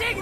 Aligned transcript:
Who 0.00 0.16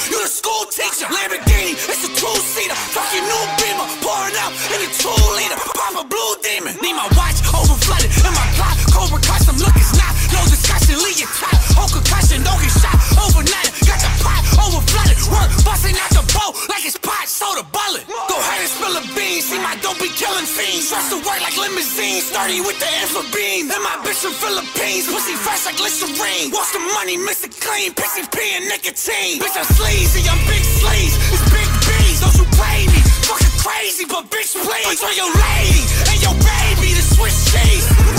school 0.00 0.08
shooter. 0.08 0.10
You 0.10 0.18
the 0.22 0.28
school 0.28 0.64
teacher. 0.70 1.06
Lamborghini, 1.12 1.72
it's 1.76 2.04
a 2.04 2.10
two 2.16 2.36
seater. 2.40 2.74
Fuck 2.74 3.12
your 3.12 3.24
new 3.24 3.44
beamer. 3.60 3.86
Pouring 4.00 4.36
out 4.40 4.52
in 4.72 4.80
a 4.80 4.88
two 4.96 5.12
liter. 5.36 5.58
Pop 5.76 5.94
a 6.00 6.04
blue 6.08 6.32
demon. 6.42 6.74
Need 6.80 6.96
my 6.96 7.08
watch 7.16 7.40
over 7.52 7.76
flooded. 7.76 8.10
In 8.24 8.32
my 8.32 8.46
plot, 8.56 8.76
Cobra 8.92 9.20
custom. 9.20 9.56
Look, 9.60 9.76
it's 9.76 9.92
not. 9.96 10.12
No 10.32 10.40
discussion. 10.48 10.96
Leave 11.04 11.20
your 11.20 11.30
top. 11.36 11.56
Whole 11.76 11.90
concussion. 11.90 12.42
Don't 12.44 12.60
get 12.60 12.72
shot 12.72 12.96
overnight. 13.20 13.68
Got 13.84 14.00
the 14.00 14.10
pot 14.24 14.42
over 14.64 14.80
flooded. 14.88 15.18
Work 15.28 15.50
busting 15.64 15.96
out 15.96 16.12
the 16.16 16.24
boat 16.32 16.56
like 16.70 16.84
it's 16.86 16.96
pot 16.98 17.28
soda 17.28 17.64
bullet. 17.68 18.04
Go 18.08 18.36
ahead 18.40 18.64
and 18.64 18.70
spill 18.70 18.94
a 18.96 19.02
bean. 19.12 19.40
See 19.42 19.60
my 19.60 19.76
dope 19.84 20.00
be 20.00 20.08
killing 20.16 20.48
fiends. 20.48 20.88
Trust 20.88 21.12
to 21.12 21.18
work 21.26 21.40
like 21.44 21.56
limousine. 21.56 22.22
Sturdy 22.24 22.60
with 22.60 22.78
the 22.80 22.88
infra 23.02 23.24
beam. 23.34 23.68
And 23.70 23.82
my 23.84 24.00
bitch 24.04 24.24
from 24.24 24.34
Philippines. 24.36 25.10
Pussy 25.10 25.36
fresh 25.36 25.66
like 25.66 25.78
Listerine. 25.80 26.50
Wash 26.54 26.72
the 26.72 26.82
money, 26.96 27.14
it 27.20 27.24
clean. 27.70 27.92
PCP 27.94 28.36
and 28.56 28.68
nicotine. 28.68 29.38
Bitch, 29.38 29.56
I'm 29.56 29.64
sleazy. 29.78 30.28
I'm 30.28 30.38
big 30.46 30.62
sleaze. 30.62 31.14
It's 31.30 31.44
big 31.54 31.68
B's. 31.86 32.20
Don't 32.20 32.36
you 32.38 32.46
play 32.58 32.86
me. 32.86 33.00
Fucking 33.28 33.54
crazy, 33.62 34.04
but 34.06 34.26
bitch, 34.30 34.54
please. 34.58 35.00
For 35.00 35.14
your 35.14 35.30
lady 35.30 35.82
and 36.10 36.18
your 36.22 36.34
baby. 36.34 36.94
The 36.94 37.04
Swiss 37.14 37.36
cheese. 37.52 38.09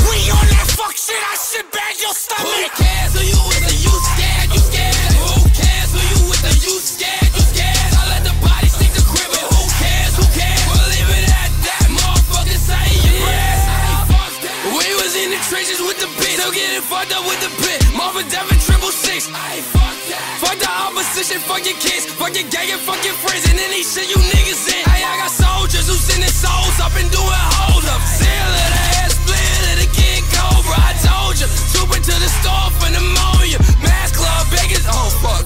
Triple 19.27 19.91
six. 20.07 20.17
Fuck 20.41 20.57
the 20.57 20.69
opposition, 20.69 21.39
fuck 21.45 21.61
your 21.65 21.77
kids, 21.77 22.05
fuck 22.09 22.33
your 22.33 22.47
gang 22.49 22.71
and 22.73 22.81
fuck 22.81 22.97
your 23.05 23.13
friends, 23.21 23.45
and 23.49 23.59
any 23.59 23.83
shit 23.83 24.09
you 24.09 24.17
niggas 24.17 24.65
in. 24.73 24.81
Hey, 24.89 25.05
I 25.05 25.21
got 25.21 25.29
soldiers 25.29 25.85
who 25.85 25.93
sending 25.93 26.31
souls 26.31 26.79
up 26.81 26.93
and 26.97 27.09
doing 27.11 27.43
hold 27.61 27.85
up. 27.85 28.01
Seal 28.01 28.49
of 28.49 28.69
the 28.73 28.83
head 28.97 29.11
split 29.13 29.61
of 29.69 29.77
the 29.85 29.89
King 29.93 30.23
Cobra. 30.33 30.73
I 30.73 30.93
told 31.05 31.37
you, 31.37 31.47
trooping 31.69 32.01
to 32.01 32.15
the 32.17 32.31
store 32.41 32.69
for 32.81 32.89
pneumonia. 32.89 33.61
Mass 33.85 34.09
club, 34.15 34.49
biggest, 34.49 34.89
oh 34.89 35.09
fuck. 35.21 35.45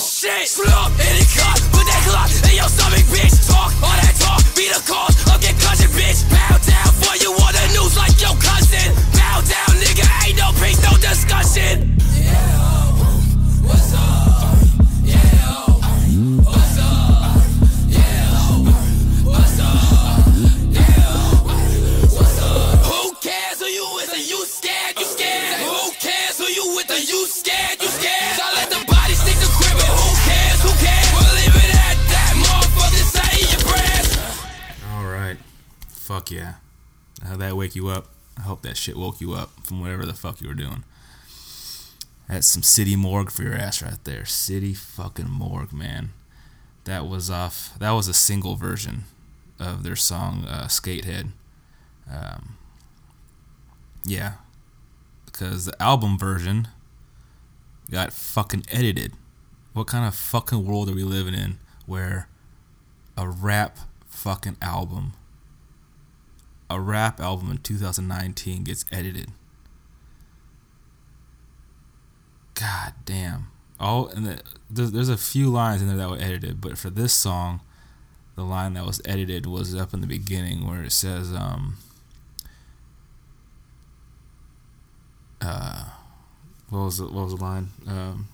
Shit, 0.00 0.48
slump 0.48 0.96
in 0.96 1.14
the 1.20 1.26
car, 1.36 1.56
put 1.76 1.84
that 1.84 2.00
clock 2.08 2.30
in 2.32 2.56
your 2.56 2.70
stomach, 2.72 3.04
bitch. 3.12 3.36
Talk, 3.48 3.72
all 3.84 3.96
that 4.00 4.16
talk, 4.16 4.40
be 4.56 4.68
the 4.72 4.80
cause 4.88 5.16
of 5.28 5.36
concussion, 5.40 5.92
bitch. 5.92 6.24
Bow 6.32 6.56
down 6.64 6.92
for 7.04 7.14
you 7.20 7.32
on 7.36 7.52
the 7.52 7.64
news 7.76 7.96
like 8.00 8.16
your 8.16 8.36
cousin. 8.40 8.96
Bow 9.12 9.44
down, 9.44 9.72
nigga, 9.76 10.08
ain't 10.24 10.40
no 10.40 10.52
peace, 10.56 10.80
no 10.80 10.96
discussion. 10.96 12.00
Wake 37.60 37.76
you 37.76 37.88
up? 37.88 38.06
I 38.38 38.40
hope 38.40 38.62
that 38.62 38.78
shit 38.78 38.96
woke 38.96 39.20
you 39.20 39.34
up 39.34 39.50
from 39.64 39.82
whatever 39.82 40.06
the 40.06 40.14
fuck 40.14 40.40
you 40.40 40.48
were 40.48 40.54
doing. 40.54 40.82
That's 42.26 42.46
some 42.46 42.62
City 42.62 42.96
Morgue 42.96 43.30
for 43.30 43.42
your 43.42 43.52
ass 43.52 43.82
right 43.82 44.02
there. 44.04 44.24
City 44.24 44.72
fucking 44.72 45.28
Morgue, 45.28 45.70
man. 45.70 46.08
That 46.84 47.06
was 47.06 47.30
off. 47.30 47.78
That 47.78 47.90
was 47.90 48.08
a 48.08 48.14
single 48.14 48.56
version 48.56 49.04
of 49.58 49.82
their 49.82 49.94
song 49.94 50.46
uh, 50.48 50.68
Sk8 50.68 51.04
Head. 51.04 51.32
Um, 52.10 52.56
yeah, 54.04 54.36
because 55.26 55.66
the 55.66 55.82
album 55.82 56.16
version 56.16 56.68
got 57.90 58.14
fucking 58.14 58.64
edited. 58.72 59.12
What 59.74 59.86
kind 59.86 60.08
of 60.08 60.14
fucking 60.14 60.64
world 60.64 60.88
are 60.88 60.94
we 60.94 61.04
living 61.04 61.34
in 61.34 61.58
where 61.84 62.26
a 63.18 63.28
rap 63.28 63.76
fucking 64.08 64.56
album, 64.62 65.12
a 66.70 66.80
rap 66.80 67.20
album 67.20 67.50
in 67.50 67.58
2019 67.58 68.64
gets 68.64 68.84
edited? 68.90 69.30
God 72.54 72.94
damn. 73.04 73.48
Oh, 73.80 74.06
and 74.08 74.26
the, 74.26 74.42
there's, 74.68 74.92
there's 74.92 75.08
a 75.08 75.16
few 75.16 75.48
lines 75.48 75.82
in 75.82 75.88
there 75.88 75.96
that 75.96 76.10
were 76.10 76.18
edited, 76.18 76.60
but 76.60 76.78
for 76.78 76.90
this 76.90 77.12
song, 77.12 77.60
the 78.36 78.44
line 78.44 78.74
that 78.74 78.86
was 78.86 79.00
edited 79.04 79.46
was 79.46 79.74
up 79.74 79.92
in 79.94 80.00
the 80.00 80.06
beginning 80.06 80.66
where 80.66 80.82
it 80.82 80.92
says, 80.92 81.32
um, 81.32 81.78
uh, 85.40 85.84
what 86.68 86.84
was 86.84 86.98
the, 86.98 87.04
what 87.04 87.24
was 87.24 87.34
the 87.34 87.42
line? 87.42 87.70
Um, 87.88 88.28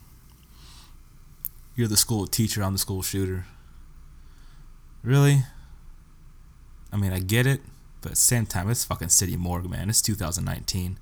you're 1.77 1.89
the 1.89 1.97
school 1.97 2.27
teacher, 2.27 2.63
I'm 2.63 2.73
the 2.73 2.79
school 2.79 3.03
shooter. 3.03 3.47
Really? 5.05 5.43
I 6.93 6.97
mean, 6.97 7.13
I 7.13 7.21
get 7.21 7.47
it, 7.47 7.61
but 8.07 8.13
at 8.13 8.17
the 8.17 8.23
same 8.23 8.47
time, 8.47 8.71
it's 8.71 8.85
fucking 8.85 9.09
City 9.11 9.37
Morgue, 9.37 9.69
man. 9.69 9.91
It's 9.91 10.01
2019 10.01 10.99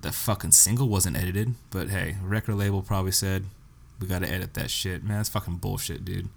the 0.00 0.12
fucking 0.12 0.52
single 0.52 0.88
wasn't 0.88 1.16
edited, 1.16 1.54
but 1.70 1.88
hey, 1.88 2.16
record 2.22 2.54
label 2.54 2.82
probably 2.82 3.12
said 3.12 3.44
we 4.00 4.06
gotta 4.06 4.28
edit 4.30 4.54
that 4.54 4.70
shit. 4.70 5.02
Man, 5.02 5.16
that's 5.18 5.28
fucking 5.28 5.56
bullshit, 5.56 6.04
dude. 6.04 6.28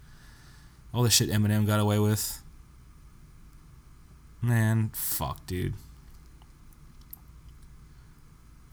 All 0.92 1.02
the 1.02 1.10
shit 1.10 1.30
Eminem 1.30 1.66
got 1.66 1.80
away 1.80 1.98
with. 1.98 2.42
Man, 4.40 4.90
fuck, 4.94 5.46
dude. 5.46 5.74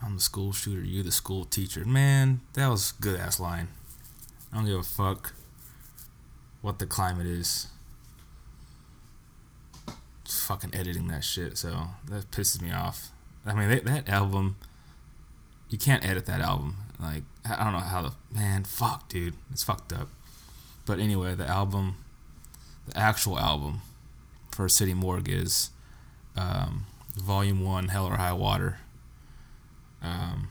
I'm 0.01 0.15
the 0.15 0.21
school 0.21 0.53
shooter, 0.53 0.81
you 0.81 1.03
the 1.03 1.11
school 1.11 1.45
teacher. 1.45 1.85
Man, 1.85 2.41
that 2.53 2.67
was 2.67 2.93
good 2.93 3.19
ass 3.19 3.39
line. 3.39 3.67
I 4.51 4.57
don't 4.57 4.65
give 4.65 4.79
a 4.79 4.83
fuck 4.83 5.33
what 6.61 6.79
the 6.79 6.87
climate 6.87 7.27
is. 7.27 7.67
Fucking 10.29 10.75
editing 10.75 11.07
that 11.07 11.23
shit, 11.23 11.57
so 11.57 11.87
that 12.07 12.29
pisses 12.31 12.61
me 12.61 12.71
off. 12.71 13.09
I 13.45 13.53
mean, 13.53 13.69
that, 13.69 13.85
that 13.85 14.09
album 14.09 14.57
you 15.69 15.77
can't 15.77 16.03
edit 16.03 16.25
that 16.25 16.41
album. 16.41 16.77
Like 16.99 17.23
I 17.45 17.63
don't 17.63 17.73
know 17.73 17.79
how 17.79 18.01
the 18.01 18.11
man 18.33 18.63
fuck, 18.63 19.07
dude, 19.07 19.35
it's 19.51 19.63
fucked 19.63 19.93
up. 19.93 20.09
But 20.85 20.99
anyway, 20.99 21.35
the 21.35 21.47
album, 21.47 21.97
the 22.87 22.97
actual 22.97 23.39
album 23.39 23.81
for 24.51 24.67
City 24.67 24.93
Morgue 24.93 25.29
is 25.29 25.69
um, 26.35 26.87
Volume 27.15 27.63
One, 27.63 27.89
Hell 27.89 28.07
or 28.07 28.15
High 28.15 28.33
Water. 28.33 28.79
Um, 30.01 30.49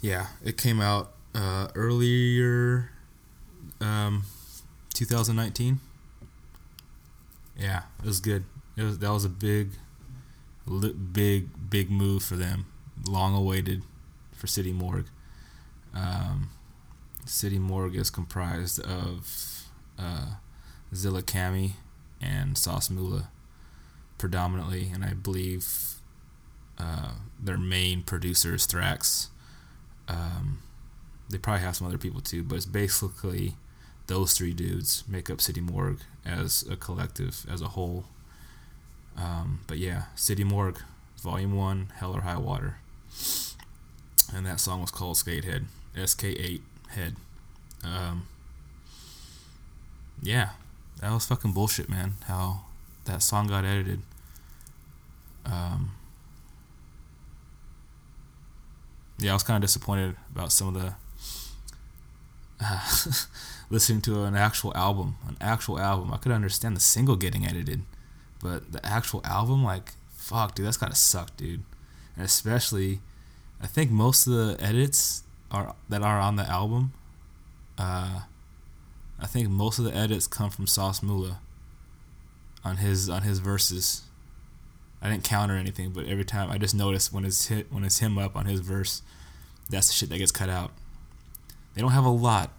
yeah, 0.00 0.26
it 0.44 0.56
came 0.56 0.80
out 0.80 1.12
uh, 1.34 1.68
earlier, 1.74 2.90
um, 3.80 4.24
2019. 4.94 5.80
Yeah, 7.58 7.82
it 7.98 8.06
was 8.06 8.20
good. 8.20 8.44
It 8.76 8.82
was 8.82 8.98
that 8.98 9.10
was 9.10 9.24
a 9.24 9.28
big 9.28 9.70
big 11.12 11.70
big 11.70 11.90
move 11.90 12.22
for 12.22 12.36
them. 12.36 12.66
Long 13.06 13.34
awaited 13.34 13.82
for 14.32 14.46
city 14.46 14.72
morgue. 14.72 15.06
Um, 15.94 16.50
city 17.24 17.58
morgue 17.58 17.96
is 17.96 18.10
comprised 18.10 18.80
of 18.80 19.64
uh, 19.98 20.26
ZillaKami 20.94 21.72
and 22.20 22.54
SosMula 22.56 23.28
predominantly 24.18 24.90
and 24.92 25.04
i 25.04 25.12
believe 25.14 25.94
uh, 26.78 27.12
their 27.42 27.58
main 27.58 28.02
producer 28.02 28.54
is 28.54 28.66
Thraxx. 28.66 29.28
Um, 30.06 30.60
they 31.28 31.38
probably 31.38 31.62
have 31.62 31.76
some 31.76 31.86
other 31.86 31.98
people 31.98 32.20
too, 32.20 32.42
but 32.42 32.56
it's 32.56 32.66
basically 32.66 33.56
those 34.06 34.34
three 34.34 34.52
dudes 34.52 35.04
make 35.08 35.28
up 35.28 35.40
City 35.40 35.60
Morgue 35.60 36.00
as 36.28 36.64
a 36.70 36.76
collective, 36.76 37.46
as 37.50 37.62
a 37.62 37.68
whole. 37.68 38.04
Um, 39.16 39.60
but 39.66 39.78
yeah, 39.78 40.04
City 40.14 40.44
Morgue, 40.44 40.80
Volume 41.22 41.56
1, 41.56 41.92
Hell 41.96 42.14
or 42.14 42.20
High 42.20 42.38
Water. 42.38 42.78
And 44.32 44.46
that 44.46 44.60
song 44.60 44.82
was 44.82 44.90
called 44.90 45.16
Sk8 45.16 45.44
Head. 45.44 45.66
SK8 45.96 46.60
Head. 46.90 47.16
Um, 47.82 48.26
yeah, 50.20 50.50
that 51.00 51.12
was 51.12 51.26
fucking 51.26 51.52
bullshit, 51.52 51.88
man. 51.88 52.14
How 52.26 52.60
that 53.06 53.22
song 53.22 53.46
got 53.46 53.64
edited. 53.64 54.02
Um, 55.46 55.92
yeah, 59.18 59.30
I 59.30 59.34
was 59.34 59.42
kind 59.42 59.56
of 59.56 59.66
disappointed 59.66 60.16
about 60.32 60.52
some 60.52 60.68
of 60.68 60.74
the 60.74 60.94
uh, 62.64 62.80
listening 63.70 64.00
to 64.02 64.24
an 64.24 64.34
actual 64.34 64.74
album, 64.76 65.16
an 65.26 65.36
actual 65.40 65.78
album. 65.78 66.12
I 66.12 66.16
could 66.16 66.32
understand 66.32 66.76
the 66.76 66.80
single 66.80 67.16
getting 67.16 67.46
edited, 67.46 67.82
but 68.42 68.72
the 68.72 68.84
actual 68.84 69.20
album, 69.24 69.64
like, 69.64 69.92
fuck, 70.10 70.54
dude, 70.54 70.66
that's 70.66 70.76
gotta 70.76 70.94
suck, 70.94 71.36
dude. 71.36 71.62
And 72.16 72.24
especially, 72.24 73.00
I 73.60 73.66
think 73.66 73.90
most 73.90 74.26
of 74.26 74.32
the 74.32 74.56
edits 74.60 75.22
are 75.50 75.74
that 75.88 76.02
are 76.02 76.20
on 76.20 76.36
the 76.36 76.48
album. 76.48 76.92
Uh, 77.76 78.22
I 79.20 79.26
think 79.26 79.48
most 79.48 79.78
of 79.78 79.84
the 79.84 79.94
edits 79.94 80.26
come 80.26 80.50
from 80.50 80.66
SosMula. 80.66 81.36
On 82.64 82.76
his 82.78 83.08
on 83.08 83.22
his 83.22 83.38
verses. 83.38 84.02
I 85.00 85.08
didn't 85.08 85.22
count 85.22 85.52
or 85.52 85.54
anything, 85.54 85.90
but 85.90 86.06
every 86.06 86.24
time 86.24 86.50
I 86.50 86.58
just 86.58 86.74
noticed 86.74 87.12
when 87.12 87.24
it's 87.24 87.46
hit 87.46 87.72
when 87.72 87.84
it's 87.84 88.00
him 88.00 88.18
up 88.18 88.34
on 88.34 88.46
his 88.46 88.60
verse, 88.60 89.02
that's 89.70 89.86
the 89.86 89.92
shit 89.94 90.08
that 90.08 90.18
gets 90.18 90.32
cut 90.32 90.48
out. 90.48 90.72
They 91.74 91.80
don't 91.80 91.92
have 91.92 92.04
a 92.04 92.10
lot 92.10 92.50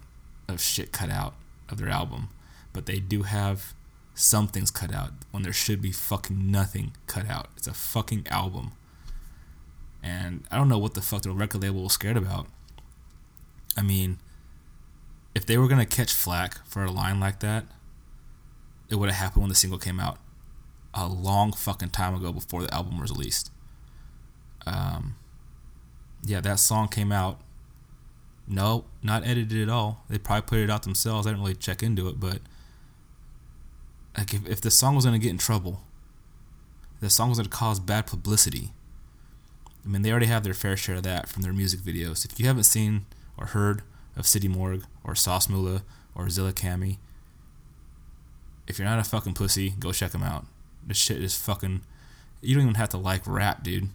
of 0.54 0.60
shit 0.60 0.92
cut 0.92 1.10
out 1.10 1.34
of 1.68 1.78
their 1.78 1.88
album, 1.88 2.28
but 2.72 2.86
they 2.86 2.98
do 2.98 3.22
have 3.22 3.74
some 4.14 4.48
things 4.48 4.70
cut 4.70 4.92
out 4.94 5.12
when 5.30 5.42
there 5.42 5.52
should 5.52 5.80
be 5.80 5.92
fucking 5.92 6.50
nothing 6.50 6.92
cut 7.06 7.28
out. 7.28 7.48
It's 7.56 7.66
a 7.66 7.74
fucking 7.74 8.26
album. 8.28 8.72
And 10.02 10.44
I 10.50 10.56
don't 10.56 10.68
know 10.68 10.78
what 10.78 10.94
the 10.94 11.02
fuck 11.02 11.22
the 11.22 11.30
record 11.30 11.62
label 11.62 11.82
was 11.82 11.92
scared 11.92 12.16
about. 12.16 12.46
I 13.76 13.82
mean, 13.82 14.18
if 15.34 15.46
they 15.46 15.56
were 15.58 15.68
gonna 15.68 15.86
catch 15.86 16.12
flack 16.12 16.64
for 16.66 16.84
a 16.84 16.90
line 16.90 17.20
like 17.20 17.40
that, 17.40 17.64
it 18.88 18.96
would 18.96 19.08
have 19.08 19.18
happened 19.18 19.42
when 19.42 19.48
the 19.48 19.54
single 19.54 19.78
came 19.78 20.00
out 20.00 20.18
a 20.92 21.06
long 21.06 21.52
fucking 21.52 21.90
time 21.90 22.14
ago 22.14 22.32
before 22.32 22.62
the 22.62 22.74
album 22.74 23.00
was 23.00 23.10
released. 23.10 23.50
Um, 24.66 25.14
yeah, 26.24 26.40
that 26.40 26.58
song 26.58 26.88
came 26.88 27.12
out. 27.12 27.40
No, 28.50 28.84
not 29.00 29.24
edited 29.24 29.62
at 29.62 29.68
all. 29.68 30.04
They 30.10 30.18
probably 30.18 30.42
put 30.42 30.58
it 30.58 30.68
out 30.70 30.82
themselves. 30.82 31.24
I 31.24 31.30
didn't 31.30 31.42
really 31.42 31.54
check 31.54 31.84
into 31.84 32.08
it, 32.08 32.18
but 32.18 32.40
like 34.18 34.34
if, 34.34 34.48
if 34.48 34.60
the 34.60 34.72
song 34.72 34.96
was 34.96 35.04
gonna 35.04 35.20
get 35.20 35.30
in 35.30 35.38
trouble, 35.38 35.82
the 37.00 37.08
song 37.08 37.28
was 37.28 37.38
gonna 37.38 37.48
cause 37.48 37.78
bad 37.78 38.08
publicity. 38.08 38.72
I 39.84 39.88
mean, 39.88 40.02
they 40.02 40.10
already 40.10 40.26
have 40.26 40.42
their 40.42 40.52
fair 40.52 40.76
share 40.76 40.96
of 40.96 41.04
that 41.04 41.28
from 41.28 41.42
their 41.42 41.52
music 41.52 41.78
videos. 41.78 42.24
If 42.24 42.40
you 42.40 42.46
haven't 42.46 42.64
seen 42.64 43.06
or 43.38 43.46
heard 43.46 43.82
of 44.16 44.26
City 44.26 44.48
Morgue 44.48 44.84
or 45.04 45.14
SosMula 45.14 45.82
or 46.16 46.26
ZillaKami, 46.26 46.98
if 48.66 48.80
you're 48.80 48.88
not 48.88 48.98
a 48.98 49.04
fucking 49.04 49.34
pussy, 49.34 49.74
go 49.78 49.92
check 49.92 50.10
them 50.10 50.24
out. 50.24 50.44
This 50.84 50.96
shit 50.96 51.22
is 51.22 51.36
fucking. 51.36 51.82
You 52.42 52.56
don't 52.56 52.64
even 52.64 52.74
have 52.74 52.88
to 52.90 52.98
like 52.98 53.22
rap, 53.26 53.62
dude. 53.62 53.90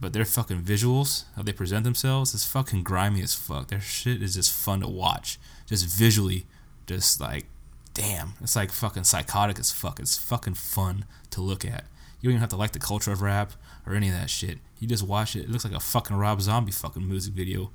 But 0.00 0.12
their 0.12 0.24
fucking 0.24 0.62
visuals, 0.62 1.24
how 1.34 1.42
they 1.42 1.52
present 1.52 1.84
themselves, 1.84 2.32
is 2.32 2.44
fucking 2.44 2.84
grimy 2.84 3.22
as 3.22 3.34
fuck. 3.34 3.68
Their 3.68 3.80
shit 3.80 4.22
is 4.22 4.34
just 4.34 4.52
fun 4.52 4.80
to 4.80 4.88
watch. 4.88 5.38
Just 5.66 5.86
visually, 5.86 6.46
just 6.86 7.20
like, 7.20 7.46
damn. 7.94 8.34
It's 8.40 8.54
like 8.54 8.70
fucking 8.70 9.04
psychotic 9.04 9.58
as 9.58 9.72
fuck. 9.72 9.98
It's 9.98 10.16
fucking 10.16 10.54
fun 10.54 11.04
to 11.30 11.40
look 11.40 11.64
at. 11.64 11.84
You 12.20 12.28
don't 12.28 12.34
even 12.34 12.40
have 12.40 12.50
to 12.50 12.56
like 12.56 12.72
the 12.72 12.78
culture 12.78 13.12
of 13.12 13.22
rap 13.22 13.52
or 13.86 13.94
any 13.94 14.08
of 14.08 14.14
that 14.14 14.30
shit. 14.30 14.58
You 14.78 14.86
just 14.86 15.06
watch 15.06 15.34
it. 15.34 15.40
It 15.44 15.50
looks 15.50 15.64
like 15.64 15.74
a 15.74 15.80
fucking 15.80 16.16
Rob 16.16 16.40
Zombie 16.40 16.72
fucking 16.72 17.06
music 17.06 17.34
video 17.34 17.70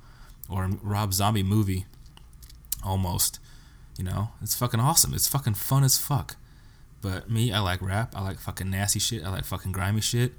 or 0.48 0.64
a 0.64 0.68
Rob 0.82 1.12
Zombie 1.12 1.42
movie 1.42 1.86
almost. 2.82 3.38
You 3.98 4.04
know, 4.04 4.30
it's 4.42 4.54
fucking 4.54 4.80
awesome. 4.80 5.14
It's 5.14 5.28
fucking 5.28 5.54
fun 5.54 5.84
as 5.84 5.98
fuck. 5.98 6.36
But 7.00 7.30
me, 7.30 7.52
I 7.52 7.60
like 7.60 7.82
rap. 7.82 8.14
I 8.16 8.22
like 8.22 8.38
fucking 8.38 8.70
nasty 8.70 8.98
shit. 8.98 9.24
I 9.24 9.30
like 9.30 9.44
fucking 9.44 9.72
grimy 9.72 10.00
shit. 10.00 10.32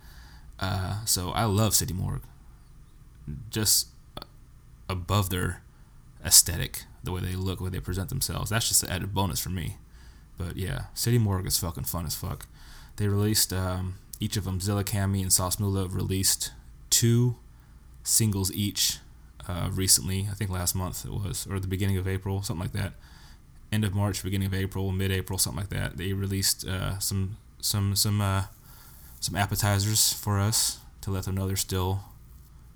Uh, 0.60 1.04
so 1.06 1.32
I 1.32 1.46
love 1.46 1.76
City 1.76 1.94
Morgue. 1.94 2.24
Just 3.50 3.88
above 4.90 5.30
their 5.30 5.62
aesthetic, 6.24 6.84
the 7.04 7.12
way 7.12 7.22
they 7.22 7.36
look, 7.36 7.58
the 7.60 7.66
way 7.66 7.70
they 7.70 7.80
present 7.80 8.10
themselves. 8.10 8.50
That's 8.50 8.68
just 8.68 8.84
an 8.84 8.90
added 8.90 9.14
bonus 9.14 9.40
for 9.40 9.50
me. 9.50 9.78
But 10.38 10.58
yeah, 10.58 10.86
City 10.94 11.18
Morgue 11.18 11.48
is 11.48 11.58
fucking 11.58 11.86
fun 11.86 12.06
as 12.06 12.16
fuck. 12.16 12.48
They 12.98 13.08
released 13.08 13.52
um, 13.54 13.96
each 14.20 14.38
of 14.38 14.46
them, 14.46 14.60
ZillaKami 14.60 15.22
and 15.22 15.32
SosMula, 15.32 15.94
released 15.94 16.52
two 16.90 17.36
singles 18.04 18.52
each 18.54 19.00
uh, 19.48 19.70
recently. 19.72 20.28
I 20.30 20.34
think 20.34 20.50
last 20.50 20.76
month 20.76 21.06
it 21.06 21.12
was, 21.12 21.48
or 21.50 21.60
the 21.60 21.68
beginning 21.68 21.98
of 21.98 22.08
April, 22.08 22.42
something 22.42 22.64
like 22.64 22.74
that. 22.74 22.94
End 23.72 23.84
of 23.84 23.94
March, 23.94 24.24
beginning 24.24 24.48
of 24.48 24.54
April, 24.54 24.92
mid-April, 24.92 25.40
something 25.40 25.60
like 25.60 25.70
that. 25.70 25.98
They 25.98 26.14
released 26.14 26.66
uh, 26.66 27.00
some 27.00 27.38
some 27.60 27.96
some 27.96 28.22
uh, 28.22 28.44
some 29.26 29.36
appetizers 29.36 30.14
for 30.14 30.40
us 30.40 30.80
to 31.02 31.10
let 31.10 31.24
them 31.24 31.34
know 31.34 31.48
they're 31.48 31.56
still 31.56 32.04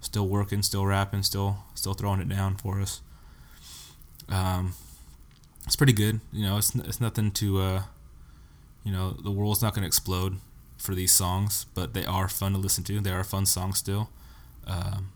still 0.02 0.28
working, 0.28 0.64
still 0.64 0.86
rapping, 0.86 1.22
still 1.22 1.58
still 1.76 1.94
throwing 1.94 2.20
it 2.20 2.28
down 2.28 2.56
for 2.56 2.82
us. 2.82 3.02
Um, 4.28 4.74
it's 5.66 5.76
pretty 5.76 5.94
good. 5.94 6.22
You 6.34 6.46
know, 6.46 6.58
it's 6.58 6.74
it's 6.74 7.00
nothing 7.00 7.30
to 7.32 7.62
uh, 7.62 7.82
you 8.84 8.92
know, 8.92 9.12
the 9.12 9.30
world's 9.30 9.62
not 9.62 9.76
going 9.76 9.84
to 9.84 9.88
explode 9.88 10.38
for 10.78 10.96
these 10.96 11.12
songs, 11.12 11.68
but 11.76 11.94
they 11.94 12.06
are 12.06 12.28
fun 12.28 12.54
to 12.54 12.58
listen 12.58 12.84
to. 12.86 13.00
They 13.00 13.12
are 13.12 13.24
fun 13.24 13.46
songs 13.46 13.78
still. 13.78 14.10
Um, 14.66 15.12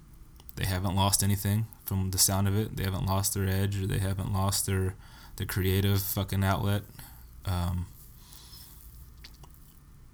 they 0.56 0.66
haven't 0.66 0.96
lost 0.96 1.24
anything 1.24 1.66
from 1.84 2.12
the 2.12 2.20
sound 2.20 2.48
of 2.48 2.56
it. 2.56 2.78
They 2.78 2.84
haven't 2.84 3.08
lost 3.08 3.34
their 3.34 3.48
edge, 3.48 3.82
or 3.82 3.88
they 3.88 3.98
haven't 3.98 4.32
lost 4.32 4.68
their 4.68 4.94
their 5.38 5.48
creative 5.48 6.04
fucking 6.04 6.44
outlet. 6.44 6.84
Um, 7.46 7.88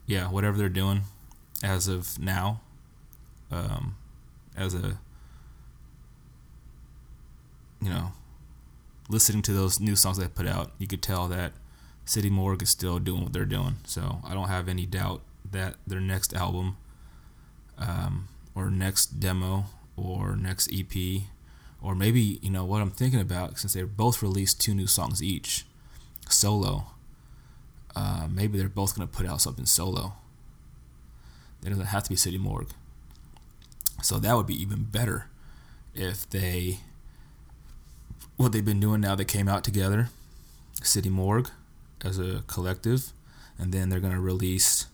yeah, 0.09 0.27
whatever 0.27 0.57
they're 0.57 0.69
doing 0.69 1.01
as 1.63 1.87
of 1.87 2.17
now, 2.17 2.61
um, 3.51 3.95
as 4.57 4.73
a 4.73 4.97
you 7.79 7.89
know, 7.89 8.11
listening 9.07 9.43
to 9.43 9.53
those 9.53 9.79
new 9.79 9.95
songs 9.95 10.17
they 10.17 10.27
put 10.27 10.47
out, 10.47 10.71
you 10.79 10.87
could 10.87 11.03
tell 11.03 11.27
that 11.27 11.53
City 12.05 12.29
Morgue 12.29 12.63
is 12.63 12.71
still 12.71 12.97
doing 12.97 13.21
what 13.21 13.33
they're 13.33 13.45
doing. 13.45 13.77
So 13.85 14.19
I 14.25 14.33
don't 14.33 14.47
have 14.47 14.67
any 14.67 14.87
doubt 14.87 15.21
that 15.51 15.75
their 15.85 16.01
next 16.01 16.33
album, 16.33 16.77
um, 17.77 18.29
or 18.55 18.71
next 18.71 19.19
demo, 19.19 19.65
or 19.95 20.35
next 20.35 20.71
EP, 20.73 21.21
or 21.83 21.93
maybe 21.93 22.39
you 22.41 22.49
know 22.49 22.65
what 22.65 22.81
I'm 22.81 22.89
thinking 22.89 23.21
about 23.21 23.59
since 23.59 23.73
they 23.73 23.83
both 23.83 24.23
released 24.23 24.59
two 24.59 24.73
new 24.73 24.87
songs 24.87 25.21
each, 25.21 25.67
solo. 26.27 26.87
Uh, 27.95 28.27
maybe 28.29 28.57
they're 28.57 28.69
both 28.69 28.95
gonna 28.95 29.07
put 29.07 29.25
out 29.25 29.41
something 29.41 29.65
solo. 29.65 30.13
It 31.65 31.69
doesn't 31.69 31.85
have 31.85 32.03
to 32.03 32.09
be 32.09 32.15
City 32.15 32.37
Morgue. 32.37 32.69
So 34.01 34.19
that 34.19 34.35
would 34.35 34.47
be 34.47 34.61
even 34.61 34.83
better 34.83 35.27
if 35.93 36.29
they 36.29 36.79
what 38.37 38.53
they've 38.53 38.63
been 38.63 38.79
doing 38.79 39.01
now 39.01 39.15
they 39.15 39.25
came 39.25 39.49
out 39.49 39.65
together, 39.65 40.09
City 40.81 41.09
Morgue 41.09 41.49
as 42.05 42.17
a 42.17 42.43
collective, 42.47 43.11
and 43.57 43.73
then 43.73 43.89
they're 43.89 43.99
gonna 43.99 44.21
release 44.21 44.85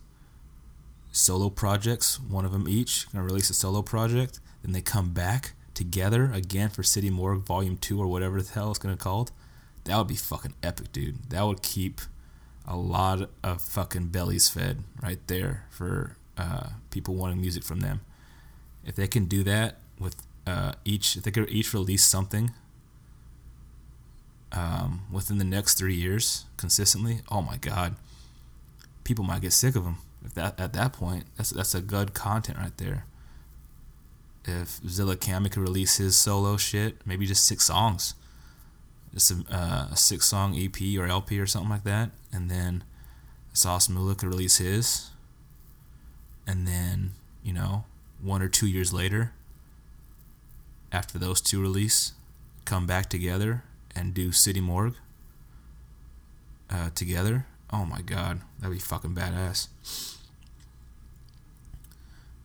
solo 1.11 1.49
projects, 1.49 2.19
one 2.19 2.45
of 2.45 2.51
them 2.51 2.67
each. 2.67 3.11
Gonna 3.11 3.23
release 3.23 3.49
a 3.51 3.53
solo 3.53 3.83
project, 3.83 4.39
then 4.63 4.71
they 4.71 4.81
come 4.81 5.11
back 5.11 5.53
together 5.75 6.31
again 6.33 6.69
for 6.69 6.81
City 6.81 7.11
Morgue 7.11 7.43
Volume 7.43 7.77
Two 7.77 8.01
or 8.01 8.07
whatever 8.07 8.41
the 8.41 8.51
hell 8.51 8.71
it's 8.71 8.79
gonna 8.79 8.97
called. 8.97 9.31
That 9.83 9.97
would 9.97 10.07
be 10.07 10.15
fucking 10.15 10.55
epic, 10.63 10.91
dude. 10.91 11.29
That 11.29 11.43
would 11.43 11.61
keep 11.61 12.01
a 12.67 12.75
lot 12.75 13.29
of 13.43 13.61
fucking 13.61 14.07
bellies 14.07 14.49
fed 14.49 14.83
right 15.01 15.19
there 15.27 15.65
for 15.69 16.17
uh, 16.37 16.69
people 16.89 17.15
wanting 17.15 17.39
music 17.39 17.63
from 17.63 17.81
them. 17.81 18.01
If 18.85 18.95
they 18.95 19.07
can 19.07 19.25
do 19.25 19.43
that 19.43 19.77
with 19.99 20.15
uh, 20.47 20.73
each, 20.83 21.15
if 21.15 21.23
they 21.23 21.31
could 21.31 21.49
each 21.49 21.73
release 21.73 22.03
something 22.05 22.51
um, 24.51 25.01
within 25.11 25.37
the 25.37 25.45
next 25.45 25.75
three 25.75 25.95
years 25.95 26.45
consistently, 26.57 27.21
oh 27.29 27.41
my 27.41 27.57
god, 27.57 27.95
people 29.03 29.23
might 29.23 29.41
get 29.41 29.53
sick 29.53 29.75
of 29.75 29.83
them. 29.83 29.97
If 30.23 30.33
that 30.33 30.59
at 30.59 30.73
that 30.73 30.93
point, 30.93 31.25
that's 31.37 31.51
that's 31.51 31.75
a 31.75 31.81
good 31.81 32.13
content 32.13 32.57
right 32.57 32.75
there. 32.77 33.05
If 34.43 34.79
ZillaKami 34.81 35.51
could 35.51 35.61
release 35.61 35.97
his 35.97 36.15
solo 36.15 36.57
shit, 36.57 36.97
maybe 37.05 37.25
just 37.25 37.45
six 37.45 37.65
songs, 37.65 38.13
just 39.15 39.31
a, 39.31 39.43
uh, 39.49 39.87
a 39.91 39.95
six 39.95 40.27
song 40.27 40.55
EP 40.55 40.75
or 40.99 41.07
LP 41.07 41.39
or 41.39 41.47
something 41.47 41.69
like 41.71 41.85
that, 41.85 42.11
and 42.31 42.51
then 42.51 42.83
SosMula 43.55 44.17
could 44.17 44.29
release 44.29 44.57
his, 44.57 45.09
and 46.45 46.67
then 46.67 47.13
you 47.43 47.53
know 47.53 47.85
one 48.21 48.43
or 48.43 48.47
two 48.47 48.67
years 48.67 48.93
later, 48.93 49.31
after 50.91 51.17
those 51.17 51.41
two 51.41 51.59
release, 51.59 52.13
come 52.65 52.85
back 52.85 53.09
together 53.09 53.63
and 53.95 54.13
do 54.13 54.31
City 54.31 54.61
Morgue 54.61 54.95
uh, 56.69 56.89
together. 56.93 57.45
Oh 57.71 57.85
my 57.85 58.01
god, 58.01 58.41
that'd 58.59 58.75
be 58.75 58.79
fucking 58.79 59.15
badass. 59.15 59.69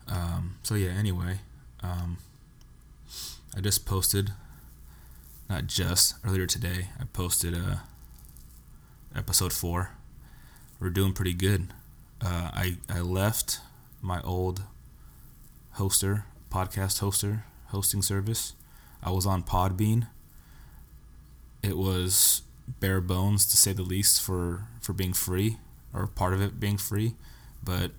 Um, 0.09 0.57
so 0.63 0.75
yeah. 0.75 0.91
Anyway, 0.91 1.41
um, 1.83 2.19
I 3.57 3.61
just 3.61 3.87
posted, 3.87 4.33
not 5.51 5.67
just 5.67 6.15
earlier 6.25 6.47
today. 6.47 6.87
I 7.01 7.05
posted 7.13 7.55
uh, 7.55 7.77
episode 9.17 9.53
four. 9.53 9.91
We're 10.79 10.91
doing 10.91 11.13
pretty 11.13 11.35
good. 11.35 11.75
Uh, 12.23 12.51
I 12.55 12.77
I 12.89 13.01
left 13.01 13.59
my 14.01 14.23
old 14.23 14.63
hoster, 15.77 16.23
podcast 16.51 17.01
hoster, 17.01 17.43
hosting 17.67 18.01
service. 18.01 18.55
I 19.03 19.11
was 19.11 19.27
on 19.27 19.43
Podbean. 19.43 20.07
It 21.65 21.77
was 21.77 22.43
bare 22.69 23.01
bones 23.01 23.45
to 23.47 23.57
say 23.57 23.73
the 23.73 23.83
least 23.83 24.23
for 24.23 24.69
for 24.81 24.93
being 24.93 25.13
free 25.13 25.59
or 25.93 26.07
part 26.07 26.33
of 26.33 26.41
it 26.41 26.61
being 26.61 26.79
free, 26.79 27.17
but 27.61 27.91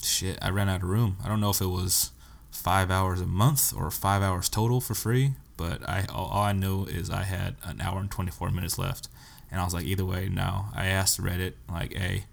shit, 0.00 0.38
I 0.40 0.50
ran 0.50 0.68
out 0.68 0.84
of 0.84 0.88
room. 0.88 1.16
I 1.24 1.28
don't 1.28 1.40
know 1.40 1.50
if 1.50 1.60
it 1.60 1.66
was 1.66 2.12
five 2.52 2.88
hours 2.88 3.20
a 3.20 3.26
month 3.26 3.74
or 3.76 3.90
five 3.90 4.22
hours 4.22 4.48
total 4.48 4.80
for 4.80 4.94
free, 4.94 5.32
but 5.56 5.88
I 5.88 6.06
all, 6.12 6.26
all 6.26 6.42
I 6.42 6.52
know 6.52 6.84
is 6.84 7.10
I 7.10 7.22
had 7.22 7.56
an 7.62 7.80
hour 7.80 8.00
and 8.00 8.10
twenty 8.10 8.30
four 8.30 8.50
minutes 8.50 8.78
left, 8.78 9.08
and 9.50 9.60
I 9.60 9.64
was 9.64 9.74
like, 9.74 9.84
either 9.84 10.04
way, 10.04 10.28
no. 10.28 10.66
I 10.74 10.86
asked 10.86 11.20
Reddit 11.20 11.54
like, 11.70 11.94
hey, 11.94 12.24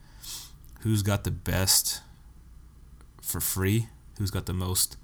who's 0.82 1.02
got 1.02 1.24
the 1.24 1.32
best 1.32 2.02
for 3.22 3.40
free? 3.40 3.88
Who's 4.18 4.32
got 4.32 4.46
the 4.46 4.54
most? 4.54 4.98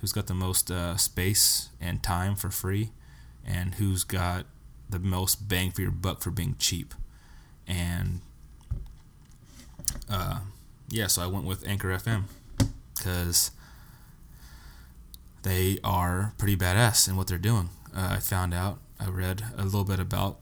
Who's 0.00 0.12
got 0.12 0.26
the 0.26 0.34
most 0.34 0.70
uh, 0.70 0.96
space 0.96 1.70
and 1.80 2.02
time 2.02 2.36
for 2.36 2.50
free, 2.50 2.90
and 3.44 3.74
who's 3.76 4.04
got 4.04 4.46
the 4.90 4.98
most 4.98 5.48
bang 5.48 5.70
for 5.70 5.82
your 5.82 5.90
buck 5.90 6.22
for 6.22 6.30
being 6.30 6.56
cheap? 6.58 6.94
And 7.66 8.20
uh, 10.10 10.40
yeah, 10.88 11.06
so 11.06 11.22
I 11.22 11.26
went 11.26 11.46
with 11.46 11.66
Anchor 11.66 11.88
FM 11.88 12.24
because 12.96 13.50
they 15.44 15.78
are 15.84 16.34
pretty 16.36 16.56
badass 16.56 17.08
in 17.08 17.16
what 17.16 17.28
they're 17.28 17.38
doing. 17.38 17.68
Uh, 17.96 18.16
I 18.16 18.18
found 18.18 18.52
out, 18.52 18.80
I 18.98 19.08
read 19.08 19.44
a 19.56 19.64
little 19.64 19.84
bit 19.84 20.00
about. 20.00 20.38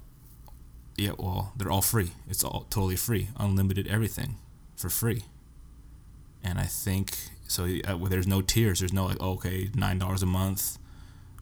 Yeah, 0.97 1.13
well, 1.19 1.53
they're 1.57 1.71
all 1.71 1.83
free. 1.83 2.13
It's 2.29 2.45
all 2.45 2.67
totally 2.71 2.97
free, 2.97 3.29
unlimited 3.39 3.87
everything, 3.89 4.37
for 4.77 4.89
free. 4.89 5.25
And 6.45 6.59
I 6.59 6.65
think 6.65 7.17
so. 7.49 7.65
Uh, 7.65 7.97
well, 7.97 8.11
there's 8.11 8.27
no 8.27 8.41
tiers. 8.41 8.81
There's 8.81 8.93
no 8.93 9.07
like, 9.07 9.17
oh, 9.21 9.33
okay, 9.33 9.71
nine 9.75 9.99
dollars 9.99 10.23
a 10.23 10.27
month, 10.27 10.79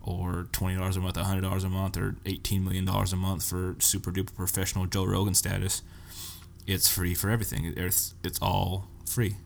or 0.03 0.47
twenty 0.53 0.77
dollars 0.77 0.97
a 0.97 1.01
month, 1.01 1.17
hundred 1.17 1.43
dollars 1.43 1.65
a 1.65 1.69
month, 1.69 1.97
or 1.97 2.17
eighteen 2.27 2.65
million 2.65 2.85
dollars 2.85 3.13
a 3.13 3.17
month 3.17 3.45
for 3.45 3.77
super 3.79 4.11
duper 4.11 4.35
professional 4.35 4.87
Joe 4.87 5.05
Rogan 5.05 5.35
status. 5.35 5.83
It's 6.67 6.89
free 6.89 7.15
for 7.15 7.29
everything. 7.31 7.73
It's 7.77 8.15
it's 8.25 8.39
all 8.41 8.89
free. 9.05 9.37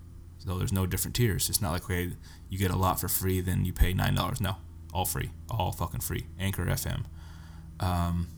So 0.45 0.59
there's 0.59 0.73
no 0.73 0.87
different 0.87 1.15
tiers. 1.15 1.49
It's 1.49 1.61
not 1.61 1.73
like 1.73 1.85
okay, 1.85 2.11
you 2.51 2.59
get 2.59 2.71
a 2.71 2.77
lot 2.77 3.01
for 3.01 3.09
free, 3.09 3.41
then 3.41 3.65
you 3.65 3.73
pay 3.73 3.95
nine 3.95 4.15
dollars. 4.15 4.41
No, 4.41 4.57
all 4.93 5.05
free, 5.05 5.31
all 5.51 5.73
fucking 5.73 6.01
free. 6.01 6.27
Anchor 6.39 6.65
FM. 6.65 7.05
Um, 7.81 8.29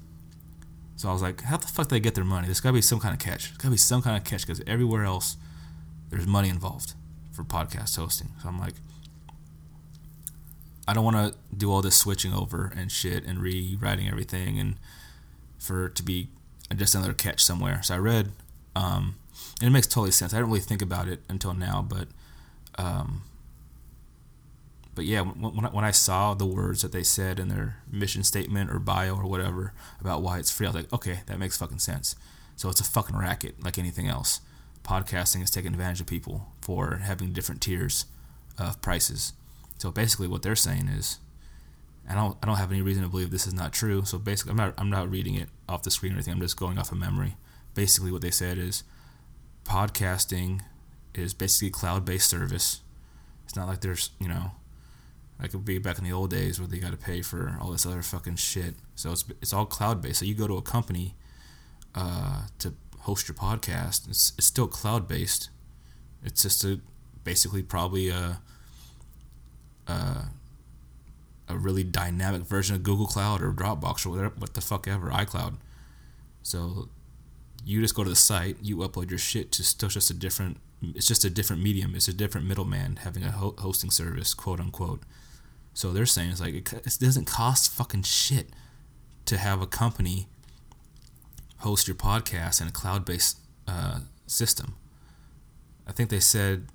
so 0.97 1.11
I 1.11 1.13
was 1.13 1.21
like, 1.21 1.43
how 1.43 1.59
the 1.59 1.67
fuck 1.67 1.89
did 1.89 1.97
they 1.97 2.01
get 2.01 2.15
their 2.15 2.25
money? 2.25 2.47
There's 2.47 2.61
got 2.61 2.71
to 2.71 2.75
be 2.75 2.81
some 2.81 3.01
kind 3.01 3.13
of 3.13 3.21
catch. 3.21 3.49
There's 3.49 3.59
got 3.59 3.65
to 3.65 3.71
be 3.71 3.77
some 3.77 4.03
kind 4.03 4.17
of 4.17 4.25
catch 4.25 4.47
because 4.47 4.63
everywhere 4.67 5.05
else, 5.05 5.37
there's 6.09 6.27
money 6.27 6.49
involved 6.49 6.95
for 7.33 7.45
podcast 7.45 7.97
hosting. 7.97 8.31
So 8.43 8.49
I'm 8.49 8.59
like, 8.59 8.75
I 10.89 10.95
don't 10.95 11.05
want 11.05 11.17
to 11.17 11.39
do 11.55 11.71
all 11.71 11.83
this 11.83 11.97
switching 11.97 12.33
over 12.33 12.73
and 12.75 12.91
shit 12.91 13.25
and 13.25 13.41
rewriting 13.41 14.09
everything 14.09 14.59
and 14.59 14.77
for 15.59 15.87
it 15.87 15.97
to 15.97 16.03
be 16.03 16.29
just 16.75 16.95
another 16.95 17.13
catch 17.13 17.45
somewhere. 17.45 17.83
So 17.83 17.95
I 17.95 17.99
read, 17.99 18.33
um, 18.75 19.17
and 19.61 19.69
it 19.69 19.71
makes 19.71 19.87
totally 19.87 20.11
sense. 20.11 20.33
I 20.33 20.38
didn't 20.38 20.49
really 20.49 20.61
think 20.61 20.83
about 20.83 21.09
it 21.09 21.21
until 21.28 21.55
now, 21.55 21.87
but 21.88 22.09
um, 22.78 23.23
but 24.95 25.05
yeah, 25.05 25.21
when, 25.21 25.52
when 25.73 25.85
I 25.85 25.90
saw 25.90 26.35
the 26.35 26.47
words 26.47 26.83
that 26.83 26.90
they 26.90 27.02
said 27.02 27.38
in 27.38 27.49
their 27.49 27.76
mission 27.90 28.25
statement 28.25 28.71
or 28.71 28.78
bio 28.78 29.14
or 29.14 29.26
whatever 29.26 29.73
about 30.00 30.23
why 30.23 30.38
it's 30.38 30.50
free, 30.50 30.66
I 30.66 30.71
was 30.71 30.76
like, 30.76 30.93
okay, 30.93 31.21
that 31.26 31.38
makes 31.38 31.59
fucking 31.59 31.78
sense. 31.78 32.16
So 32.57 32.71
it's 32.71 32.81
a 32.81 32.85
fucking 32.85 33.16
racket 33.16 33.62
like 33.62 33.78
anything 33.78 34.09
else. 34.09 34.40
Podcasting 34.83 35.43
is 35.43 35.50
taking 35.50 35.73
advantage 35.73 36.00
of 36.00 36.07
people 36.07 36.49
for 36.62 36.97
having 36.97 37.33
different 37.33 37.61
tiers 37.61 38.07
of 38.59 38.81
prices. 38.81 39.35
So 39.78 39.90
basically, 39.90 40.28
what 40.28 40.43
they're 40.43 40.57
saying 40.57 40.88
is, 40.88 41.19
I 42.09 42.14
don't, 42.14 42.38
I 42.43 42.47
don't 42.47 42.57
have 42.57 42.73
any 42.73 42.81
reason 42.81 43.02
to 43.02 43.09
believe 43.11 43.31
this 43.31 43.47
is 43.47 43.52
not 43.52 43.73
true. 43.73 44.05
So 44.05 44.16
basically, 44.16 44.52
I'm 44.52 44.57
not, 44.57 44.75
I'm 44.78 44.90
not 44.90 45.11
reading 45.11 45.35
it 45.35 45.49
off 45.69 45.83
the 45.83 45.90
screen 45.90 46.12
or 46.12 46.14
anything. 46.14 46.33
I'm 46.33 46.40
just 46.40 46.57
going 46.57 46.78
off 46.78 46.93
of 46.93 46.99
memory. 46.99 47.37
Basically, 47.75 48.11
what 48.11 48.23
they 48.23 48.31
said 48.31 48.57
is, 48.57 48.85
podcasting 49.66 50.62
is 51.14 51.35
basically 51.35 51.70
cloud-based 51.70 52.28
service. 52.28 52.80
It's 53.44 53.56
not 53.56 53.68
like 53.68 53.80
there's, 53.80 54.11
you 54.18 54.28
know, 54.28 54.52
like 55.38 55.49
it 55.49 55.56
would 55.56 55.64
be 55.64 55.78
back 55.78 55.99
in 55.99 56.04
the 56.04 56.12
old 56.12 56.30
days 56.30 56.58
where 56.58 56.68
they 56.68 56.78
got 56.78 56.92
to 56.92 56.96
pay 56.96 57.23
for 57.23 57.58
all 57.61 57.70
this 57.70 57.87
other 57.87 58.02
fucking 58.02 58.37
shit. 58.37 58.75
So 58.94 59.12
it's 59.12 59.25
it's 59.42 59.52
all 59.52 59.66
cloud 59.66 60.00
based. 60.00 60.20
So 60.20 60.25
you 60.25 60.35
go 60.35 60.46
to 60.46 60.56
a 60.56 60.62
company 60.62 61.14
uh, 61.94 62.42
to 62.58 62.75
host 63.00 63.28
your 63.28 63.35
podcast. 63.35 64.08
It's 64.08 64.32
it's 64.38 64.46
still 64.46 64.66
cloud 64.66 65.06
based. 65.06 65.50
It's 66.25 66.42
just 66.42 66.64
a 66.64 66.80
basically 67.23 67.62
probably 67.62 68.08
a, 68.08 68.40
a 69.87 70.26
a 71.49 71.56
really 71.56 71.85
dynamic 71.85 72.42
version 72.42 72.75
of 72.75 72.82
Google 72.82 73.06
Cloud 73.06 73.42
or 73.42 73.52
Dropbox 73.52 74.06
or 74.06 74.11
whatever, 74.11 74.35
what 74.38 74.54
the 74.54 74.61
fuck 74.61 74.88
ever, 74.88 75.11
iCloud. 75.11 75.56
So 76.42 76.88
you 77.66 77.80
just 77.82 77.96
go 77.96 78.04
to 78.04 78.11
the 78.11 78.16
site, 78.16 78.56
you 78.62 78.76
upload 78.76 79.11
your 79.11 79.18
shit 79.18 79.50
to 79.52 79.64
still 79.64 79.88
just 79.88 80.08
a 80.08 80.14
different. 80.14 80.58
It's 80.94 81.06
just 81.06 81.25
a 81.25 81.30
different 81.30 81.62
medium. 81.62 81.94
It's 81.96 82.06
a 82.06 82.12
different 82.12 82.46
middleman 82.46 82.96
having 82.96 83.25
a 83.25 83.32
ho- 83.32 83.56
hosting 83.58 83.90
service, 83.90 84.35
quote 84.35 84.61
unquote. 84.61 85.02
So 85.75 85.92
they're 85.92 86.06
saying 86.06 86.30
it's 86.30 86.40
like 86.40 86.54
it, 86.54 86.73
it 86.73 86.96
doesn't 87.00 87.26
cost 87.26 87.73
fucking 87.73 88.02
shit 88.02 88.50
to 89.25 89.37
have 89.37 89.61
a 89.61 89.66
company 89.66 90.28
host 91.58 91.88
your 91.88 91.96
podcast 91.96 92.61
in 92.62 92.68
a 92.68 92.70
cloud-based 92.70 93.40
uh, 93.66 94.00
system. 94.28 94.76
I 95.88 95.92
think 95.92 96.11
they 96.11 96.20
said 96.20 96.66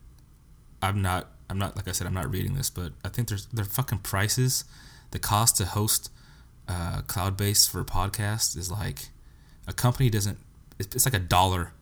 I'm 0.82 1.02
not 1.02 1.32
I'm 1.50 1.58
not 1.58 1.78
like 1.78 1.88
I 1.88 1.94
said 1.94 2.06
I'm 2.06 2.14
not 2.14 2.30
reading 2.30 2.56
this, 2.56 2.70
but 2.70 2.92
I 3.06 3.08
think 3.08 3.30
there's 3.30 3.46
their 3.48 3.64
fucking 3.66 4.00
prices. 4.00 4.66
The 5.12 5.20
cost 5.20 5.56
to 5.58 5.66
host 5.66 6.12
uh, 6.68 7.02
cloud-based 7.08 7.70
for 7.70 7.80
a 7.80 7.86
podcast 7.86 8.58
is 8.58 8.70
like 8.70 9.08
a 9.68 9.74
company 9.74 10.10
doesn't. 10.10 10.38
It's, 10.82 11.06
like 11.06 11.14
a 11.14 11.20
dollar. 11.20 11.74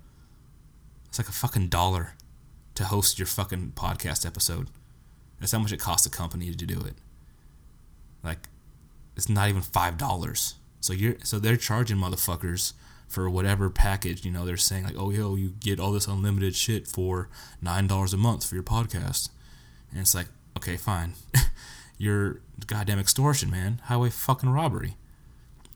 It's 1.08 1.20
like 1.20 1.29
a 1.29 1.34
fucking 1.34 1.70
dollar 1.70 2.13
to 2.75 2.86
host 2.86 3.18
your 3.18 3.25
fucking 3.25 3.74
podcast 3.75 4.25
episode. 4.25 4.70
That's 5.39 5.51
how 5.51 5.60
much 5.60 5.72
it 5.72 5.79
costs 5.79 6.06
a 6.06 6.10
company 6.10 6.53
to 6.53 6.65
do 6.65 6.79
it. 6.82 6.96
Like, 8.24 8.50
it's 9.15 9.29
not 9.29 9.50
even 9.50 9.62
five 9.62 9.98
dollars. 9.98 10.56
So 10.82 10.94
you're 10.94 11.15
so 11.24 11.39
they're 11.39 11.58
charging 11.58 11.98
motherfuckers 11.98 12.74
for 13.08 13.29
whatever 13.29 13.70
package. 13.70 14.25
You 14.25 14.32
know, 14.32 14.46
they're 14.46 14.58
saying 14.58 14.86
like, 14.86 14.96
oh 14.98 15.10
yo, 15.10 15.36
you 15.36 15.56
get 15.60 15.79
all 15.79 15.91
this 15.91 16.08
unlimited 16.08 16.56
shit 16.56 16.88
for 16.88 17.29
nine 17.62 17.88
dollars 17.88 18.13
a 18.13 18.18
month 18.18 18.46
for 18.46 18.56
your 18.56 18.63
podcast, 18.63 19.29
and 19.91 20.00
it's 20.00 20.15
like, 20.15 20.27
okay, 20.58 20.77
fine, 20.77 21.13
you're 21.98 22.41
goddamn 22.68 23.00
extortion, 23.00 23.50
man, 23.50 23.82
highway 23.86 24.10
fucking 24.10 24.50
robbery. 24.50 24.96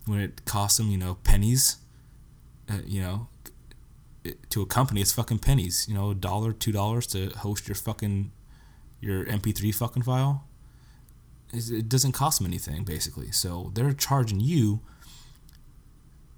When 0.05 0.19
it 0.19 0.43
costs 0.45 0.77
them, 0.77 0.89
you 0.89 0.97
know, 0.97 1.17
pennies, 1.23 1.77
uh, 2.69 2.79
you 2.85 3.01
know, 3.01 3.27
to 4.49 4.61
a 4.61 4.65
company, 4.65 5.01
it's 5.01 5.11
fucking 5.11 5.39
pennies. 5.39 5.85
You 5.87 5.95
know, 5.95 6.11
a 6.11 6.15
dollar, 6.15 6.53
two 6.53 6.71
dollars 6.71 7.07
to 7.07 7.29
host 7.29 7.67
your 7.67 7.75
fucking 7.75 8.31
your 9.01 9.25
MP3 9.25 9.75
fucking 9.75 10.03
file 10.03 10.45
it 11.53 11.87
doesn't 11.87 12.13
cost 12.13 12.39
them 12.39 12.47
anything 12.47 12.83
basically. 12.83 13.31
So 13.31 13.71
they're 13.73 13.93
charging 13.93 14.39
you 14.39 14.81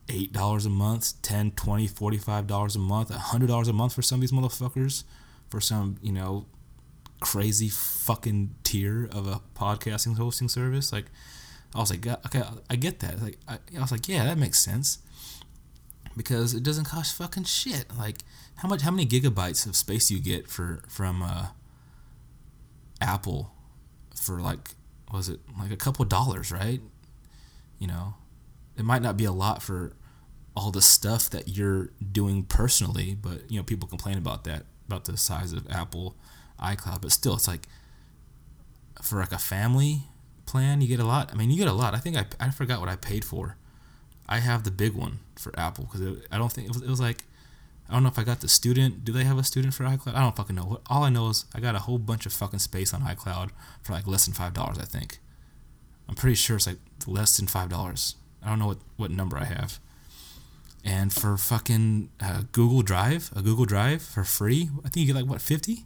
eight 0.10 0.34
dollars 0.34 0.66
a 0.66 0.70
month, 0.70 1.22
ten, 1.22 1.52
twenty, 1.52 1.88
forty-five 1.88 2.48
dollars 2.48 2.76
a 2.76 2.80
month, 2.80 3.10
a 3.10 3.18
hundred 3.18 3.48
dollars 3.48 3.68
a 3.68 3.74
month 3.74 3.94
for 3.94 4.02
some 4.02 4.18
of 4.18 4.22
these 4.22 4.32
motherfuckers 4.32 5.04
for 5.50 5.62
some, 5.62 5.98
you 6.02 6.12
know, 6.12 6.46
crazy 7.22 7.70
fucking 7.70 8.56
tier 8.64 9.08
of 9.12 9.28
a 9.28 9.42
podcasting 9.56 10.18
hosting 10.18 10.50
service. 10.50 10.92
Like 10.92 11.06
I 11.74 11.80
was 11.80 11.92
like, 11.92 12.06
okay, 12.26 12.44
I 12.70 12.76
get 12.76 13.00
that. 13.00 13.22
Like 13.22 13.38
I, 13.48 13.60
I 13.78 13.82
was 13.82 13.92
like, 13.92 14.10
yeah, 14.10 14.26
that 14.26 14.38
makes 14.38 14.60
sense 14.60 15.00
because 16.16 16.54
it 16.54 16.64
doesn't 16.64 16.86
cost 16.86 17.16
fucking 17.16 17.44
shit. 17.44 17.86
Like 17.98 18.18
how 18.58 18.70
much, 18.70 18.82
how 18.82 18.92
many 18.92 19.06
gigabytes 19.06 19.66
of 19.66 19.76
space 19.76 20.08
do 20.08 20.16
you 20.16 20.22
get 20.22 20.48
for 20.48 20.84
from 20.88 21.22
uh, 21.22 21.48
Apple 23.02 23.52
for 24.16 24.42
like 24.42 24.72
was 25.12 25.30
it 25.30 25.40
like 25.60 25.72
a 25.72 25.78
couple 25.78 26.06
dollars, 26.06 26.52
right? 26.52 26.82
You 27.80 27.88
know, 27.88 28.16
it 28.78 28.84
might 28.84 29.02
not 29.02 29.18
be 29.18 29.26
a 29.26 29.32
lot 29.32 29.62
for 29.62 29.94
all 30.56 30.72
the 30.72 30.82
stuff 30.82 31.30
that 31.30 31.50
you're 31.50 31.90
doing 32.12 32.44
personally, 32.44 33.16
but 33.20 33.50
you 33.52 33.58
know, 33.58 33.64
people 33.64 33.88
complain 33.88 34.18
about 34.18 34.46
that 34.46 34.64
about 34.88 35.06
the 35.06 35.18
size 35.18 35.52
of 35.52 35.70
Apple 35.70 36.16
iCloud, 36.62 37.02
but 37.02 37.12
still, 37.12 37.36
it's 37.36 37.48
like 37.48 37.68
for 39.02 39.20
like 39.20 39.32
a 39.32 39.38
family 39.38 40.04
plan, 40.46 40.82
you 40.82 40.88
get 40.88 41.00
a 41.00 41.06
lot. 41.06 41.32
I 41.32 41.36
mean, 41.36 41.50
you 41.50 41.58
get 41.58 41.68
a 41.68 41.74
lot. 41.74 41.94
I 41.94 41.98
think 41.98 42.18
I, 42.18 42.26
I 42.40 42.50
forgot 42.52 42.80
what 42.80 42.90
I 42.90 42.96
paid 42.96 43.26
for. 43.26 43.58
I 44.28 44.40
have 44.40 44.64
the 44.64 44.72
big 44.72 44.94
one 44.94 45.20
for 45.36 45.58
Apple 45.58 45.86
because 45.86 46.20
I 46.32 46.38
don't 46.38 46.52
think 46.52 46.68
it 46.68 46.74
was, 46.74 46.82
it 46.82 46.90
was 46.90 47.00
like 47.00 47.24
I 47.90 47.94
don't 47.94 48.04
know 48.04 48.10
if 48.10 48.18
I 48.18 48.24
got 48.24 48.42
the 48.42 48.48
student. 48.48 49.06
Do 49.06 49.12
they 49.12 49.24
have 49.24 49.38
a 49.38 49.44
student 49.44 49.74
for 49.74 49.84
iCloud? 49.84 50.16
I 50.16 50.22
don't 50.22 50.36
fucking 50.36 50.56
know. 50.56 50.82
All 50.88 51.04
I 51.04 51.10
know 51.10 51.30
is 51.30 51.46
I 51.54 51.60
got 51.60 51.76
a 51.76 51.80
whole 51.80 52.00
bunch 52.00 52.26
of 52.26 52.34
fucking 52.34 52.60
space 52.60 52.94
on 52.94 53.02
iCloud 53.02 53.52
for 53.84 53.94
like 53.94 54.08
less 54.08 54.26
than 54.26 54.34
five 54.34 54.54
dollars. 54.54 54.80
I 54.80 54.86
think. 54.86 55.20
I'm 56.08 56.16
pretty 56.16 56.36
sure 56.36 56.56
it's 56.56 56.68
like 56.68 56.78
less 57.06 57.38
than 57.38 57.48
five 57.48 57.70
dollars. 57.70 58.16
I 58.44 58.50
don't 58.50 58.60
know 58.60 58.68
what 58.68 58.80
what 58.98 59.12
number 59.12 59.38
I 59.38 59.46
have. 59.46 59.80
And 60.84 61.12
for 61.12 61.36
fucking 61.36 62.10
uh, 62.22 62.44
Google 62.52 62.84
Drive, 62.84 63.32
a 63.36 63.42
Google 63.42 63.66
Drive 63.66 64.04
for 64.04 64.24
free, 64.24 64.70
I 64.86 64.90
think 64.90 65.08
you 65.08 65.14
get 65.14 65.20
like 65.20 65.30
what 65.30 65.42
50, 65.42 65.84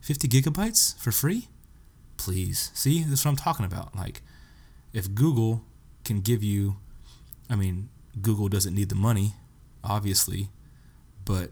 50 0.00 0.26
gigabytes 0.26 0.98
for 0.98 1.12
free. 1.12 1.48
Please, 2.16 2.70
see, 2.72 3.02
this 3.02 3.20
is 3.20 3.24
what 3.26 3.32
I'm 3.32 3.36
talking 3.36 3.66
about. 3.66 3.94
Like, 3.94 4.22
if 4.94 5.14
Google 5.14 5.64
can 6.02 6.22
give 6.22 6.42
you, 6.42 6.78
I 7.50 7.56
mean, 7.56 7.88
Google 8.20 8.48
doesn't 8.48 8.74
need 8.74 8.88
the 8.88 8.94
money, 8.94 9.34
obviously, 9.82 10.50
but 11.24 11.50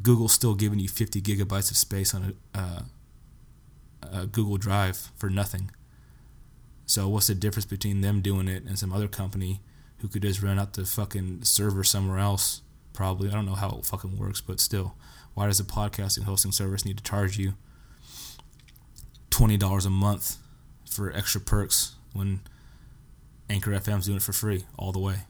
Google's 0.00 0.32
still 0.32 0.54
giving 0.54 0.78
you 0.78 0.88
50 0.88 1.20
gigabytes 1.20 1.70
of 1.70 1.76
space 1.76 2.14
on 2.14 2.36
a, 2.54 2.58
uh, 2.58 2.82
a 4.02 4.26
Google 4.26 4.56
Drive 4.56 5.10
for 5.16 5.28
nothing. 5.28 5.70
So 6.86 7.08
what's 7.08 7.26
the 7.26 7.34
difference 7.34 7.64
between 7.64 8.00
them 8.00 8.20
doing 8.20 8.48
it 8.48 8.64
and 8.64 8.78
some 8.78 8.92
other 8.92 9.08
company 9.08 9.60
who 9.98 10.08
could 10.08 10.22
just 10.22 10.42
run 10.42 10.58
out 10.58 10.74
the 10.74 10.84
fucking 10.84 11.44
server 11.44 11.84
somewhere 11.84 12.18
else? 12.18 12.62
Probably. 12.92 13.28
I 13.28 13.32
don't 13.32 13.46
know 13.46 13.54
how 13.54 13.70
it 13.78 13.86
fucking 13.86 14.18
works, 14.18 14.40
but 14.40 14.60
still, 14.60 14.94
why 15.34 15.46
does 15.46 15.60
a 15.60 15.64
podcasting 15.64 16.24
hosting 16.24 16.52
service 16.52 16.84
need 16.84 16.98
to 16.98 17.02
charge 17.02 17.38
you 17.38 17.54
twenty 19.30 19.56
dollars 19.56 19.86
a 19.86 19.90
month 19.90 20.36
for 20.88 21.10
extra 21.12 21.40
perks 21.40 21.94
when 22.12 22.40
Anchor 23.48 23.70
FM's 23.70 24.06
doing 24.06 24.18
it 24.18 24.22
for 24.22 24.34
free 24.34 24.64
all 24.76 24.92
the 24.92 24.98
way? 24.98 25.20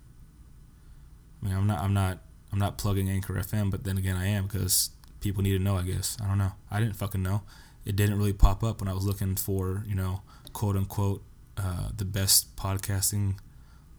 I 1.42 1.46
mean, 1.46 1.56
I'm 1.56 1.66
not. 1.66 1.80
I'm 1.80 1.94
not 1.94 2.18
I'm 2.52 2.58
not 2.58 2.78
plugging 2.78 3.08
Anchor 3.08 3.34
FM, 3.34 3.70
but 3.70 3.84
then 3.84 3.98
again, 3.98 4.16
I 4.16 4.26
am 4.26 4.46
because 4.46 4.90
people 5.20 5.42
need 5.42 5.56
to 5.56 5.58
know. 5.58 5.76
I 5.76 5.82
guess 5.82 6.16
I 6.22 6.28
don't 6.28 6.38
know. 6.38 6.52
I 6.70 6.80
didn't 6.80 6.96
fucking 6.96 7.22
know. 7.22 7.42
It 7.84 7.96
didn't 7.96 8.18
really 8.18 8.32
pop 8.32 8.62
up 8.62 8.80
when 8.80 8.88
I 8.88 8.92
was 8.92 9.06
looking 9.06 9.36
for 9.36 9.84
you 9.86 9.94
know 9.94 10.22
quote 10.52 10.76
unquote 10.76 11.22
uh, 11.56 11.88
the 11.96 12.04
best 12.04 12.54
podcasting 12.56 13.38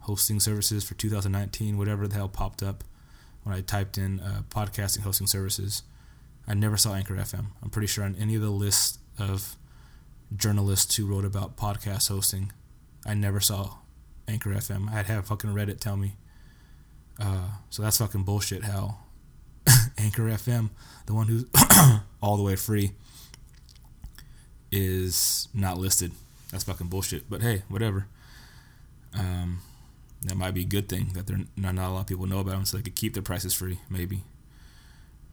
hosting 0.00 0.40
services 0.40 0.84
for 0.84 0.94
2019. 0.94 1.76
Whatever 1.76 2.06
the 2.08 2.14
hell 2.14 2.28
popped 2.28 2.62
up 2.62 2.84
when 3.42 3.54
I 3.54 3.60
typed 3.60 3.98
in 3.98 4.20
uh, 4.20 4.42
podcasting 4.48 5.00
hosting 5.00 5.26
services. 5.26 5.82
I 6.46 6.54
never 6.54 6.76
saw 6.76 6.94
Anchor 6.94 7.14
FM. 7.14 7.46
I'm 7.62 7.70
pretty 7.70 7.86
sure 7.86 8.04
on 8.04 8.14
any 8.18 8.34
of 8.34 8.42
the 8.42 8.50
lists 8.50 8.98
of 9.18 9.56
journalists 10.36 10.96
who 10.96 11.06
wrote 11.06 11.24
about 11.24 11.56
podcast 11.56 12.08
hosting, 12.08 12.52
I 13.06 13.14
never 13.14 13.40
saw 13.40 13.76
Anchor 14.28 14.50
FM. 14.50 14.92
I'd 14.92 15.06
have 15.06 15.26
fucking 15.26 15.50
Reddit 15.50 15.80
tell 15.80 15.96
me 15.96 16.16
uh, 17.20 17.48
so 17.70 17.82
that's 17.82 17.98
fucking 17.98 18.24
bullshit. 18.24 18.64
How 18.64 18.98
Anchor 19.98 20.24
FM, 20.24 20.70
the 21.06 21.14
one 21.14 21.28
who's 21.28 21.44
all 22.22 22.36
the 22.36 22.42
way 22.42 22.56
free, 22.56 22.92
is 24.70 25.48
not 25.54 25.78
listed. 25.78 26.12
That's 26.50 26.64
fucking 26.64 26.88
bullshit. 26.88 27.28
But 27.28 27.42
hey, 27.42 27.62
whatever. 27.68 28.06
Um, 29.16 29.60
that 30.22 30.36
might 30.36 30.54
be 30.54 30.62
a 30.62 30.66
good 30.66 30.88
thing 30.88 31.10
that 31.14 31.26
they're 31.26 31.40
not, 31.56 31.74
not 31.74 31.90
a 31.90 31.92
lot 31.92 32.00
of 32.00 32.06
people 32.06 32.26
know 32.26 32.40
about 32.40 32.52
them, 32.52 32.64
so 32.64 32.76
they 32.76 32.82
could 32.82 32.94
keep 32.94 33.14
their 33.14 33.22
prices 33.22 33.54
free, 33.54 33.78
maybe. 33.88 34.22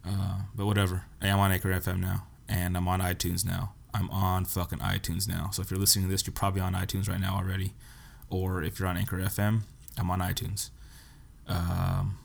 Uh, 0.06 0.40
but 0.56 0.66
whatever. 0.66 1.06
Hey, 1.22 1.30
I'm 1.30 1.40
on 1.40 1.52
Anchor 1.52 1.70
FM 1.70 2.00
now, 2.00 2.26
and 2.48 2.76
I'm 2.76 2.88
on 2.88 3.00
iTunes 3.00 3.46
now. 3.46 3.74
I'm 3.94 4.10
on 4.10 4.46
fucking 4.46 4.80
iTunes 4.80 5.28
now. 5.28 5.50
So 5.52 5.62
if 5.62 5.72
you're 5.72 5.80
listening 5.80 6.06
to 6.06 6.12
this, 6.12 6.26
you're 6.26 6.34
probably 6.34 6.62
on 6.62 6.74
iTunes 6.74 7.10
right 7.10 7.20
now 7.20 7.36
already. 7.36 7.74
Or 8.30 8.64
if 8.64 8.80
you're 8.80 8.88
on 8.88 8.98
Anchor 8.98 9.18
FM, 9.18 9.62
I'm 9.98 10.10
on 10.10 10.20
iTunes. 10.20 10.70
Um, 11.52 12.18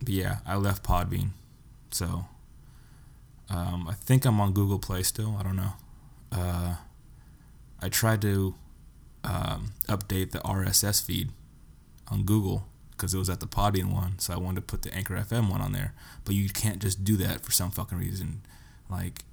but 0.00 0.10
yeah, 0.10 0.38
I 0.46 0.56
left 0.56 0.84
Podbean, 0.84 1.30
so 1.90 2.26
um, 3.48 3.88
I 3.88 3.94
think 3.94 4.24
I'm 4.24 4.40
on 4.40 4.52
Google 4.52 4.78
Play 4.78 5.02
still. 5.02 5.36
I 5.38 5.42
don't 5.42 5.56
know. 5.56 5.72
Uh, 6.30 6.76
I 7.80 7.88
tried 7.88 8.20
to 8.22 8.54
um, 9.22 9.72
update 9.88 10.32
the 10.32 10.40
RSS 10.40 11.04
feed 11.04 11.30
on 12.08 12.24
Google 12.24 12.66
because 12.90 13.14
it 13.14 13.18
was 13.18 13.30
at 13.30 13.40
the 13.40 13.46
Podbean 13.46 13.92
one, 13.92 14.18
so 14.18 14.34
I 14.34 14.36
wanted 14.36 14.56
to 14.56 14.62
put 14.62 14.82
the 14.82 14.94
Anchor 14.94 15.14
FM 15.14 15.50
one 15.50 15.60
on 15.60 15.72
there. 15.72 15.94
But 16.24 16.34
you 16.34 16.48
can't 16.50 16.80
just 16.80 17.02
do 17.02 17.16
that 17.16 17.44
for 17.44 17.50
some 17.50 17.70
fucking 17.70 17.98
reason. 17.98 18.42
Like, 18.90 19.24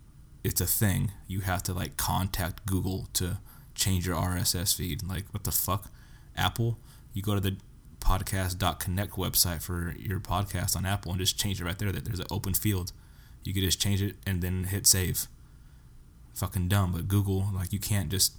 it's 0.43 0.61
a 0.61 0.65
thing. 0.65 1.11
You 1.27 1.41
have 1.41 1.63
to 1.63 1.73
like 1.73 1.97
contact 1.97 2.65
Google 2.65 3.07
to 3.13 3.39
change 3.75 4.07
your 4.07 4.15
RSS 4.15 4.75
feed. 4.75 5.03
Like, 5.07 5.25
what 5.31 5.43
the 5.43 5.51
fuck? 5.51 5.91
Apple, 6.37 6.77
you 7.13 7.21
go 7.21 7.35
to 7.35 7.41
the 7.41 7.57
podcast.connect 8.01 9.13
website 9.13 9.61
for 9.61 9.95
your 9.97 10.19
podcast 10.19 10.75
on 10.75 10.85
Apple 10.85 11.11
and 11.11 11.19
just 11.19 11.39
change 11.39 11.61
it 11.61 11.63
right 11.63 11.77
there. 11.77 11.91
That 11.91 12.03
there's 12.03 12.19
an 12.19 12.27
open 12.29 12.53
field. 12.53 12.91
You 13.43 13.53
could 13.53 13.63
just 13.63 13.79
change 13.79 14.01
it 14.01 14.15
and 14.27 14.41
then 14.41 14.65
hit 14.65 14.85
save. 14.85 15.27
Fucking 16.33 16.67
dumb, 16.67 16.91
but 16.91 17.07
Google, 17.07 17.47
like, 17.53 17.71
you 17.73 17.79
can't 17.79 18.09
just 18.09 18.33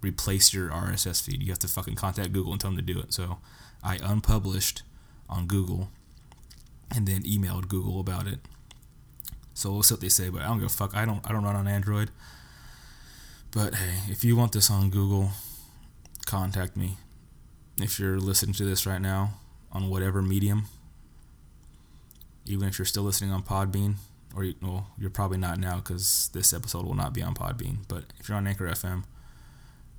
replace 0.00 0.52
your 0.52 0.68
RSS 0.70 1.22
feed. 1.22 1.42
You 1.42 1.50
have 1.50 1.58
to 1.60 1.68
fucking 1.68 1.96
contact 1.96 2.32
Google 2.32 2.52
and 2.52 2.60
tell 2.60 2.70
them 2.70 2.78
to 2.78 2.92
do 2.94 2.98
it. 3.00 3.12
So 3.12 3.38
I 3.82 3.98
unpublished 4.02 4.82
on 5.28 5.46
Google 5.46 5.88
and 6.94 7.06
then 7.06 7.22
emailed 7.22 7.68
Google 7.68 8.00
about 8.00 8.26
it. 8.26 8.40
So 9.54 9.72
we'll 9.72 9.82
see 9.82 9.94
what 9.94 10.00
they 10.00 10.08
say, 10.08 10.28
but 10.28 10.42
I 10.42 10.46
don't 10.46 10.58
give 10.58 10.66
a 10.66 10.70
fuck. 10.70 10.96
I 10.96 11.04
don't 11.04 11.20
I 11.28 11.32
don't 11.32 11.42
run 11.42 11.56
on 11.56 11.66
Android. 11.66 12.10
But 13.50 13.74
hey, 13.74 14.12
if 14.12 14.24
you 14.24 14.36
want 14.36 14.52
this 14.52 14.70
on 14.70 14.90
Google, 14.90 15.30
contact 16.26 16.76
me 16.76 16.96
if 17.80 17.98
you're 17.98 18.18
listening 18.18 18.54
to 18.54 18.64
this 18.64 18.86
right 18.86 19.00
now 19.00 19.34
on 19.72 19.88
whatever 19.90 20.22
medium, 20.22 20.64
even 22.46 22.68
if 22.68 22.78
you're 22.78 22.86
still 22.86 23.02
listening 23.02 23.30
on 23.30 23.42
Podbean, 23.42 23.96
or 24.34 24.44
you, 24.44 24.54
well, 24.62 24.88
you're 24.98 25.10
probably 25.10 25.38
not 25.38 25.58
now 25.58 25.76
because 25.76 26.30
this 26.32 26.52
episode 26.52 26.84
will 26.84 26.94
not 26.94 27.12
be 27.12 27.22
on 27.22 27.34
Podbean. 27.34 27.78
But 27.88 28.04
if 28.18 28.28
you're 28.28 28.36
on 28.36 28.46
Anchor 28.46 28.66
FM, 28.68 29.04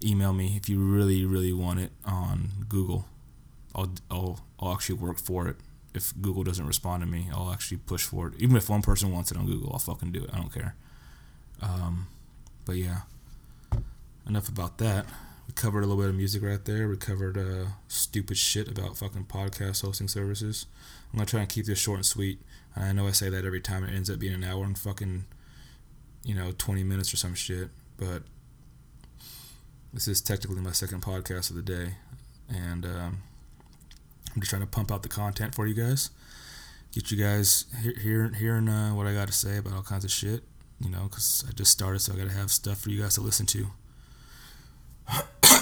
email 0.03 0.33
me 0.33 0.55
if 0.55 0.69
you 0.69 0.79
really, 0.79 1.25
really 1.25 1.53
want 1.53 1.79
it 1.79 1.91
on 2.05 2.49
Google. 2.67 3.05
I'll, 3.75 3.93
I'll, 4.09 4.39
I'll 4.59 4.73
actually 4.73 4.95
work 4.95 5.17
for 5.17 5.47
it. 5.47 5.57
If 5.93 6.13
Google 6.21 6.43
doesn't 6.43 6.67
respond 6.67 7.01
to 7.03 7.07
me, 7.07 7.29
I'll 7.33 7.51
actually 7.51 7.77
push 7.77 8.03
for 8.03 8.27
it. 8.27 8.33
Even 8.39 8.55
if 8.55 8.69
one 8.69 8.81
person 8.81 9.11
wants 9.11 9.31
it 9.31 9.37
on 9.37 9.45
Google, 9.45 9.71
I'll 9.73 9.79
fucking 9.79 10.11
do 10.11 10.23
it. 10.23 10.29
I 10.33 10.37
don't 10.37 10.53
care. 10.53 10.75
Um, 11.61 12.07
but 12.65 12.75
yeah, 12.75 13.01
enough 14.27 14.47
about 14.47 14.77
that. 14.77 15.05
We 15.49 15.53
covered 15.53 15.83
a 15.83 15.87
little 15.87 16.03
bit 16.03 16.09
of 16.11 16.15
music 16.15 16.43
right 16.43 16.63
there. 16.63 16.87
We 16.87 16.95
covered 16.95 17.35
uh, 17.35 17.71
stupid 17.87 18.37
shit 18.37 18.67
about 18.67 18.97
fucking 18.97 19.25
podcast 19.25 19.81
hosting 19.81 20.07
services. 20.07 20.67
I'm 21.11 21.17
gonna 21.17 21.25
try 21.25 21.39
and 21.39 21.49
keep 21.49 21.65
this 21.65 21.79
short 21.79 21.97
and 21.97 22.05
sweet. 22.05 22.39
I 22.75 22.91
know 22.91 23.07
I 23.07 23.11
say 23.13 23.29
that 23.29 23.45
every 23.45 23.59
time. 23.59 23.83
It 23.83 23.91
ends 23.95 24.11
up 24.11 24.19
being 24.19 24.35
an 24.35 24.43
hour 24.43 24.63
and 24.63 24.77
fucking, 24.77 25.25
you 26.23 26.35
know, 26.35 26.51
20 26.55 26.83
minutes 26.83 27.11
or 27.11 27.17
some 27.17 27.33
shit. 27.33 27.69
But 27.97 28.21
this 29.91 30.07
is 30.07 30.21
technically 30.21 30.61
my 30.61 30.71
second 30.71 31.01
podcast 31.01 31.49
of 31.49 31.55
the 31.55 31.63
day, 31.63 31.95
and 32.47 32.85
um, 32.85 33.23
I'm 34.35 34.41
just 34.41 34.51
trying 34.51 34.61
to 34.61 34.67
pump 34.67 34.91
out 34.91 35.01
the 35.01 35.09
content 35.09 35.55
for 35.55 35.65
you 35.65 35.73
guys. 35.73 36.11
Get 36.91 37.09
you 37.09 37.17
guys 37.17 37.65
hearing 38.03 38.35
hearing 38.35 38.69
uh, 38.69 38.91
what 38.91 39.07
I 39.07 39.15
got 39.15 39.25
to 39.29 39.33
say 39.33 39.57
about 39.57 39.73
all 39.73 39.81
kinds 39.81 40.05
of 40.05 40.11
shit. 40.11 40.43
You 40.79 40.91
know, 40.91 41.07
because 41.09 41.43
I 41.49 41.53
just 41.53 41.71
started, 41.71 42.01
so 42.01 42.13
I 42.13 42.17
got 42.17 42.27
to 42.27 42.35
have 42.35 42.51
stuff 42.51 42.81
for 42.81 42.91
you 42.91 43.01
guys 43.01 43.15
to 43.15 43.21
listen 43.21 43.47
to. 43.47 43.65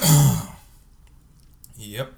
yep. 1.78 2.14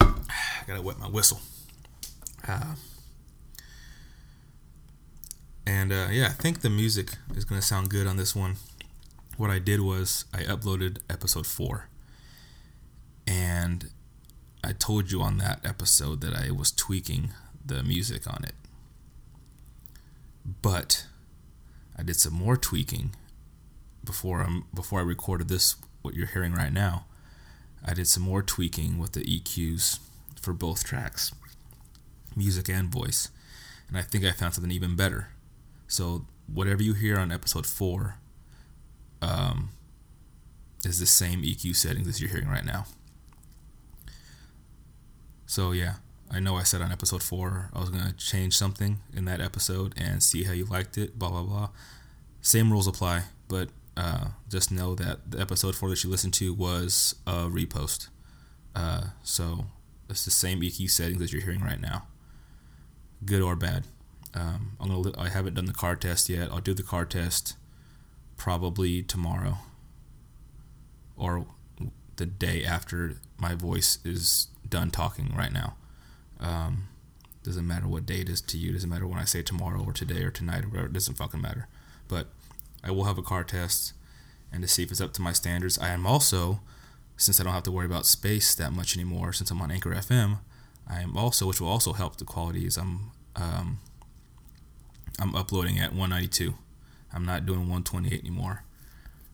I 0.00 0.14
gotta 0.66 0.82
wet 0.82 0.98
my 0.98 1.08
whistle. 1.08 1.40
Uh, 2.46 2.74
and 5.66 5.92
uh, 5.92 6.08
yeah, 6.10 6.26
I 6.26 6.32
think 6.32 6.60
the 6.60 6.70
music 6.70 7.12
is 7.36 7.44
gonna 7.44 7.62
sound 7.62 7.90
good 7.90 8.06
on 8.06 8.16
this 8.16 8.34
one. 8.34 8.56
What 9.36 9.50
I 9.50 9.58
did 9.58 9.80
was 9.80 10.24
I 10.32 10.38
uploaded 10.42 10.98
episode 11.10 11.46
four, 11.46 11.88
and 13.26 13.90
I 14.64 14.72
told 14.72 15.10
you 15.10 15.22
on 15.22 15.38
that 15.38 15.60
episode 15.64 16.20
that 16.22 16.34
I 16.34 16.50
was 16.50 16.72
tweaking 16.72 17.30
the 17.64 17.82
music 17.82 18.26
on 18.26 18.44
it. 18.44 18.54
But 20.62 21.06
I 21.98 22.02
did 22.02 22.16
some 22.16 22.34
more 22.34 22.56
tweaking 22.56 23.14
before 24.04 24.40
I'm 24.40 24.64
before 24.72 25.00
I 25.00 25.02
recorded 25.02 25.48
this 25.48 25.76
what 26.02 26.14
you're 26.14 26.26
hearing 26.26 26.54
right 26.54 26.72
now. 26.72 27.06
I 27.84 27.94
did 27.94 28.06
some 28.06 28.22
more 28.22 28.42
tweaking 28.42 28.98
with 28.98 29.12
the 29.12 29.20
EQs 29.20 29.98
for 30.40 30.52
both 30.52 30.84
tracks, 30.84 31.34
music 32.36 32.68
and 32.68 32.88
voice, 32.88 33.30
and 33.88 33.98
I 33.98 34.02
think 34.02 34.24
I 34.24 34.32
found 34.32 34.54
something 34.54 34.70
even 34.72 34.96
better. 34.96 35.30
So 35.86 36.26
whatever 36.46 36.82
you 36.82 36.94
hear 36.94 37.18
on 37.18 37.32
episode 37.32 37.66
four, 37.66 38.16
um, 39.20 39.70
is 40.84 41.00
the 41.00 41.06
same 41.06 41.42
EQ 41.42 41.74
settings 41.76 42.06
as 42.06 42.20
you're 42.20 42.30
hearing 42.30 42.48
right 42.48 42.64
now. 42.64 42.86
So 45.46 45.72
yeah, 45.72 45.94
I 46.30 46.40
know 46.40 46.56
I 46.56 46.62
said 46.62 46.82
on 46.82 46.92
episode 46.92 47.22
four 47.22 47.70
I 47.72 47.80
was 47.80 47.90
gonna 47.90 48.12
change 48.12 48.56
something 48.56 48.98
in 49.14 49.24
that 49.24 49.40
episode 49.40 49.94
and 49.96 50.22
see 50.22 50.44
how 50.44 50.52
you 50.52 50.64
liked 50.64 50.98
it, 50.98 51.18
blah 51.18 51.30
blah 51.30 51.42
blah. 51.42 51.68
same 52.40 52.70
rules 52.70 52.86
apply, 52.86 53.24
but 53.48 53.68
uh, 53.96 54.28
just 54.48 54.70
know 54.70 54.94
that 54.94 55.30
the 55.30 55.40
episode 55.40 55.74
four 55.74 55.88
that 55.90 56.04
you 56.04 56.10
listened 56.10 56.34
to 56.34 56.54
was 56.54 57.16
a 57.26 57.48
repost. 57.48 58.08
Uh, 58.74 59.08
so 59.22 59.66
it's 60.08 60.24
the 60.24 60.30
same 60.30 60.60
EQ 60.60 60.90
settings 60.90 61.18
that 61.20 61.32
you're 61.32 61.42
hearing 61.42 61.60
right 61.62 61.80
now, 61.80 62.06
good 63.24 63.42
or 63.42 63.56
bad. 63.56 63.84
Um, 64.34 64.72
I'm 64.80 64.88
gonna. 64.88 65.12
I 65.18 65.30
haven't 65.30 65.54
done 65.54 65.64
the 65.64 65.72
car 65.72 65.96
test 65.96 66.28
yet. 66.28 66.50
I'll 66.52 66.60
do 66.60 66.74
the 66.74 66.82
car 66.82 67.04
test 67.04 67.56
probably 68.36 69.02
tomorrow 69.02 69.58
or 71.16 71.46
the 72.16 72.26
day 72.26 72.64
after 72.64 73.16
my 73.38 73.54
voice 73.54 73.98
is 74.04 74.48
done 74.68 74.90
talking 74.90 75.34
right 75.36 75.52
now. 75.52 75.74
Um, 76.40 76.88
doesn't 77.42 77.66
matter 77.66 77.88
what 77.88 78.06
day 78.06 78.20
it 78.20 78.28
is 78.28 78.40
to 78.42 78.58
you. 78.58 78.72
Doesn't 78.72 78.90
matter 78.90 79.06
when 79.06 79.18
I 79.18 79.24
say 79.24 79.42
tomorrow 79.42 79.82
or 79.84 79.92
today 79.92 80.22
or 80.22 80.30
tonight 80.30 80.64
or 80.64 80.68
whatever. 80.68 80.86
It 80.86 80.92
doesn't 80.92 81.14
fucking 81.16 81.40
matter. 81.40 81.66
But 82.06 82.28
I 82.84 82.90
will 82.90 83.04
have 83.04 83.18
a 83.18 83.22
car 83.22 83.44
test 83.44 83.92
and 84.52 84.62
to 84.62 84.68
see 84.68 84.82
if 84.82 84.90
it's 84.90 85.00
up 85.00 85.12
to 85.14 85.22
my 85.22 85.32
standards. 85.32 85.78
I 85.78 85.88
am 85.88 86.06
also, 86.06 86.60
since 87.16 87.40
I 87.40 87.44
don't 87.44 87.52
have 87.52 87.62
to 87.64 87.72
worry 87.72 87.86
about 87.86 88.06
space 88.06 88.54
that 88.54 88.72
much 88.72 88.96
anymore, 88.96 89.32
since 89.32 89.50
I'm 89.50 89.60
on 89.60 89.70
Anchor 89.70 89.90
FM, 89.90 90.38
I 90.88 91.00
am 91.00 91.16
also, 91.16 91.46
which 91.46 91.60
will 91.60 91.68
also 91.68 91.92
help 91.92 92.16
the 92.16 92.24
quality, 92.24 92.66
is 92.66 92.76
I'm 92.76 93.10
um, 93.36 93.78
I'm 95.18 95.34
uploading 95.34 95.78
at 95.78 95.90
192. 95.90 96.54
I'm 97.12 97.24
not 97.24 97.46
doing 97.46 97.60
128 97.60 98.20
anymore. 98.20 98.64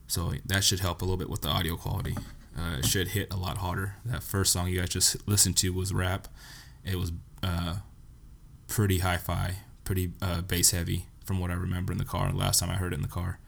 So 0.07 0.33
that 0.45 0.63
should 0.63 0.79
help 0.79 1.01
a 1.01 1.05
little 1.05 1.17
bit 1.17 1.29
with 1.29 1.41
the 1.41 1.49
audio 1.49 1.75
quality. 1.75 2.15
Uh, 2.57 2.77
it 2.79 2.85
should 2.85 3.09
hit 3.09 3.31
a 3.33 3.37
lot 3.37 3.57
harder. 3.57 3.95
That 4.05 4.23
first 4.23 4.53
song 4.53 4.67
you 4.67 4.79
guys 4.79 4.89
just 4.89 5.27
listened 5.27 5.57
to 5.57 5.73
was 5.73 5.93
rap. 5.93 6.27
It 6.85 6.97
was 6.97 7.11
uh, 7.41 7.77
pretty 8.67 8.99
hi-fi, 8.99 9.57
pretty 9.83 10.11
uh, 10.21 10.41
bass 10.41 10.71
heavy 10.71 11.07
from 11.25 11.39
what 11.39 11.49
I 11.49 11.55
remember 11.55 11.91
in 11.91 11.97
the 11.97 12.05
car. 12.05 12.31
Last 12.31 12.59
time 12.59 12.69
I 12.69 12.75
heard 12.75 12.93
it 12.93 12.97
in 12.97 13.01
the 13.01 13.07
car. 13.07 13.39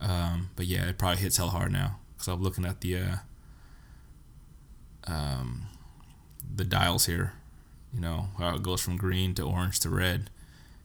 Um, 0.00 0.50
but 0.56 0.66
yeah, 0.66 0.88
it 0.88 0.98
probably 0.98 1.18
hits 1.18 1.36
hell 1.36 1.50
hard 1.50 1.72
now 1.72 1.98
because 2.14 2.28
I'm 2.28 2.42
looking 2.42 2.64
at 2.64 2.80
the 2.80 2.96
uh, 2.96 3.16
um, 5.06 5.66
the 6.54 6.64
dials 6.64 7.06
here. 7.06 7.34
You 7.92 8.00
know 8.00 8.28
how 8.38 8.54
it 8.54 8.62
goes 8.62 8.80
from 8.80 8.96
green 8.96 9.34
to 9.34 9.42
orange 9.42 9.80
to 9.80 9.90
red, 9.90 10.30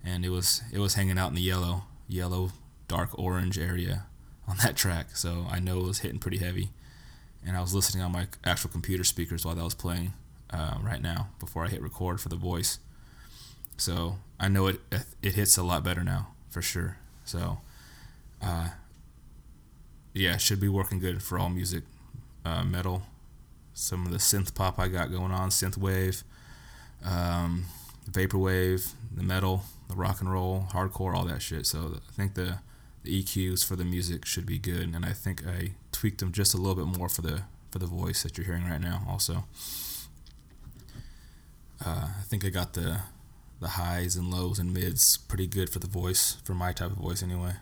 and 0.04 0.26
it 0.26 0.30
was 0.30 0.64
it 0.74 0.80
was 0.80 0.96
hanging 0.96 1.18
out 1.18 1.30
in 1.30 1.36
the 1.36 1.42
yellow, 1.42 1.84
yellow, 2.08 2.52
dark 2.88 3.18
orange 3.18 3.58
area 3.58 4.06
on 4.48 4.58
that 4.64 4.76
track. 4.76 5.16
So 5.16 5.46
I 5.50 5.60
know 5.60 5.80
it 5.80 5.88
was 5.88 6.00
hitting 6.00 6.20
pretty 6.20 6.40
heavy, 6.40 6.72
and 7.46 7.56
I 7.56 7.62
was 7.62 7.74
listening 7.74 8.04
on 8.04 8.12
my 8.12 8.28
actual 8.44 8.70
computer 8.70 9.06
speakers 9.06 9.46
while 9.46 9.56
that 9.56 9.64
was 9.64 9.76
playing 9.76 10.14
uh, 10.56 10.78
right 10.82 11.02
now 11.02 11.28
before 11.40 11.66
I 11.66 11.70
hit 11.70 11.82
record 11.82 12.22
for 12.22 12.30
the 12.30 12.36
voice. 12.36 12.80
So 13.78 14.18
I 14.40 14.48
know 14.48 14.68
it 14.68 14.80
it 15.22 15.36
hits 15.36 15.58
a 15.58 15.64
lot 15.64 15.84
better 15.84 16.04
now 16.04 16.30
for 16.50 16.62
sure. 16.62 16.98
So, 17.26 17.60
uh, 18.42 18.70
yeah, 20.14 20.38
should 20.38 20.62
be 20.62 20.70
working 20.70 21.00
good 21.00 21.22
for 21.22 21.38
all 21.38 21.50
music, 21.50 21.84
uh, 22.46 22.64
metal, 22.64 23.04
some 23.74 24.06
of 24.06 24.12
the 24.12 24.20
synth 24.20 24.56
pop 24.56 24.80
I 24.80 24.88
got 24.88 25.12
going 25.12 25.32
on, 25.32 25.50
synth 25.50 25.78
wave, 25.78 26.24
um, 27.04 27.66
vaporwave, 28.10 28.94
the 29.14 29.24
metal, 29.24 29.64
the 29.90 29.96
rock 29.96 30.22
and 30.22 30.32
roll, 30.32 30.68
hardcore, 30.72 31.16
all 31.16 31.26
that 31.26 31.42
shit. 31.42 31.66
So 31.66 32.00
I 32.08 32.12
think 32.14 32.36
the 32.36 32.60
the 33.04 33.22
EQs 33.22 33.64
for 33.64 33.76
the 33.76 33.84
music 33.84 34.26
should 34.26 34.46
be 34.46 34.58
good, 34.58 34.94
and 34.96 35.06
I 35.06 35.12
think 35.12 35.46
I 35.46 35.72
tweaked 35.92 36.20
them 36.20 36.32
just 36.32 36.54
a 36.54 36.58
little 36.58 36.76
bit 36.76 36.98
more 36.98 37.10
for 37.10 37.22
the 37.22 37.42
for 37.70 37.80
the 37.80 37.86
voice 37.86 38.24
that 38.24 38.38
you're 38.38 38.46
hearing 38.46 38.70
right 38.70 38.82
now. 38.82 39.04
Also, 39.10 39.44
uh, 41.86 42.08
I 42.20 42.24
think 42.24 42.44
I 42.44 42.50
got 42.50 42.74
the 42.74 43.02
the 43.62 43.70
highs 43.70 44.16
and 44.16 44.32
lows 44.32 44.60
and 44.60 44.74
mids 44.74 45.18
pretty 45.18 45.48
good 45.48 45.70
for 45.70 45.80
the 45.80 45.88
voice, 45.88 46.38
for 46.44 46.54
my 46.54 46.74
type 46.74 46.92
of 46.92 46.98
voice 46.98 47.24
anyway. 47.24 47.54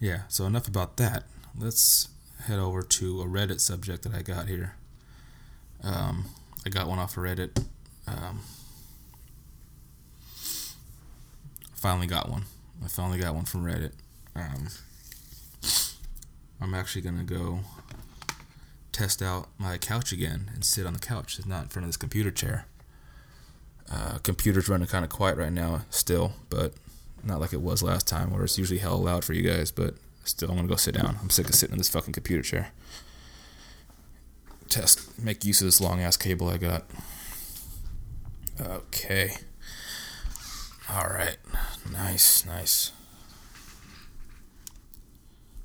Yeah, 0.00 0.22
so 0.28 0.46
enough 0.46 0.66
about 0.66 0.96
that. 0.96 1.24
Let's 1.56 2.08
head 2.44 2.58
over 2.58 2.82
to 2.82 3.20
a 3.20 3.26
Reddit 3.26 3.60
subject 3.60 4.04
that 4.04 4.14
I 4.14 4.22
got 4.22 4.48
here. 4.48 4.76
Um, 5.82 6.26
I 6.64 6.70
got 6.70 6.88
one 6.88 6.98
off 6.98 7.16
of 7.16 7.24
Reddit. 7.24 7.64
Um, 8.06 8.40
finally 11.74 12.06
got 12.06 12.30
one. 12.30 12.44
I 12.84 12.88
finally 12.88 13.18
got 13.18 13.34
one 13.34 13.44
from 13.44 13.64
Reddit. 13.64 13.92
Um, 14.34 14.68
I'm 16.60 16.74
actually 16.74 17.02
gonna 17.02 17.24
go 17.24 17.60
test 18.92 19.20
out 19.20 19.48
my 19.58 19.78
couch 19.78 20.12
again 20.12 20.50
and 20.54 20.64
sit 20.64 20.86
on 20.86 20.92
the 20.92 20.98
couch, 20.98 21.38
not 21.46 21.64
in 21.64 21.68
front 21.68 21.84
of 21.84 21.88
this 21.88 21.96
computer 21.96 22.30
chair. 22.30 22.66
Uh, 23.90 24.18
computer's 24.18 24.68
running 24.68 24.86
kind 24.86 25.04
of 25.04 25.10
quiet 25.10 25.38
right 25.38 25.52
now 25.52 25.82
still, 25.90 26.32
but 26.50 26.74
not 27.24 27.40
like 27.40 27.52
it 27.52 27.60
was 27.60 27.82
last 27.82 28.06
time 28.06 28.30
where 28.30 28.44
it's 28.44 28.58
usually 28.58 28.78
hell 28.78 28.98
loud 28.98 29.24
for 29.24 29.32
you 29.32 29.42
guys. 29.42 29.70
But 29.70 29.94
still, 30.24 30.50
I'm 30.50 30.56
gonna 30.56 30.68
go 30.68 30.76
sit 30.76 30.94
down. 30.94 31.18
I'm 31.22 31.30
sick 31.30 31.48
of 31.48 31.54
sitting 31.54 31.72
in 31.74 31.78
this 31.78 31.88
fucking 31.88 32.12
computer 32.12 32.42
chair. 32.42 32.72
Test, 34.68 35.18
make 35.18 35.44
use 35.44 35.60
of 35.60 35.66
this 35.66 35.80
long 35.80 36.00
ass 36.00 36.16
cable 36.16 36.48
I 36.48 36.58
got. 36.58 36.84
Okay. 38.60 39.32
All 40.90 41.06
right. 41.06 41.38
Nice, 41.90 42.44
nice. 42.44 42.92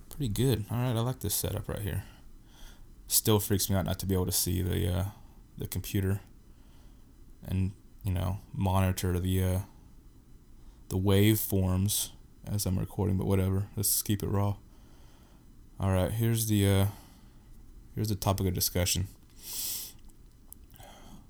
Pretty 0.10 0.30
good. 0.30 0.66
All 0.70 0.78
right, 0.78 0.96
I 0.96 1.00
like 1.00 1.20
this 1.20 1.36
setup 1.36 1.68
right 1.68 1.80
here. 1.80 2.04
Still 3.08 3.40
freaks 3.40 3.70
me 3.70 3.76
out 3.76 3.86
not 3.86 4.00
to 4.00 4.06
be 4.06 4.14
able 4.14 4.26
to 4.26 4.32
see 4.32 4.62
the 4.62 4.94
uh, 4.94 5.06
the 5.58 5.68
computer 5.68 6.22
and 7.46 7.72
you 8.04 8.14
know, 8.14 8.40
monitor 8.54 9.20
the 9.20 9.44
uh, 9.44 9.60
the 10.90 10.98
waveforms 10.98 12.10
as 12.52 12.66
I'm 12.66 12.78
recording, 12.78 13.18
but 13.18 13.28
whatever. 13.28 13.68
Let's 13.76 14.02
keep 14.02 14.22
it 14.22 14.28
raw. 14.28 14.56
All 15.80 15.92
right, 15.92 16.12
here's 16.12 16.48
the 16.48 16.68
uh, 16.68 16.86
here's 17.96 18.10
the 18.10 18.16
topic 18.16 18.48
of 18.48 18.54
discussion. 18.54 19.08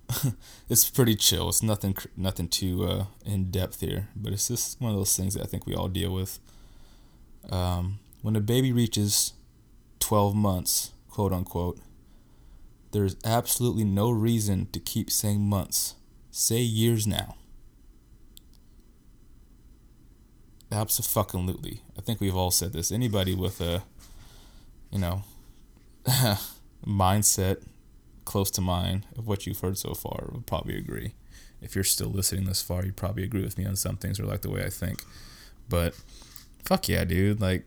it's 0.70 0.90
pretty 0.90 1.16
chill. 1.16 1.50
It's 1.50 1.64
nothing 1.64 1.96
nothing 2.18 2.48
too 2.48 2.86
uh, 2.86 3.06
in 3.26 3.52
depth 3.52 3.82
here, 3.82 4.10
but 4.16 4.34
it's 4.34 4.48
just 4.48 4.82
one 4.82 4.92
of 4.92 4.98
those 4.98 5.16
things 5.16 5.34
that 5.36 5.44
I 5.44 5.46
think 5.46 5.66
we 5.66 5.76
all 5.76 5.88
deal 5.88 6.14
with. 6.14 6.40
Um, 7.50 8.00
when 8.22 8.36
a 8.36 8.42
baby 8.42 8.72
reaches 8.72 9.34
12 10.00 10.34
months, 10.36 10.92
quote 11.10 11.34
unquote, 11.34 11.80
there's 12.92 13.16
absolutely 13.26 13.84
no 13.84 14.12
reason 14.12 14.68
to 14.72 14.80
keep 14.80 15.10
saying 15.12 15.42
months 15.42 15.96
say 16.34 16.58
years 16.58 17.06
now. 17.06 17.36
Absolutely. 20.72 21.82
I 21.96 22.02
think 22.02 22.20
we've 22.20 22.36
all 22.36 22.50
said 22.50 22.74
this. 22.74 22.92
Anybody 22.92 23.36
with 23.36 23.62
a, 23.62 23.84
you 24.92 24.98
know, 24.98 25.22
mindset 26.86 27.64
close 28.26 28.50
to 28.52 28.62
mine 28.62 29.06
of 29.16 29.28
what 29.28 29.46
you've 29.46 29.60
heard 29.60 29.78
so 29.78 29.94
far 29.94 30.30
would 30.32 30.48
probably 30.48 30.76
agree. 30.76 31.14
If 31.62 31.76
you're 31.76 31.84
still 31.84 32.10
listening 32.10 32.46
this 32.46 32.64
far, 32.64 32.84
you 32.84 32.92
probably 32.92 33.24
agree 33.24 33.44
with 33.44 33.58
me 33.58 33.66
on 33.66 33.76
some 33.76 33.98
things 33.98 34.20
or 34.20 34.26
like 34.26 34.42
the 34.42 34.50
way 34.50 34.64
I 34.64 34.70
think. 34.70 35.04
But 35.70 35.94
fuck 36.66 36.90
yeah, 36.90 37.04
dude. 37.04 37.40
Like, 37.40 37.66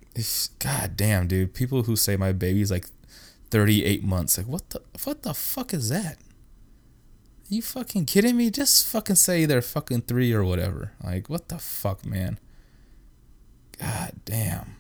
god 0.59 0.96
damn, 0.96 1.29
dude. 1.29 1.55
People 1.55 1.85
who 1.85 1.94
say 1.94 2.16
my 2.16 2.33
baby's 2.33 2.72
like 2.72 2.88
38 3.50 4.02
months, 4.02 4.37
like, 4.37 4.48
what 4.48 4.68
the, 4.70 4.83
what 5.05 5.22
the 5.22 5.35
fuck 5.35 5.72
is 5.72 5.88
that? 5.88 6.18
You 7.48 7.62
fucking 7.62 8.06
kidding 8.06 8.37
me? 8.37 8.50
Just 8.50 8.87
fucking 8.87 9.16
say 9.16 9.44
they're 9.44 9.62
fucking 9.62 10.02
three 10.02 10.32
or 10.32 10.44
whatever. 10.44 10.92
Like, 11.02 11.28
what 11.28 11.48
the 11.48 11.59
fuck, 11.59 12.04
man? 12.04 12.38
God 13.78 14.12
damn. 14.24 14.76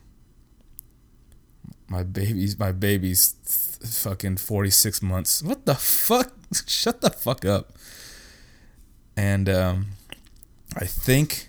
My 1.88 2.02
baby's 2.02 2.58
my 2.58 2.72
baby's 2.72 3.32
th- 3.32 3.92
fucking 3.92 4.38
46 4.38 5.02
months. 5.02 5.42
What 5.42 5.66
the 5.66 5.74
fuck? 5.74 6.32
Shut 6.66 7.00
the 7.00 7.10
fuck 7.10 7.44
up. 7.44 7.72
And 9.16 9.48
um 9.48 9.86
I 10.76 10.84
think 10.84 11.46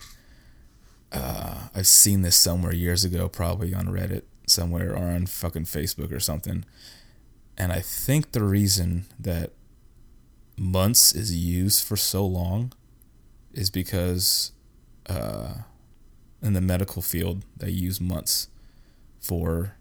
uh 1.11 1.69
I've 1.73 1.87
seen 1.87 2.21
this 2.21 2.35
somewhere 2.35 2.73
years 2.73 3.03
ago, 3.03 3.27
probably 3.27 3.73
on 3.73 3.87
Reddit 3.87 4.23
somewhere 4.45 4.93
or 4.93 5.07
on 5.09 5.25
fucking 5.25 5.65
Facebook 5.65 6.11
or 6.11 6.19
something. 6.19 6.65
And 7.57 7.71
I 7.71 7.79
think 7.79 8.33
the 8.33 8.43
reason 8.43 9.05
that 9.19 9.51
months 10.57 11.13
is 11.13 11.35
used 11.35 11.83
for 11.83 11.95
so 11.95 12.25
long 12.25 12.73
is 13.53 13.69
because 13.69 14.51
uh, 15.07 15.53
in 16.41 16.53
the 16.53 16.61
medical 16.61 17.01
field 17.01 17.43
they 17.55 17.69
use 17.69 18.01
months 18.01 18.47
for 19.19 19.75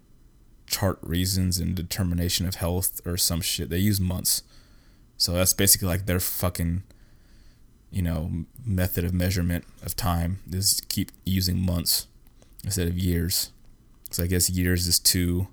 chart 0.65 0.99
reasons 1.01 1.57
and 1.59 1.75
determination 1.75 2.47
of 2.47 2.55
health 2.55 3.01
or 3.05 3.17
some 3.17 3.41
shit. 3.41 3.69
They 3.69 3.77
use 3.77 3.99
months. 3.99 4.43
So 5.17 5.33
that's 5.33 5.53
basically 5.53 5.87
like 5.87 6.05
their 6.05 6.19
fucking 6.19 6.83
you 7.89 8.01
know 8.01 8.45
method 8.65 9.05
of 9.05 9.13
measurement 9.13 9.63
of 9.81 9.95
time 9.95 10.39
is 10.51 10.81
keep 10.89 11.11
using 11.25 11.57
months 11.59 12.07
instead 12.63 12.87
of 12.87 12.97
years. 12.97 13.51
So 14.11 14.23
I 14.23 14.27
guess 14.27 14.49
years 14.49 14.87
is 14.87 14.99
too 14.99 15.47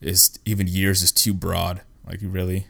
is 0.00 0.38
even 0.44 0.66
years 0.66 1.02
is 1.02 1.12
too 1.12 1.34
broad. 1.34 1.82
Like 2.06 2.20
really 2.22 2.66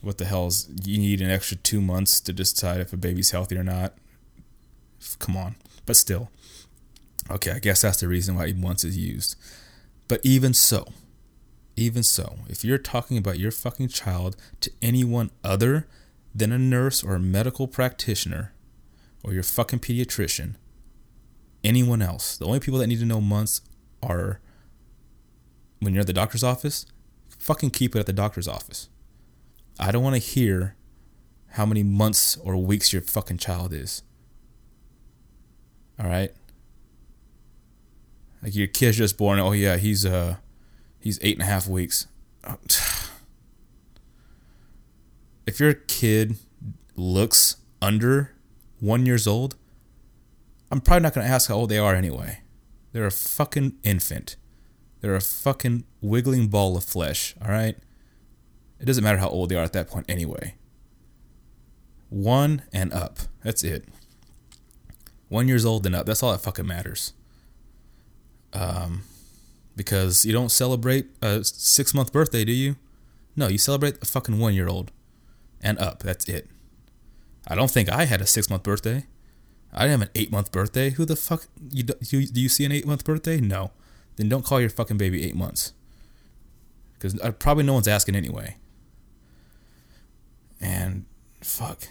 what 0.00 0.18
the 0.18 0.24
hell's 0.24 0.68
you 0.84 0.98
need 0.98 1.20
an 1.20 1.30
extra 1.30 1.56
two 1.56 1.80
months 1.80 2.20
to 2.20 2.32
decide 2.32 2.80
if 2.80 2.92
a 2.92 2.96
baby's 2.96 3.30
healthy 3.30 3.56
or 3.56 3.64
not. 3.64 3.94
Come 5.18 5.36
on, 5.36 5.56
but 5.86 5.96
still, 5.96 6.30
Okay, 7.30 7.50
I 7.50 7.58
guess 7.58 7.82
that's 7.82 8.00
the 8.00 8.08
reason 8.08 8.36
why 8.36 8.52
once 8.56 8.84
is 8.84 8.96
used. 8.96 9.36
But 10.06 10.20
even 10.24 10.54
so, 10.54 10.86
even 11.76 12.02
so, 12.02 12.38
if 12.48 12.64
you're 12.64 12.78
talking 12.78 13.18
about 13.18 13.38
your 13.38 13.50
fucking 13.50 13.88
child 13.88 14.36
to 14.60 14.70
anyone 14.80 15.30
other 15.44 15.86
than 16.34 16.52
a 16.52 16.58
nurse 16.58 17.04
or 17.04 17.16
a 17.16 17.20
medical 17.20 17.68
practitioner 17.68 18.54
or 19.22 19.34
your 19.34 19.42
fucking 19.42 19.80
pediatrician, 19.80 20.54
anyone 21.62 22.00
else, 22.00 22.38
the 22.38 22.46
only 22.46 22.60
people 22.60 22.78
that 22.78 22.86
need 22.86 23.00
to 23.00 23.04
know 23.04 23.20
months 23.20 23.60
are 24.02 24.40
when 25.80 25.92
you're 25.92 26.00
at 26.00 26.06
the 26.06 26.12
doctor's 26.14 26.42
office, 26.42 26.86
fucking 27.38 27.70
keep 27.70 27.94
it 27.94 27.98
at 27.98 28.06
the 28.06 28.12
doctor's 28.12 28.48
office. 28.48 28.88
I 29.78 29.90
don't 29.90 30.02
want 30.02 30.16
to 30.16 30.20
hear 30.20 30.76
how 31.52 31.64
many 31.64 31.82
months 31.82 32.36
or 32.36 32.56
weeks 32.56 32.92
your 32.92 33.02
fucking 33.02 33.38
child 33.38 33.72
is. 33.72 34.02
All 35.98 36.06
right? 36.08 36.32
Like 38.42 38.54
your 38.54 38.66
kid's 38.66 38.98
just 38.98 39.16
born. 39.18 39.38
Oh 39.38 39.52
yeah, 39.52 39.76
he's 39.76 40.06
uh 40.06 40.36
he's 41.00 41.18
eight 41.22 41.36
and 41.36 41.42
a 41.42 41.46
half 41.46 41.66
weeks. 41.66 42.06
If 45.46 45.58
your 45.60 45.72
kid 45.72 46.36
looks 46.94 47.56
under 47.80 48.34
one 48.80 49.06
years 49.06 49.26
old, 49.26 49.56
I'm 50.70 50.82
probably 50.82 51.04
not 51.04 51.14
gonna 51.14 51.26
ask 51.26 51.48
how 51.48 51.54
old 51.54 51.70
they 51.70 51.78
are 51.78 51.94
anyway. 51.94 52.40
They're 52.92 53.06
a 53.06 53.10
fucking 53.10 53.78
infant. 53.82 54.36
They're 55.00 55.16
a 55.16 55.22
fucking 55.22 55.84
wiggling 56.02 56.48
ball 56.48 56.76
of 56.76 56.84
flesh, 56.84 57.34
alright? 57.42 57.78
It 58.80 58.86
doesn't 58.86 59.02
matter 59.02 59.18
how 59.18 59.28
old 59.28 59.48
they 59.48 59.56
are 59.56 59.64
at 59.64 59.72
that 59.72 59.88
point 59.88 60.06
anyway. 60.08 60.54
One 62.10 62.62
and 62.72 62.92
up. 62.92 63.18
That's 63.42 63.64
it. 63.64 63.84
One 65.28 65.48
years 65.48 65.64
old 65.64 65.84
and 65.84 65.94
up. 65.94 66.06
That's 66.06 66.22
all 66.22 66.32
that 66.32 66.40
fucking 66.40 66.66
matters. 66.66 67.12
Um, 68.52 69.02
because 69.76 70.24
you 70.24 70.32
don't 70.32 70.50
celebrate 70.50 71.06
a 71.20 71.44
six 71.44 71.92
month 71.92 72.12
birthday, 72.12 72.44
do 72.44 72.52
you? 72.52 72.76
No, 73.36 73.48
you 73.48 73.58
celebrate 73.58 74.02
a 74.02 74.06
fucking 74.06 74.38
one 74.38 74.54
year 74.54 74.68
old 74.68 74.90
and 75.62 75.78
up. 75.78 76.00
That's 76.00 76.28
it. 76.28 76.48
I 77.46 77.54
don't 77.54 77.70
think 77.70 77.88
I 77.90 78.04
had 78.04 78.20
a 78.20 78.26
six 78.26 78.48
month 78.48 78.62
birthday. 78.62 79.06
I 79.72 79.80
didn't 79.80 80.00
have 80.00 80.08
an 80.08 80.12
eight 80.14 80.32
month 80.32 80.50
birthday. 80.50 80.90
Who 80.90 81.04
the 81.04 81.16
fuck? 81.16 81.46
You, 81.70 81.84
you, 82.00 82.26
do 82.26 82.40
you 82.40 82.48
see 82.48 82.64
an 82.64 82.72
eight 82.72 82.86
month 82.86 83.04
birthday? 83.04 83.40
No. 83.40 83.70
Then 84.16 84.28
don't 84.28 84.44
call 84.44 84.60
your 84.60 84.70
fucking 84.70 84.96
baby 84.96 85.24
eight 85.24 85.36
months. 85.36 85.72
Because 86.94 87.20
uh, 87.20 87.30
probably 87.32 87.64
no 87.64 87.74
one's 87.74 87.86
asking 87.86 88.16
anyway. 88.16 88.56
And 90.60 91.04
fuck. 91.40 91.88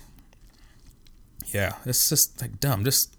Yeah, 1.47 1.75
it's 1.85 2.09
just 2.09 2.41
like 2.41 2.59
dumb. 2.59 2.83
Just 2.83 3.15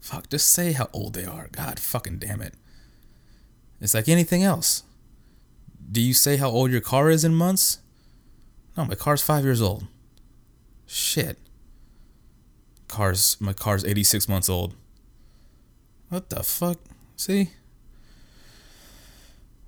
fuck. 0.00 0.28
Just 0.30 0.52
say 0.52 0.72
how 0.72 0.88
old 0.92 1.14
they 1.14 1.24
are. 1.24 1.48
God 1.52 1.80
fucking 1.80 2.18
damn 2.18 2.40
it. 2.40 2.54
It's 3.80 3.94
like 3.94 4.08
anything 4.08 4.42
else. 4.42 4.84
Do 5.90 6.00
you 6.00 6.14
say 6.14 6.36
how 6.36 6.48
old 6.48 6.70
your 6.70 6.80
car 6.80 7.10
is 7.10 7.24
in 7.24 7.34
months? 7.34 7.78
No, 8.76 8.84
my 8.84 8.94
car's 8.94 9.22
five 9.22 9.44
years 9.44 9.62
old. 9.62 9.86
Shit. 10.86 11.38
Car's 12.88 13.36
my 13.40 13.52
car's 13.52 13.84
eighty 13.84 14.04
six 14.04 14.28
months 14.28 14.48
old. 14.48 14.74
What 16.08 16.30
the 16.30 16.42
fuck? 16.42 16.78
See? 17.16 17.50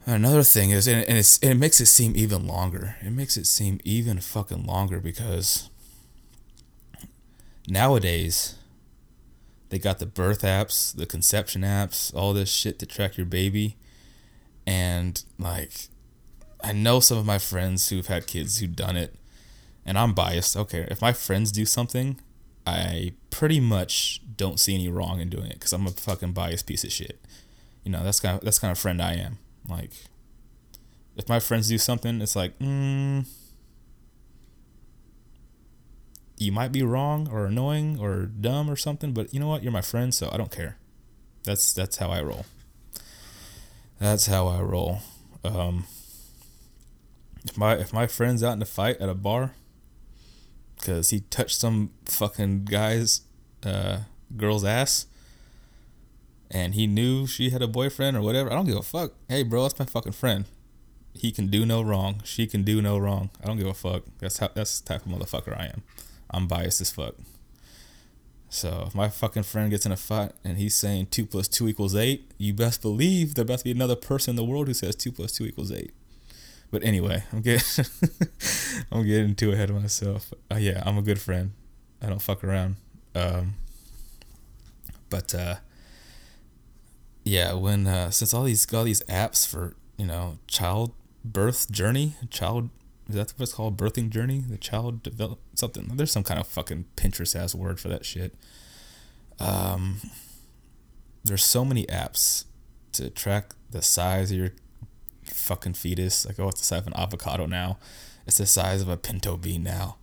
Another 0.08 0.42
thing 0.42 0.70
is, 0.70 0.88
and, 0.88 1.04
and, 1.04 1.18
and 1.18 1.52
it 1.52 1.58
makes 1.58 1.82
it 1.82 1.86
seem 1.86 2.14
even 2.16 2.46
longer. 2.46 2.96
It 3.02 3.10
makes 3.10 3.36
it 3.36 3.46
seem 3.46 3.78
even 3.84 4.20
fucking 4.20 4.64
longer 4.64 5.00
because 5.00 5.68
nowadays 7.68 8.54
they 9.68 9.78
got 9.78 9.98
the 9.98 10.06
birth 10.06 10.40
apps, 10.40 10.96
the 10.96 11.04
conception 11.04 11.60
apps, 11.60 12.14
all 12.16 12.32
this 12.32 12.48
shit 12.50 12.78
to 12.78 12.86
track 12.86 13.18
your 13.18 13.26
baby. 13.26 13.76
And 14.66 15.22
like 15.38 15.72
I 16.64 16.72
know 16.72 17.00
some 17.00 17.18
of 17.18 17.26
my 17.26 17.38
friends 17.38 17.90
who've 17.90 18.06
had 18.06 18.26
kids 18.26 18.60
who've 18.60 18.74
done 18.74 18.96
it, 18.96 19.14
and 19.84 19.98
I'm 19.98 20.14
biased. 20.14 20.56
Okay, 20.56 20.88
if 20.90 21.02
my 21.02 21.12
friends 21.12 21.52
do 21.52 21.66
something, 21.66 22.18
I 22.66 23.12
pretty 23.28 23.60
much 23.60 24.22
don't 24.38 24.58
see 24.58 24.74
any 24.74 24.88
wrong 24.88 25.20
in 25.20 25.28
doing 25.28 25.50
it 25.50 25.54
because 25.54 25.74
I'm 25.74 25.86
a 25.86 25.90
fucking 25.90 26.32
biased 26.32 26.66
piece 26.66 26.82
of 26.84 26.92
shit. 26.92 27.20
You 27.84 27.92
know, 27.92 28.02
that's 28.02 28.20
kind 28.20 28.38
of 28.38 28.44
that's 28.44 28.58
kind 28.58 28.72
of 28.72 28.78
friend 28.78 29.02
I 29.02 29.12
am. 29.12 29.36
Like, 29.68 29.92
if 31.16 31.28
my 31.28 31.40
friends 31.40 31.68
do 31.68 31.78
something, 31.78 32.20
it's 32.20 32.36
like, 32.36 32.58
mm, 32.58 33.26
you 36.38 36.52
might 36.52 36.72
be 36.72 36.82
wrong 36.82 37.28
or 37.30 37.46
annoying 37.46 37.98
or 38.00 38.26
dumb 38.26 38.70
or 38.70 38.76
something, 38.76 39.12
but 39.12 39.34
you 39.34 39.40
know 39.40 39.48
what? 39.48 39.62
You're 39.62 39.72
my 39.72 39.80
friend, 39.80 40.14
so 40.14 40.30
I 40.32 40.36
don't 40.36 40.50
care. 40.50 40.78
That's 41.44 41.72
that's 41.72 41.96
how 41.96 42.10
I 42.10 42.22
roll. 42.22 42.46
That's 43.98 44.26
how 44.26 44.46
I 44.46 44.60
roll. 44.60 45.00
Um, 45.44 45.84
if 47.44 47.56
my 47.56 47.74
if 47.74 47.92
my 47.92 48.06
friend's 48.06 48.42
out 48.42 48.52
in 48.52 48.62
a 48.62 48.66
fight 48.66 48.98
at 49.00 49.08
a 49.08 49.14
bar 49.14 49.54
because 50.76 51.10
he 51.10 51.20
touched 51.20 51.58
some 51.58 51.90
fucking 52.04 52.64
guy's 52.64 53.22
uh, 53.64 54.00
girl's 54.36 54.64
ass 54.64 55.06
and 56.50 56.74
he 56.74 56.86
knew 56.86 57.26
she 57.26 57.50
had 57.50 57.62
a 57.62 57.68
boyfriend 57.68 58.16
or 58.16 58.22
whatever, 58.22 58.50
I 58.50 58.54
don't 58.54 58.66
give 58.66 58.76
a 58.76 58.82
fuck. 58.82 59.12
Hey, 59.28 59.42
bro, 59.42 59.62
that's 59.62 59.78
my 59.78 59.84
fucking 59.84 60.12
friend. 60.12 60.46
He 61.14 61.32
can 61.32 61.48
do 61.48 61.66
no 61.66 61.82
wrong. 61.82 62.22
She 62.24 62.46
can 62.46 62.62
do 62.62 62.80
no 62.80 62.96
wrong. 62.96 63.30
I 63.42 63.46
don't 63.46 63.58
give 63.58 63.66
a 63.66 63.74
fuck. 63.74 64.04
That's 64.18 64.38
how 64.38 64.48
that's 64.54 64.80
the 64.80 64.88
type 64.94 65.04
of 65.04 65.12
motherfucker 65.12 65.58
I 65.58 65.66
am. 65.66 65.82
I'm 66.30 66.46
biased 66.46 66.80
as 66.80 66.90
fuck. 66.90 67.14
So 68.50 68.84
if 68.86 68.94
my 68.94 69.08
fucking 69.08 69.42
friend 69.42 69.70
gets 69.70 69.84
in 69.84 69.92
a 69.92 69.96
fight 69.96 70.32
and 70.42 70.56
he's 70.56 70.74
saying 70.74 71.08
two 71.10 71.26
plus 71.26 71.48
two 71.48 71.68
equals 71.68 71.94
eight, 71.94 72.30
you 72.38 72.54
best 72.54 72.80
believe 72.80 73.34
there 73.34 73.44
best 73.44 73.64
be 73.64 73.70
another 73.70 73.96
person 73.96 74.32
in 74.32 74.36
the 74.36 74.44
world 74.44 74.68
who 74.68 74.74
says 74.74 74.94
two 74.94 75.12
plus 75.12 75.32
two 75.32 75.44
equals 75.44 75.72
eight. 75.72 75.92
But 76.70 76.84
anyway, 76.84 77.24
I'm 77.32 77.40
getting 77.40 77.84
I'm 78.92 79.06
getting 79.06 79.34
too 79.34 79.52
ahead 79.52 79.70
of 79.70 79.80
myself. 79.80 80.32
Uh, 80.50 80.56
yeah, 80.56 80.82
I'm 80.86 80.98
a 80.98 81.02
good 81.02 81.20
friend. 81.20 81.52
I 82.00 82.08
don't 82.08 82.22
fuck 82.22 82.44
around. 82.44 82.76
Um, 83.14 83.54
but 85.10 85.34
uh, 85.34 85.56
yeah, 87.28 87.52
when 87.52 87.86
uh, 87.86 88.10
since 88.10 88.32
all 88.32 88.44
these 88.44 88.72
all 88.72 88.84
these 88.84 89.02
apps 89.02 89.46
for 89.46 89.74
you 89.96 90.06
know 90.06 90.38
child 90.46 90.92
birth 91.24 91.70
journey, 91.70 92.14
child 92.30 92.70
is 93.08 93.14
that 93.14 93.32
what 93.36 93.44
it's 93.44 93.52
called? 93.52 93.76
Birthing 93.76 94.10
journey, 94.10 94.44
the 94.48 94.58
child 94.58 95.02
develop 95.02 95.38
something. 95.54 95.88
There's 95.94 96.12
some 96.12 96.24
kind 96.24 96.40
of 96.40 96.46
fucking 96.46 96.86
Pinterest 96.96 97.38
ass 97.38 97.54
word 97.54 97.80
for 97.80 97.88
that 97.88 98.04
shit. 98.04 98.34
Um, 99.40 100.00
there's 101.24 101.44
so 101.44 101.64
many 101.64 101.86
apps 101.86 102.44
to 102.92 103.08
track 103.10 103.54
the 103.70 103.82
size 103.82 104.30
of 104.30 104.36
your 104.36 104.50
fucking 105.24 105.74
fetus. 105.74 106.26
Like, 106.26 106.38
oh, 106.38 106.48
it's 106.48 106.60
the 106.60 106.66
size 106.66 106.80
of 106.80 106.86
an 106.88 106.94
avocado 106.96 107.46
now. 107.46 107.78
It's 108.26 108.38
the 108.38 108.46
size 108.46 108.82
of 108.82 108.88
a 108.88 108.96
pinto 108.96 109.36
bean 109.36 109.62
now. 109.62 109.96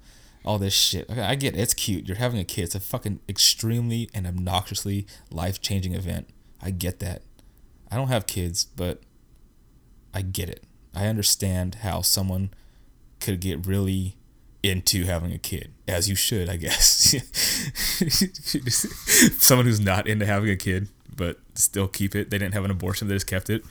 All 0.44 0.58
this 0.58 0.74
shit. 0.74 1.10
I 1.10 1.36
get 1.36 1.56
it. 1.56 1.60
It's 1.60 1.74
cute. 1.74 2.08
You're 2.08 2.18
having 2.18 2.40
a 2.40 2.44
kid. 2.44 2.64
It's 2.64 2.76
a 2.76 2.80
fucking 2.80 3.20
extremely 3.28 4.10
and 4.14 4.26
obnoxiously 4.26 5.06
life 5.32 5.62
changing 5.62 5.94
event. 5.94 6.30
I 6.66 6.72
get 6.72 7.00
that. 7.00 7.22
I 7.92 7.96
don't 7.96 8.10
have 8.10 8.28
kids, 8.28 8.66
but 8.66 9.02
I 10.14 10.22
get 10.22 10.50
it. 10.50 10.64
I 10.94 11.08
understand 11.08 11.76
how 11.76 12.02
someone 12.02 12.50
could 13.20 13.40
get 13.40 13.66
really 13.66 14.18
into 14.64 15.06
having 15.06 15.32
a 15.32 15.38
kid, 15.38 15.72
as 15.88 16.10
you 16.10 16.16
should, 16.16 16.50
I 16.50 16.58
guess. 16.58 17.16
someone 19.40 19.66
who's 19.66 19.80
not 19.80 20.08
into 20.08 20.26
having 20.26 20.50
a 20.50 20.56
kid, 20.56 20.90
but 21.16 21.38
still 21.54 21.88
keep 21.88 22.16
it. 22.16 22.32
They 22.32 22.38
didn't 22.38 22.56
have 22.56 22.66
an 22.66 22.72
abortion, 22.72 23.08
they 23.08 23.14
just 23.14 23.28
kept 23.28 23.50
it 23.50 23.64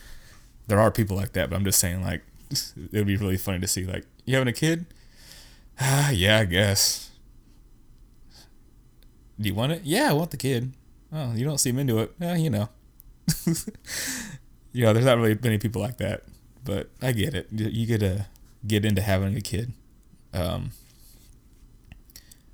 there 0.67 0.79
are 0.79 0.91
people 0.91 1.15
like 1.15 1.33
that, 1.33 1.49
but 1.49 1.55
I'm 1.55 1.65
just 1.65 1.79
saying 1.79 2.01
like 2.03 2.23
it 2.51 2.89
would 2.93 3.07
be 3.07 3.17
really 3.17 3.37
funny 3.37 3.59
to 3.59 3.67
see 3.67 3.85
like 3.85 4.05
you 4.25 4.35
having 4.35 4.47
a 4.47 4.53
kid. 4.53 4.85
Ah, 5.79 6.09
yeah, 6.09 6.39
I 6.39 6.45
guess. 6.45 7.11
Do 9.39 9.49
you 9.49 9.53
want 9.53 9.73
it? 9.73 9.81
Yeah, 9.83 10.09
I 10.09 10.13
want 10.13 10.31
the 10.31 10.37
kid. 10.37 10.73
Oh, 11.11 11.33
you 11.33 11.43
don't 11.45 11.57
seem 11.57 11.77
into 11.77 11.99
it. 11.99 12.13
Yeah, 12.19 12.35
you 12.35 12.49
know. 12.49 12.69
you 14.71 14.83
know, 14.83 14.93
there's 14.93 15.05
not 15.05 15.17
really 15.17 15.37
many 15.41 15.57
people 15.57 15.81
like 15.81 15.97
that, 15.97 16.23
but 16.63 16.89
I 17.01 17.11
get 17.11 17.33
it. 17.33 17.47
You 17.51 17.85
get 17.85 17.99
to 17.99 18.27
get 18.65 18.85
into 18.85 19.01
having 19.01 19.35
a 19.35 19.41
kid. 19.41 19.73
Um, 20.33 20.71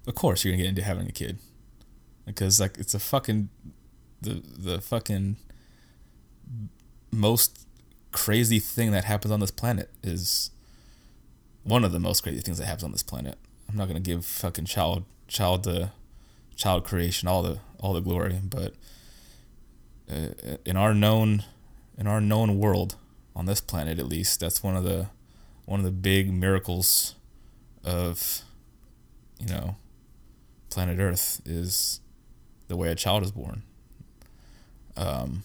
of 0.07 0.15
course, 0.15 0.43
you're 0.43 0.53
gonna 0.53 0.63
get 0.63 0.69
into 0.69 0.83
having 0.83 1.07
a 1.07 1.11
kid 1.11 1.39
because 2.25 2.59
like 2.59 2.77
it's 2.77 2.93
a 2.93 2.99
fucking 2.99 3.49
the 4.21 4.41
the 4.57 4.81
fucking 4.81 5.37
most 7.11 7.67
crazy 8.11 8.59
thing 8.59 8.91
that 8.91 9.05
happens 9.05 9.31
on 9.31 9.39
this 9.39 9.51
planet 9.51 9.89
is 10.03 10.51
one 11.63 11.83
of 11.83 11.91
the 11.91 11.99
most 11.99 12.21
crazy 12.23 12.39
things 12.39 12.57
that 12.57 12.65
happens 12.65 12.83
on 12.83 12.91
this 12.91 13.03
planet. 13.03 13.37
I'm 13.69 13.77
not 13.77 13.87
gonna 13.87 13.99
give 13.99 14.25
fucking 14.25 14.65
child 14.65 15.05
child 15.27 15.63
the 15.63 15.91
child 16.55 16.83
creation 16.83 17.27
all 17.27 17.41
the 17.41 17.59
all 17.79 17.93
the 17.93 18.01
glory, 18.01 18.39
but 18.43 18.73
uh, 18.73 18.75
in 20.65 20.77
our 20.77 20.93
known 20.93 21.43
in 21.97 22.07
our 22.07 22.21
known 22.21 22.57
world 22.59 22.95
on 23.35 23.45
this 23.45 23.61
planet 23.61 23.99
at 23.99 24.07
least, 24.07 24.39
that's 24.39 24.63
one 24.63 24.75
of 24.75 24.83
the 24.83 25.07
one 25.65 25.79
of 25.79 25.85
the 25.85 25.91
big 25.91 26.31
miracles 26.33 27.15
of 27.83 28.41
you 29.39 29.47
know 29.47 29.75
planet 30.69 30.99
Earth 30.99 31.41
is 31.45 31.99
the 32.67 32.75
way 32.77 32.89
a 32.89 32.95
child 32.95 33.23
is 33.23 33.31
born. 33.31 33.63
Um, 34.97 35.43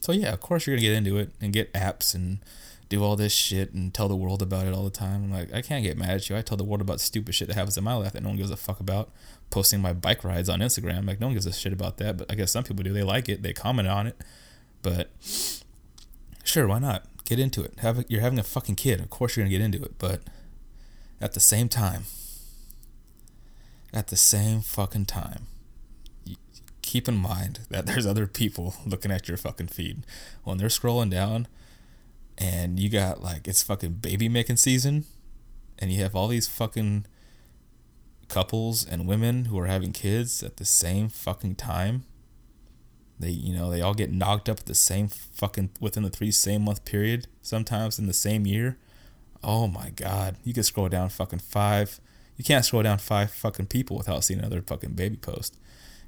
So 0.00 0.12
yeah, 0.12 0.32
of 0.32 0.40
course 0.40 0.66
you're 0.66 0.76
gonna 0.76 0.86
get 0.86 0.94
into 0.94 1.16
it 1.18 1.30
and 1.40 1.52
get 1.52 1.72
apps 1.72 2.14
and 2.14 2.38
do 2.88 3.02
all 3.02 3.16
this 3.16 3.32
shit 3.32 3.72
and 3.72 3.92
tell 3.92 4.08
the 4.08 4.14
world 4.16 4.40
about 4.42 4.66
it 4.66 4.72
all 4.74 4.84
the 4.84 4.90
time. 4.90 5.24
I'm 5.24 5.32
like, 5.32 5.52
I 5.52 5.60
can't 5.62 5.82
get 5.82 5.96
mad 5.98 6.10
at 6.10 6.30
you. 6.30 6.36
I 6.36 6.42
tell 6.42 6.56
the 6.56 6.64
world 6.64 6.80
about 6.80 7.00
stupid 7.00 7.34
shit 7.34 7.48
that 7.48 7.54
happens 7.54 7.76
in 7.76 7.82
my 7.84 7.94
life 7.94 8.12
that 8.12 8.22
no 8.22 8.28
one 8.28 8.38
gives 8.38 8.50
a 8.50 8.56
fuck 8.56 8.78
about. 8.78 9.10
Posting 9.50 9.80
my 9.80 9.92
bike 9.92 10.24
rides 10.24 10.48
on 10.48 10.60
Instagram, 10.60 11.06
like 11.06 11.20
no 11.20 11.28
one 11.28 11.34
gives 11.34 11.46
a 11.46 11.52
shit 11.52 11.72
about 11.72 11.98
that. 11.98 12.16
But 12.16 12.30
I 12.30 12.34
guess 12.34 12.52
some 12.52 12.64
people 12.64 12.82
do. 12.82 12.92
They 12.92 13.02
like 13.02 13.28
it. 13.28 13.42
They 13.42 13.52
comment 13.52 13.88
on 13.88 14.06
it. 14.06 14.20
But 14.82 15.10
sure, 16.44 16.66
why 16.66 16.78
not? 16.78 17.04
Get 17.24 17.38
into 17.38 17.62
it. 17.62 17.74
Have 17.78 18.00
a, 18.00 18.04
you're 18.08 18.20
having 18.20 18.38
a 18.38 18.44
fucking 18.44 18.76
kid. 18.76 19.00
Of 19.00 19.10
course 19.10 19.36
you're 19.36 19.44
gonna 19.44 19.56
get 19.56 19.64
into 19.64 19.82
it. 19.82 19.98
But 19.98 20.22
at 21.20 21.32
the 21.32 21.40
same 21.40 21.68
time, 21.68 22.04
at 23.92 24.08
the 24.08 24.16
same 24.16 24.60
fucking 24.60 25.06
time, 25.06 25.46
keep 26.82 27.08
in 27.08 27.16
mind 27.16 27.60
that 27.68 27.86
there's 27.86 28.06
other 28.06 28.26
people 28.26 28.74
looking 28.86 29.10
at 29.10 29.28
your 29.28 29.36
fucking 29.36 29.68
feed 29.68 30.04
when 30.44 30.58
they're 30.58 30.68
scrolling 30.68 31.10
down 31.10 31.48
and 32.38 32.78
you 32.78 32.88
got 32.88 33.22
like 33.22 33.48
it's 33.48 33.62
fucking 33.62 33.92
baby 33.94 34.28
making 34.28 34.56
season 34.56 35.04
and 35.78 35.92
you 35.92 36.02
have 36.02 36.14
all 36.14 36.28
these 36.28 36.46
fucking 36.46 37.06
couples 38.28 38.84
and 38.84 39.06
women 39.06 39.46
who 39.46 39.58
are 39.58 39.66
having 39.66 39.92
kids 39.92 40.42
at 40.42 40.56
the 40.56 40.64
same 40.64 41.08
fucking 41.08 41.54
time 41.54 42.04
they 43.18 43.30
you 43.30 43.54
know 43.54 43.70
they 43.70 43.80
all 43.80 43.94
get 43.94 44.12
knocked 44.12 44.48
up 44.48 44.60
at 44.60 44.66
the 44.66 44.74
same 44.74 45.08
fucking 45.08 45.70
within 45.80 46.02
the 46.02 46.10
three 46.10 46.30
same 46.30 46.62
month 46.62 46.84
period 46.84 47.26
sometimes 47.42 47.98
in 47.98 48.06
the 48.06 48.12
same 48.12 48.46
year. 48.46 48.76
Oh 49.42 49.66
my 49.66 49.90
god. 49.90 50.36
You 50.44 50.52
can 50.52 50.62
scroll 50.62 50.88
down 50.88 51.08
fucking 51.08 51.38
five. 51.38 52.00
You 52.36 52.44
can't 52.44 52.64
scroll 52.64 52.82
down 52.82 52.98
five 52.98 53.30
fucking 53.30 53.66
people 53.66 53.96
without 53.96 54.24
seeing 54.24 54.40
another 54.40 54.60
fucking 54.60 54.92
baby 54.92 55.16
post. 55.16 55.56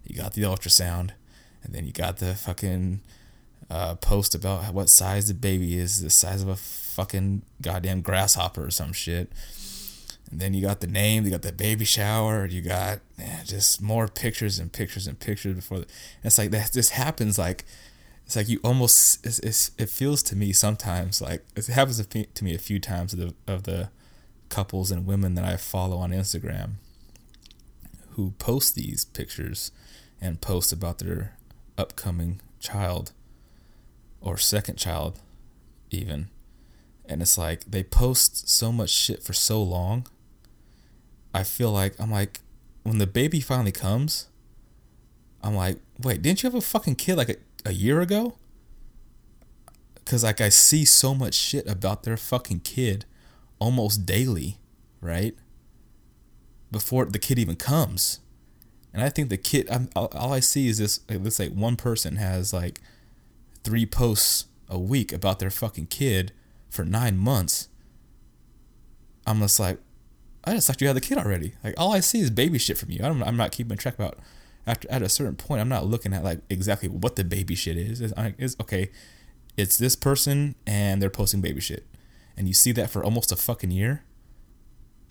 You 0.04 0.16
got 0.16 0.35
the 0.35 0.42
ultrasound 0.42 1.11
and 1.62 1.74
then 1.74 1.87
you 1.87 1.92
got 1.92 2.18
the 2.18 2.35
fucking 2.35 3.00
uh, 3.70 3.94
post 3.96 4.35
about 4.35 4.72
what 4.74 4.88
size 4.88 5.28
the 5.28 5.35
baby 5.35 5.78
is, 5.78 6.02
the 6.02 6.11
size 6.11 6.42
of 6.42 6.48
a 6.48 6.57
fucking 6.57 7.42
goddamn 7.62 8.02
grasshopper 8.02 8.66
or 8.66 8.70
some 8.70 8.92
shit. 8.92 9.31
And 10.30 10.40
then 10.40 10.52
you 10.54 10.62
got 10.62 10.80
the 10.80 10.86
name, 10.86 11.24
you 11.24 11.30
got 11.30 11.42
the 11.42 11.52
baby 11.52 11.84
shower, 11.84 12.46
you 12.46 12.60
got 12.60 13.00
man, 13.16 13.44
just 13.46 13.80
more 13.80 14.08
pictures 14.08 14.58
and 14.58 14.72
pictures 14.72 15.06
and 15.06 15.18
pictures 15.18 15.54
before. 15.54 15.80
The, 15.80 15.86
it's 16.22 16.38
like 16.38 16.50
that. 16.50 16.72
This 16.72 16.90
happens 16.90 17.38
like 17.38 17.64
it's 18.26 18.36
like 18.36 18.48
you 18.48 18.60
almost. 18.62 19.24
It's, 19.24 19.38
it's, 19.38 19.70
it 19.78 19.88
feels 19.88 20.22
to 20.24 20.36
me 20.36 20.52
sometimes 20.52 21.22
like 21.22 21.44
it 21.56 21.66
happens 21.66 22.04
to 22.06 22.44
me 22.44 22.54
a 22.54 22.58
few 22.58 22.78
times 22.78 23.14
of 23.14 23.18
the 23.18 23.34
of 23.52 23.62
the 23.62 23.90
couples 24.48 24.90
and 24.90 25.06
women 25.06 25.34
that 25.34 25.44
I 25.44 25.56
follow 25.56 25.96
on 25.96 26.10
Instagram 26.10 26.72
who 28.10 28.32
post 28.32 28.74
these 28.74 29.04
pictures 29.04 29.70
and 30.20 30.40
post 30.40 30.72
about 30.72 30.98
their 30.98 31.36
upcoming 31.76 32.40
child 32.58 33.12
or 34.20 34.36
second 34.36 34.76
child 34.76 35.20
even 35.90 36.28
and 37.06 37.22
it's 37.22 37.38
like 37.38 37.64
they 37.64 37.82
post 37.82 38.48
so 38.48 38.72
much 38.72 38.90
shit 38.90 39.22
for 39.22 39.32
so 39.32 39.62
long 39.62 40.06
i 41.34 41.42
feel 41.42 41.70
like 41.70 41.98
i'm 41.98 42.10
like 42.10 42.40
when 42.82 42.98
the 42.98 43.06
baby 43.06 43.40
finally 43.40 43.72
comes 43.72 44.28
i'm 45.42 45.54
like 45.54 45.78
wait 46.02 46.22
didn't 46.22 46.42
you 46.42 46.48
have 46.48 46.54
a 46.54 46.60
fucking 46.60 46.94
kid 46.94 47.16
like 47.16 47.28
a, 47.28 47.36
a 47.64 47.72
year 47.72 48.00
ago? 48.00 48.36
Because 49.94 50.24
like 50.24 50.40
i 50.40 50.48
see 50.48 50.84
so 50.84 51.14
much 51.14 51.34
shit 51.34 51.68
about 51.68 52.04
their 52.04 52.16
fucking 52.16 52.60
kid 52.60 53.04
almost 53.58 54.06
daily 54.06 54.58
right? 55.00 55.34
Before 56.72 57.04
the 57.04 57.18
kid 57.18 57.38
even 57.38 57.56
comes. 57.56 58.20
And 58.92 59.02
i 59.02 59.08
think 59.08 59.28
the 59.28 59.36
kid 59.36 59.68
I'm, 59.70 59.90
all, 59.94 60.08
all 60.12 60.32
i 60.32 60.40
see 60.40 60.68
is 60.68 60.78
this 60.78 61.00
like, 61.08 61.20
let's 61.22 61.36
say 61.36 61.48
one 61.48 61.76
person 61.76 62.16
has 62.16 62.52
like 62.52 62.80
three 63.64 63.86
posts 63.86 64.46
a 64.68 64.78
week 64.78 65.12
about 65.12 65.38
their 65.38 65.50
fucking 65.50 65.86
kid 65.86 66.32
for 66.70 66.84
nine 66.84 67.16
months, 67.16 67.68
I'm 69.26 69.40
just 69.40 69.58
like, 69.58 69.78
I 70.48 70.54
just 70.54 70.66
thought 70.66 70.80
you 70.80 70.87
had 70.87 70.96
the 70.96 71.00
kid 71.00 71.18
already. 71.18 71.54
Like 71.62 71.74
all 71.76 71.92
I 71.92 72.00
see 72.00 72.20
is 72.20 72.30
baby 72.30 72.58
shit 72.58 72.78
from 72.78 72.90
you. 72.90 73.00
I'm, 73.02 73.22
I'm 73.22 73.37
not 73.37 73.52
keeping 73.52 73.76
track 73.76 73.94
about. 73.94 74.18
After 74.66 74.90
at 74.90 75.02
a 75.02 75.08
certain 75.08 75.37
point, 75.37 75.61
I'm 75.61 75.68
not 75.68 75.87
looking 75.87 76.12
at 76.12 76.22
like 76.22 76.40
exactly 76.50 76.88
what 76.88 77.16
the 77.16 77.24
baby 77.24 77.54
shit 77.54 77.76
is. 77.76 78.00
Is 78.00 78.12
it's 78.16 78.56
okay. 78.61 78.90
It's 79.56 79.76
this 79.76 79.96
person 79.96 80.54
and 80.66 81.00
they're 81.00 81.11
posting 81.11 81.40
baby 81.40 81.61
shit, 81.61 81.87
and 82.37 82.46
you 82.46 82.54
see 82.54 82.72
that 82.72 82.90
for 82.90 83.02
almost 83.02 83.32
a 83.32 83.37
fucking 83.37 83.70
year. 83.70 84.04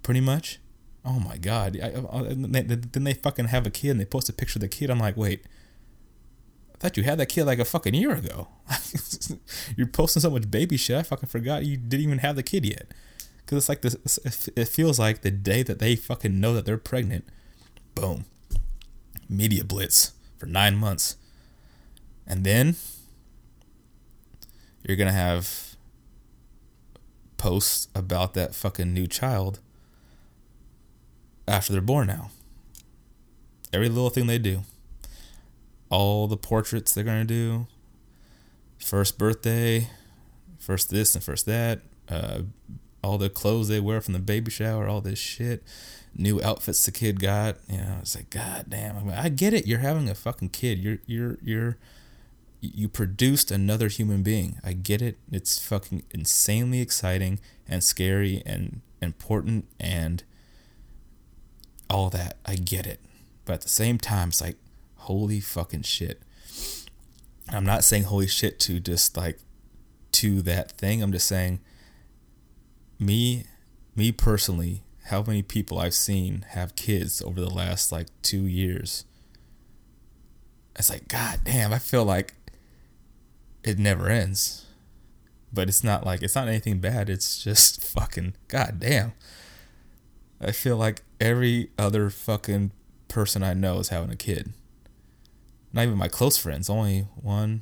Pretty 0.03 0.21
much. 0.21 0.59
Oh 1.03 1.19
my 1.19 1.37
god. 1.37 1.77
I, 1.81 1.87
I, 2.11 2.23
then 2.33 3.03
they 3.03 3.13
fucking 3.13 3.45
have 3.45 3.65
a 3.65 3.69
kid 3.69 3.91
and 3.91 3.99
they 3.99 4.05
post 4.05 4.29
a 4.29 4.33
picture 4.33 4.57
of 4.57 4.61
the 4.61 4.67
kid. 4.67 4.89
I'm 4.89 4.99
like, 4.99 5.17
wait 5.17 5.45
I 6.77 6.79
thought 6.79 6.97
you 6.97 7.03
had 7.03 7.17
that 7.17 7.25
kid 7.27 7.45
like 7.45 7.57
a 7.57 7.65
fucking 7.65 7.95
year 7.95 8.13
ago. 8.13 8.49
You're 9.75 9.87
posting 9.87 10.21
so 10.21 10.29
much 10.29 10.49
baby 10.51 10.77
shit. 10.77 10.95
I 10.95 11.01
fucking 11.01 11.27
forgot 11.27 11.65
you 11.65 11.75
didn't 11.75 12.03
even 12.03 12.19
have 12.19 12.35
the 12.35 12.43
kid 12.43 12.65
yet. 12.65 12.93
Because 13.47 13.57
it's 13.57 13.69
like 13.69 13.81
this. 13.81 14.19
It 14.57 14.67
feels 14.67 14.99
like 14.99 15.21
the 15.21 15.31
day 15.31 15.63
that 15.63 15.79
they 15.79 15.95
fucking 15.95 16.37
know 16.37 16.53
that 16.53 16.65
they're 16.65 16.77
pregnant, 16.77 17.23
boom, 17.95 18.25
media 19.29 19.63
blitz 19.63 20.11
for 20.37 20.47
nine 20.47 20.75
months, 20.75 21.15
and 22.27 22.43
then 22.43 22.75
you're 24.83 24.97
gonna 24.97 25.13
have 25.13 25.77
posts 27.37 27.87
about 27.95 28.33
that 28.33 28.53
fucking 28.53 28.93
new 28.93 29.07
child 29.07 29.61
after 31.47 31.71
they're 31.71 31.81
born 31.81 32.07
now. 32.07 32.31
Every 33.71 33.87
little 33.87 34.09
thing 34.09 34.27
they 34.27 34.39
do 34.39 34.63
all 35.89 36.27
the 36.27 36.37
portraits 36.37 36.93
they're 36.93 37.03
gonna 37.03 37.25
do. 37.25 37.67
First 38.77 39.17
birthday, 39.17 39.89
first 40.59 40.89
this 40.89 41.15
and 41.15 41.23
first 41.23 41.45
that. 41.45 41.81
Uh, 42.09 42.41
all 43.07 43.17
the 43.17 43.29
clothes 43.29 43.69
they 43.69 43.79
wear 43.79 44.01
from 44.01 44.13
the 44.13 44.19
baby 44.19 44.51
shower, 44.51 44.87
all 44.87 44.99
this 44.99 45.17
shit. 45.17 45.63
New 46.13 46.41
outfits 46.41 46.85
the 46.85 46.91
kid 46.91 47.21
got. 47.21 47.57
You 47.69 47.77
know, 47.77 47.97
it's 48.01 48.15
like, 48.15 48.29
God 48.29 48.65
damn. 48.67 48.97
I, 48.97 48.99
mean, 49.01 49.13
I 49.13 49.29
get 49.29 49.53
it. 49.53 49.65
You're 49.65 49.79
having 49.79 50.09
a 50.09 50.15
fucking 50.15 50.49
kid. 50.49 50.79
You're 50.79 50.97
you're 51.05 51.37
you're 51.41 51.77
you 52.59 52.89
produced 52.89 53.49
another 53.49 53.87
human 53.87 54.23
being. 54.23 54.59
I 54.63 54.73
get 54.73 55.01
it. 55.01 55.17
It's 55.31 55.57
fucking 55.59 56.03
insanely 56.11 56.81
exciting 56.81 57.39
and 57.67 57.81
scary 57.83 58.41
and 58.45 58.81
important 59.01 59.65
and 59.79 60.23
all 61.89 62.09
that. 62.09 62.37
I 62.45 62.55
get 62.55 62.85
it. 62.85 62.99
But 63.45 63.53
at 63.53 63.61
the 63.61 63.69
same 63.69 63.99
time, 63.99 64.29
it's 64.29 64.41
like 64.41 64.57
holy 64.95 65.39
fucking 65.39 65.83
shit. 65.83 66.21
I'm 67.49 67.65
not 67.65 67.85
saying 67.85 68.03
holy 68.03 68.27
shit 68.27 68.59
to 68.61 68.81
just 68.81 69.15
like 69.15 69.39
to 70.13 70.41
that 70.41 70.71
thing. 70.71 71.01
I'm 71.01 71.13
just 71.13 71.27
saying 71.27 71.59
me 72.99 73.45
me 73.95 74.11
personally, 74.11 74.83
how 75.05 75.23
many 75.23 75.41
people 75.41 75.79
I've 75.79 75.93
seen 75.93 76.45
have 76.49 76.75
kids 76.75 77.21
over 77.21 77.41
the 77.41 77.49
last 77.49 77.91
like 77.91 78.07
2 78.21 78.45
years. 78.45 79.05
It's 80.75 80.89
like 80.89 81.07
god 81.07 81.39
damn, 81.43 81.73
I 81.73 81.79
feel 81.79 82.05
like 82.05 82.35
it 83.63 83.79
never 83.79 84.07
ends. 84.07 84.65
But 85.51 85.69
it's 85.69 85.83
not 85.83 86.05
like 86.05 86.21
it's 86.21 86.35
not 86.35 86.47
anything 86.47 86.79
bad. 86.79 87.09
It's 87.09 87.43
just 87.43 87.81
fucking 87.93 88.35
god 88.47 88.79
damn. 88.79 89.13
I 90.39 90.51
feel 90.51 90.77
like 90.77 91.01
every 91.19 91.71
other 91.79 92.09
fucking 92.09 92.71
person 93.07 93.41
I 93.41 93.53
know 93.53 93.79
is 93.79 93.89
having 93.89 94.11
a 94.11 94.15
kid 94.15 94.53
not 95.77 95.83
even 95.83 95.97
my 95.97 96.07
close 96.07 96.37
friends. 96.37 96.69
Only 96.69 97.07
one, 97.21 97.61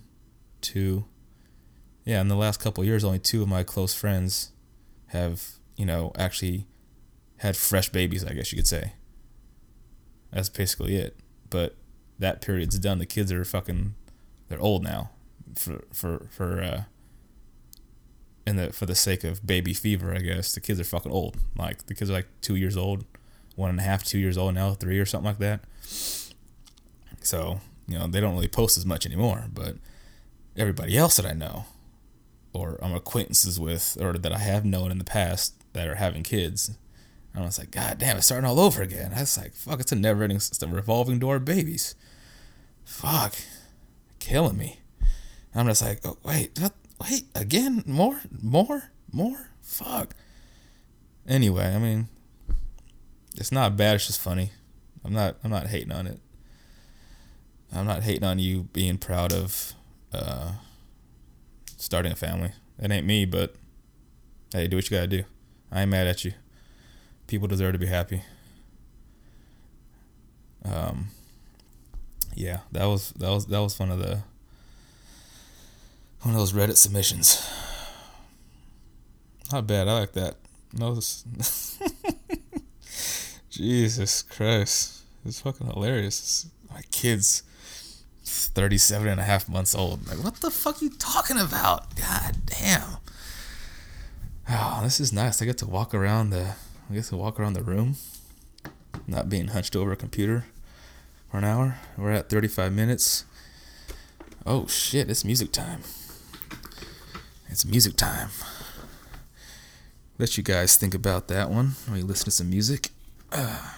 two. 0.62 1.06
Yeah, 2.06 2.22
in 2.22 2.28
the 2.28 2.36
last 2.36 2.60
couple 2.60 2.84
years, 2.84 3.04
only 3.04 3.20
two 3.20 3.42
of 3.42 3.48
my 3.48 3.64
close 3.64 3.94
friends 3.94 4.52
have, 5.08 5.52
you 5.76 5.86
know, 5.86 6.12
actually 6.18 6.68
had 7.38 7.56
fresh 7.56 7.90
babies. 7.90 8.24
I 8.24 8.34
guess 8.34 8.52
you 8.52 8.58
could 8.58 8.68
say. 8.68 8.94
That's 10.32 10.50
basically 10.50 10.96
it. 10.96 11.18
But 11.50 11.76
that 12.20 12.42
period's 12.42 12.78
done. 12.80 13.00
The 13.00 13.06
kids 13.06 13.32
are 13.32 13.46
fucking, 13.46 13.96
they're 14.50 14.62
old 14.62 14.84
now. 14.84 15.12
For 15.56 15.84
for 15.94 16.28
for 16.32 16.62
uh. 16.62 16.84
In 18.48 18.58
the 18.58 18.72
for 18.72 18.86
the 18.86 18.94
sake 18.96 19.24
of 19.24 19.46
baby 19.46 19.74
fever, 19.74 20.14
I 20.14 20.20
guess 20.20 20.54
the 20.54 20.60
kids 20.60 20.80
are 20.80 20.84
fucking 20.84 21.12
old. 21.12 21.38
Like 21.58 21.88
the 21.88 21.96
kids 21.96 22.12
are 22.12 22.14
like 22.14 22.28
two 22.42 22.56
years 22.56 22.78
old, 22.78 23.06
one 23.56 23.72
and 23.72 23.80
a 23.80 23.84
half, 23.84 24.04
two 24.04 24.20
years 24.20 24.38
old 24.38 24.54
now, 24.54 24.74
three 24.74 25.00
or 25.00 25.06
something 25.06 25.26
like 25.26 25.40
that. 25.40 25.62
So 27.22 27.60
you 27.88 27.98
know, 27.98 28.08
they 28.08 28.20
don't 28.20 28.36
really 28.36 28.48
post 28.48 28.78
as 28.78 28.86
much 28.86 29.06
anymore, 29.06 29.46
but 29.52 29.78
everybody 30.56 30.98
else 30.98 31.16
that 31.16 31.26
I 31.26 31.34
know 31.34 31.66
or 32.56 32.80
acquaintances 32.82 33.60
with 33.60 33.98
or 34.00 34.14
that 34.14 34.32
I 34.32 34.40
have 34.40 34.66
known 34.66 34.92
in 34.92 34.98
the 34.98 35.04
past 35.04 35.54
that 35.74 35.88
are 35.88 35.96
having 35.96 36.24
kids. 36.24 36.78
And 37.34 37.44
I 37.44 37.46
was 37.46 37.60
like, 37.60 37.72
God 37.72 38.00
damn, 38.00 38.18
it's 38.18 38.28
starting 38.28 38.50
all 38.50 38.60
over 38.60 38.82
again. 38.82 39.12
I 39.16 39.22
was 39.22 39.38
like, 39.38 39.54
fuck, 39.54 39.80
it's 39.80 39.92
a 39.92 39.96
never 39.96 40.24
ending 40.24 40.40
a 40.62 40.68
revolving 40.68 41.20
door 41.20 41.36
of 41.36 41.46
babies. 41.46 41.96
Fuck. 42.86 43.36
Killing 44.20 44.58
me. 44.58 44.80
And 45.52 45.62
I'm 45.62 45.68
just 45.68 45.82
like, 45.82 46.00
oh, 46.06 46.18
wait, 46.24 46.58
wait, 47.02 47.26
again? 47.36 47.84
More? 47.86 48.22
More? 48.42 48.92
More? 49.12 49.50
Fuck. 49.62 50.16
Anyway, 51.28 51.74
I 51.74 51.80
mean, 51.80 52.08
it's 53.36 53.52
not 53.52 53.76
bad, 53.76 53.96
it's 53.96 54.08
just 54.08 54.22
funny. 54.22 54.52
I'm 55.04 55.14
not 55.14 55.38
I'm 55.44 55.52
not 55.52 55.68
hating 55.68 55.92
on 55.92 56.08
it. 56.08 56.20
I'm 57.74 57.86
not 57.86 58.04
hating 58.04 58.24
on 58.24 58.40
you 58.40 58.64
being 58.74 58.98
proud 58.98 59.34
of 59.34 59.74
uh, 60.14 60.54
starting 61.78 62.12
a 62.12 62.16
family. 62.16 62.52
That 62.80 62.92
ain't 62.92 63.06
me, 63.06 63.26
but 63.26 63.56
hey, 64.52 64.68
do 64.68 64.78
what 64.78 64.90
you 64.90 64.98
gotta 64.98 65.08
do. 65.08 65.24
I 65.72 65.82
ain't 65.82 65.92
mad 65.92 66.08
at 66.08 66.26
you. 66.26 66.34
People 67.28 67.48
deserve 67.48 67.74
to 67.74 67.80
be 67.80 67.88
happy. 67.88 68.22
Um, 70.64 71.08
yeah, 72.36 72.60
that 72.72 72.86
was 72.86 73.12
that 73.12 73.30
was 73.30 73.46
that 73.48 73.60
was 73.60 73.80
one 73.80 73.92
of 73.92 74.00
the 74.00 74.22
one 76.22 76.34
of 76.34 76.40
those 76.40 76.54
Reddit 76.54 76.78
submissions. 76.78 77.48
Not 79.52 79.68
bad. 79.68 79.88
I 79.88 80.00
like 80.00 80.14
that. 80.14 80.36
No, 80.74 80.96
Jesus 83.50 84.22
Christ, 84.24 85.02
it's 85.24 85.40
fucking 85.40 85.68
hilarious. 85.68 86.48
My 86.70 86.82
kid's 86.92 87.44
37 88.54 89.08
and 89.08 89.20
a 89.20 89.24
half 89.24 89.48
months 89.50 89.74
old. 89.76 90.08
Like, 90.08 90.24
what 90.24 90.36
the 90.36 90.52
fuck 90.52 90.82
are 90.82 90.86
you 90.86 90.92
talking 90.92 91.38
about? 91.38 91.96
God 91.96 92.38
damn. 92.46 92.98
Oh, 94.50 94.82
this 94.84 95.00
is 95.00 95.12
nice. 95.12 95.42
I 95.42 95.46
get 95.46 95.58
to 95.60 95.66
walk 95.66 95.94
around 95.94 96.30
the 96.30 96.56
I 96.90 96.94
get 96.94 97.06
to 97.06 97.18
walk 97.18 97.40
around 97.40 97.54
the 97.54 97.64
room, 97.64 97.96
not 99.08 99.28
being 99.28 99.48
hunched 99.48 99.76
over 99.76 99.92
a 99.92 99.96
computer 99.96 100.46
for 101.32 101.38
an 101.38 101.44
hour. 101.44 101.78
We're 101.98 102.12
at 102.12 102.30
35 102.30 102.72
minutes. 102.72 103.26
Oh 104.46 104.68
shit, 104.68 105.10
it's 105.10 105.26
music 105.26 105.52
time. 105.52 105.82
It's 107.50 107.66
music 107.66 107.96
time. 107.96 108.30
Let 110.20 110.38
you 110.38 110.44
guys 110.44 110.76
think 110.76 110.94
about 110.94 111.28
that 111.30 111.50
one 111.50 111.72
while 111.88 111.98
you 111.98 112.06
listen 112.06 112.26
to 112.26 112.32
some 112.32 112.50
music. 112.50 112.90
Uh, 113.32 113.72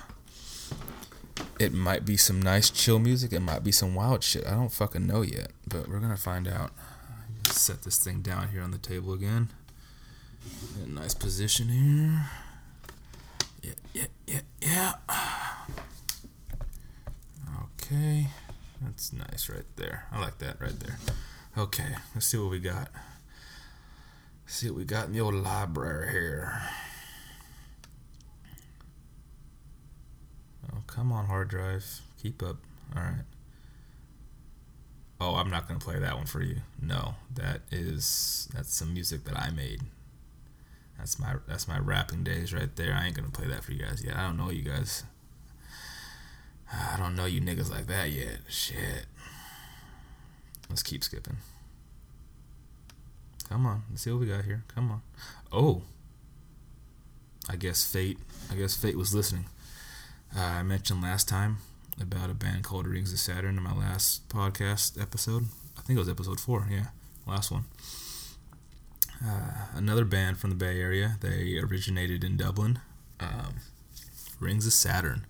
it 1.60 1.74
might 1.74 2.05
be 2.05 2.18
some 2.18 2.41
nice 2.41 2.70
chill 2.70 2.99
music. 2.99 3.34
It 3.34 3.39
might 3.39 3.64
be 3.64 3.72
some 3.72 3.95
wild 3.95 4.24
shit. 4.24 4.45
I 4.45 4.51
don't 4.51 4.72
fucking 4.72 5.05
know 5.08 5.22
yet, 5.22 5.51
but 5.68 5.88
we're 5.88 5.99
gonna 5.99 6.18
find 6.18 6.47
out. 6.47 6.72
Set 7.45 7.84
this 7.84 7.97
thing 7.97 8.22
down 8.22 8.49
here 8.49 8.62
on 8.62 8.72
the 8.72 8.78
table 8.78 9.14
again. 9.14 9.49
In 10.84 10.97
a 10.97 10.99
nice 11.01 11.14
position 11.14 11.70
here. 11.70 12.26
Yeah, 13.64 13.74
yeah, 13.93 14.08
yeah, 14.28 14.41
yeah. 14.62 14.93
Okay, 17.82 18.28
that's 18.82 19.14
nice 19.14 19.49
right 19.49 19.66
there. 19.78 20.05
I 20.12 20.20
like 20.20 20.38
that 20.39 20.60
right 20.60 20.78
there. 20.80 20.99
Okay, 21.58 21.95
let's 22.14 22.28
see 22.28 22.38
what 22.38 22.51
we 22.51 22.60
got. 22.60 22.89
Let's 24.45 24.55
see 24.55 24.70
what 24.70 24.78
we 24.78 24.86
got 24.86 25.08
in 25.08 25.14
the 25.14 25.22
old 25.22 25.36
library 25.36 26.12
here. 26.12 26.62
Oh, 30.78 30.84
come 30.86 31.12
on, 31.12 31.26
hard 31.26 31.48
drive. 31.48 32.02
Keep 32.22 32.44
up. 32.44 32.58
All 32.96 33.02
right. 33.02 33.26
Oh, 35.20 35.36
I'm 35.36 35.50
not 35.50 35.68
gonna 35.68 35.80
play 35.80 35.98
that 35.98 36.16
one 36.16 36.28
for 36.28 36.42
you. 36.42 36.58
No, 36.80 37.16
that 37.34 37.62
is 37.72 38.48
that's 38.54 38.74
some 38.74 38.94
music 38.94 39.24
that 39.26 39.38
I 39.38 39.50
made. 39.50 39.82
That's 40.98 41.18
my 41.20 41.36
that's 41.48 41.68
my 41.68 41.80
rapping 41.80 42.24
days 42.24 42.54
right 42.54 42.74
there. 42.76 42.94
I 42.94 43.06
ain't 43.08 43.16
gonna 43.16 43.30
play 43.30 43.48
that 43.48 43.64
for 43.64 43.72
you 43.72 43.84
guys 43.84 44.04
yet. 44.06 44.16
I 44.16 44.24
don't 44.24 44.38
know 44.38 44.52
you 44.52 44.62
guys. 44.62 45.04
I 46.72 46.98
don't 46.98 47.16
know 47.16 47.26
you 47.26 47.42
niggas 47.42 47.72
like 47.72 47.88
that 47.88 48.12
yet. 48.12 48.40
Shit. 48.48 49.06
Let's 50.70 50.84
keep 50.84 51.04
skipping. 51.04 51.38
Come 53.50 53.66
on, 53.66 53.84
let's 53.90 54.04
see 54.04 54.12
what 54.12 54.20
we 54.20 54.28
got 54.28 54.46
here. 54.46 54.64
Come 54.68 54.92
on. 54.92 55.02
Oh. 55.52 55.82
I 57.50 57.56
guess 57.56 57.90
fate. 57.90 58.20
I 58.52 58.56
guess 58.56 58.76
fate 58.76 58.98
was 58.98 59.16
listening. 59.16 59.46
Uh, 60.36 60.40
I 60.42 60.64
mentioned 60.64 61.02
last 61.02 61.28
time 61.28 61.58
about 62.00 62.30
a 62.30 62.34
band 62.34 62.64
called 62.64 62.88
Rings 62.88 63.12
of 63.14 63.20
Saturn 63.20 63.58
in 63.58 63.64
my 63.64 63.74
last 63.74 64.28
podcast 64.30 65.02
episode. 65.02 65.46
I 65.78 65.82
think 65.82 65.98
it 65.98 66.00
was 66.00 66.10
episode 66.10 66.40
four. 66.40 66.68
Yeah, 66.70 66.88
last 67.26 67.52
one. 67.52 67.66
Uh, 69.26 69.66
another 69.74 70.06
band 70.06 70.38
from 70.38 70.52
the 70.52 70.56
Bay 70.56 70.80
Area. 70.80 71.18
They 71.22 71.58
originated 71.58 72.24
in 72.24 72.38
Dublin. 72.38 72.80
Um, 73.20 73.56
Rings 74.40 74.68
of 74.68 74.74
Saturn 74.74 75.26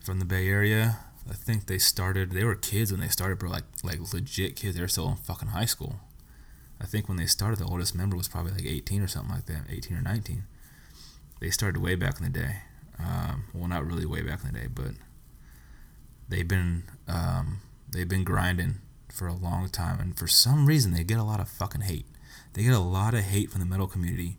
from 0.00 0.18
the 0.18 0.24
Bay 0.24 0.48
Area. 0.48 1.00
I 1.28 1.34
think 1.34 1.66
they 1.66 1.78
started. 1.78 2.30
They 2.30 2.44
were 2.44 2.54
kids 2.54 2.90
when 2.90 3.00
they 3.00 3.08
started, 3.08 3.38
bro. 3.38 3.50
Like 3.50 3.64
like 3.82 4.12
legit 4.12 4.56
kids. 4.56 4.76
They 4.76 4.80
were 4.82 4.88
still 4.88 5.08
in 5.10 5.16
fucking 5.16 5.48
high 5.48 5.66
school. 5.66 5.96
I 6.80 6.86
think 6.86 7.08
when 7.08 7.18
they 7.18 7.26
started, 7.26 7.58
the 7.58 7.66
oldest 7.66 7.94
member 7.94 8.16
was 8.16 8.28
probably 8.28 8.52
like 8.52 8.64
18 8.64 9.02
or 9.02 9.08
something 9.08 9.34
like 9.34 9.46
that, 9.46 9.64
18 9.68 9.96
or 9.96 10.00
19. 10.00 10.44
They 11.40 11.50
started 11.50 11.82
way 11.82 11.96
back 11.96 12.18
in 12.18 12.24
the 12.24 12.38
day. 12.38 12.56
Um, 12.98 13.44
well, 13.54 13.68
not 13.68 13.86
really 13.86 14.06
way 14.06 14.22
back 14.22 14.40
in 14.44 14.52
the 14.52 14.60
day, 14.60 14.66
but 14.72 14.92
they've 16.28 16.48
been 16.48 16.84
um, 17.06 17.60
they've 17.90 18.08
been 18.08 18.24
grinding 18.24 18.76
for 19.12 19.26
a 19.26 19.34
long 19.34 19.68
time, 19.68 20.00
and 20.00 20.18
for 20.18 20.26
some 20.26 20.66
reason, 20.66 20.92
they 20.92 21.04
get 21.04 21.18
a 21.18 21.24
lot 21.24 21.40
of 21.40 21.48
fucking 21.48 21.82
hate. 21.82 22.06
They 22.52 22.62
get 22.62 22.74
a 22.74 22.78
lot 22.78 23.14
of 23.14 23.24
hate 23.24 23.50
from 23.50 23.60
the 23.60 23.66
metal 23.66 23.86
community. 23.86 24.38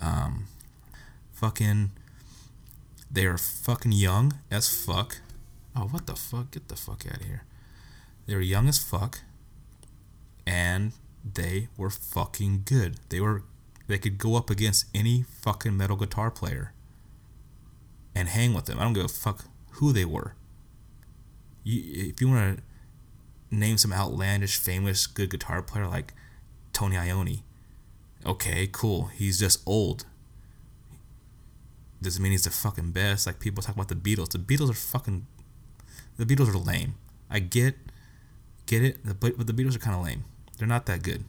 Um, 0.00 0.46
fucking, 1.32 1.90
they 3.10 3.26
are 3.26 3.38
fucking 3.38 3.92
young 3.92 4.40
as 4.50 4.68
fuck. 4.68 5.20
Oh, 5.76 5.86
what 5.88 6.06
the 6.06 6.16
fuck? 6.16 6.50
Get 6.50 6.68
the 6.68 6.76
fuck 6.76 7.04
out 7.06 7.20
of 7.20 7.26
here. 7.26 7.44
They 8.26 8.34
were 8.34 8.40
young 8.40 8.68
as 8.68 8.78
fuck, 8.78 9.20
and 10.46 10.92
they 11.24 11.68
were 11.76 11.90
fucking 11.90 12.62
good. 12.64 12.96
They 13.08 13.20
were, 13.20 13.42
they 13.86 13.98
could 13.98 14.18
go 14.18 14.36
up 14.36 14.50
against 14.50 14.86
any 14.94 15.22
fucking 15.22 15.76
metal 15.76 15.96
guitar 15.96 16.30
player 16.30 16.72
and 18.14 18.28
hang 18.28 18.54
with 18.54 18.66
them. 18.66 18.78
I 18.78 18.84
don't 18.84 18.92
give 18.92 19.04
a 19.04 19.08
fuck 19.08 19.44
who 19.72 19.92
they 19.92 20.04
were. 20.04 20.34
You, 21.64 22.08
if 22.10 22.20
you 22.20 22.28
want 22.28 22.58
to 22.58 23.56
name 23.56 23.78
some 23.78 23.92
outlandish, 23.92 24.56
famous, 24.56 25.06
good 25.06 25.30
guitar 25.30 25.62
player 25.62 25.86
like 25.86 26.14
Tony 26.72 26.96
Iommi, 26.96 27.42
okay, 28.24 28.68
cool. 28.70 29.06
He's 29.06 29.38
just 29.38 29.62
old. 29.66 30.06
Doesn't 32.02 32.22
mean 32.22 32.32
he's 32.32 32.44
the 32.44 32.50
fucking 32.50 32.92
best. 32.92 33.26
Like 33.26 33.40
people 33.40 33.62
talk 33.62 33.74
about 33.74 33.88
the 33.88 33.94
Beatles. 33.94 34.30
The 34.30 34.38
Beatles 34.38 34.70
are 34.70 34.74
fucking. 34.74 35.26
The 36.16 36.24
Beatles 36.24 36.48
are 36.48 36.58
lame. 36.58 36.94
I 37.30 37.40
get, 37.40 37.76
get 38.66 38.82
it, 38.82 39.04
but 39.20 39.36
but 39.36 39.46
the 39.46 39.52
Beatles 39.52 39.76
are 39.76 39.80
kind 39.80 39.96
of 39.96 40.04
lame. 40.04 40.24
They're 40.58 40.68
not 40.68 40.86
that 40.86 41.02
good. 41.02 41.24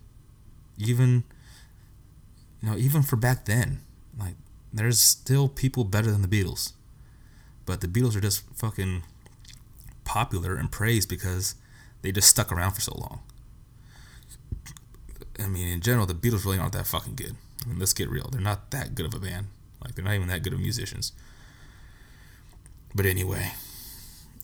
Even. 0.78 1.24
You 2.62 2.70
know, 2.70 2.78
even 2.78 3.02
for 3.02 3.16
back 3.16 3.46
then, 3.46 3.80
like 4.18 4.36
there's 4.74 4.99
still 4.99 5.47
people 5.47 5.84
better 5.84 6.11
than 6.11 6.22
the 6.22 6.28
Beatles. 6.28 6.74
But 7.65 7.82
the 7.82 7.88
Beatles 7.88 8.15
are 8.15 8.22
just 8.22 8.43
fucking 8.55 9.03
popular 10.03 10.55
and 10.55 10.72
praised 10.72 11.09
because 11.09 11.55
they 12.01 12.11
just 12.11 12.30
stuck 12.30 12.51
around 12.51 12.72
for 12.72 12.82
so 12.82 12.93
long. 12.97 13.19
I 15.39 15.47
mean, 15.47 15.67
in 15.67 15.82
general, 15.82 16.05
the 16.05 16.13
Beatles 16.13 16.45
really 16.45 16.59
aren't 16.59 16.74
that 16.74 16.88
fucking 16.88 17.15
good. 17.15 17.36
I 17.63 17.69
mean, 17.69 17.80
let's 17.80 17.93
get 17.93 18.09
real. 18.09 18.30
They're 18.32 18.41
not 18.41 18.72
that 18.72 18.95
good 18.95 19.05
of 19.05 19.13
a 19.13 19.19
band. 19.19 19.47
Like, 19.84 19.95
they're 19.95 20.05
not 20.05 20.15
even 20.15 20.28
that 20.28 20.43
good 20.43 20.53
of 20.53 20.59
musicians. 20.59 21.13
But 22.93 23.05
anyway, 23.05 23.51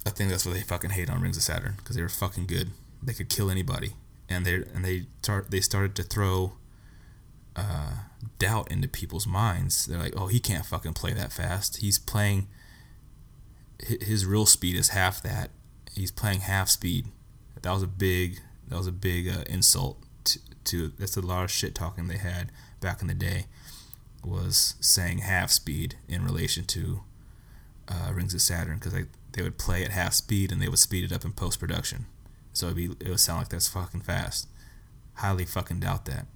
I 0.06 0.10
think 0.10 0.30
that's 0.30 0.46
why 0.46 0.54
they 0.54 0.62
fucking 0.62 0.92
hate 0.92 1.10
on 1.10 1.22
Rings 1.22 1.38
of 1.38 1.44
Saturn 1.44 1.76
because 1.78 1.96
they 1.96 2.02
were 2.02 2.10
fucking 2.10 2.46
good. 2.46 2.72
They 3.04 3.14
could 3.14 3.30
kill 3.30 3.52
anybody, 3.52 3.94
and 4.30 4.46
they 4.46 4.56
and 4.56 4.84
they 4.84 5.06
start 5.22 5.52
they 5.52 5.60
started 5.60 5.96
to 5.96 6.04
throw 6.04 6.54
uh, 7.58 7.94
doubt 8.38 8.72
into 8.72 8.88
people's 8.88 9.28
minds. 9.28 9.88
They're 9.88 9.98
like, 9.98 10.14
oh, 10.16 10.28
he 10.28 10.40
can't 10.40 10.66
fucking 10.66 10.94
play 10.94 11.14
that 11.14 11.34
fast. 11.34 11.78
He's 11.78 12.00
playing. 12.00 12.48
His 13.80 14.26
real 14.26 14.46
speed 14.46 14.76
is 14.76 14.90
half 14.90 15.22
that. 15.24 15.50
He's 15.94 16.12
playing 16.12 16.42
half 16.42 16.70
speed. 16.70 17.08
That 17.62 17.72
was 17.72 17.84
a 17.84 17.88
big. 17.88 18.40
That 18.68 18.78
was 18.78 18.88
a 18.88 18.92
big 18.92 19.28
uh, 19.28 19.44
insult 19.50 19.98
to, 20.26 20.40
to. 20.66 20.88
That's 21.00 21.18
a 21.18 21.22
lot 21.22 21.46
of 21.46 21.52
shit 21.52 21.74
talking 21.74 22.08
they 22.08 22.18
had 22.18 22.52
back 22.80 23.02
in 23.02 23.08
the 23.08 23.14
day. 23.14 23.46
Was 24.24 24.76
saying 24.82 25.20
half 25.20 25.52
speed 25.52 25.96
in 26.08 26.24
relation 26.24 26.66
to 26.66 27.02
uh, 27.88 28.12
Rings 28.14 28.34
of 28.34 28.42
Saturn 28.42 28.78
because 28.78 28.94
they 28.94 29.42
would 29.42 29.58
play 29.58 29.84
at 29.84 29.92
half 29.92 30.14
speed 30.14 30.52
and 30.52 30.62
they 30.62 30.68
would 30.68 30.80
speed 30.80 31.06
it 31.06 31.14
up 31.14 31.24
in 31.24 31.32
post 31.32 31.60
production, 31.60 32.08
so 32.52 32.68
it'd 32.68 32.76
be 32.76 32.86
it 32.86 33.10
would 33.10 33.20
sound 33.20 33.40
like 33.40 33.50
that's 33.50 33.70
fucking 33.70 34.02
fast. 34.02 34.48
Highly 35.16 35.46
fucking 35.46 35.80
doubt 35.80 36.06
that 36.06 36.28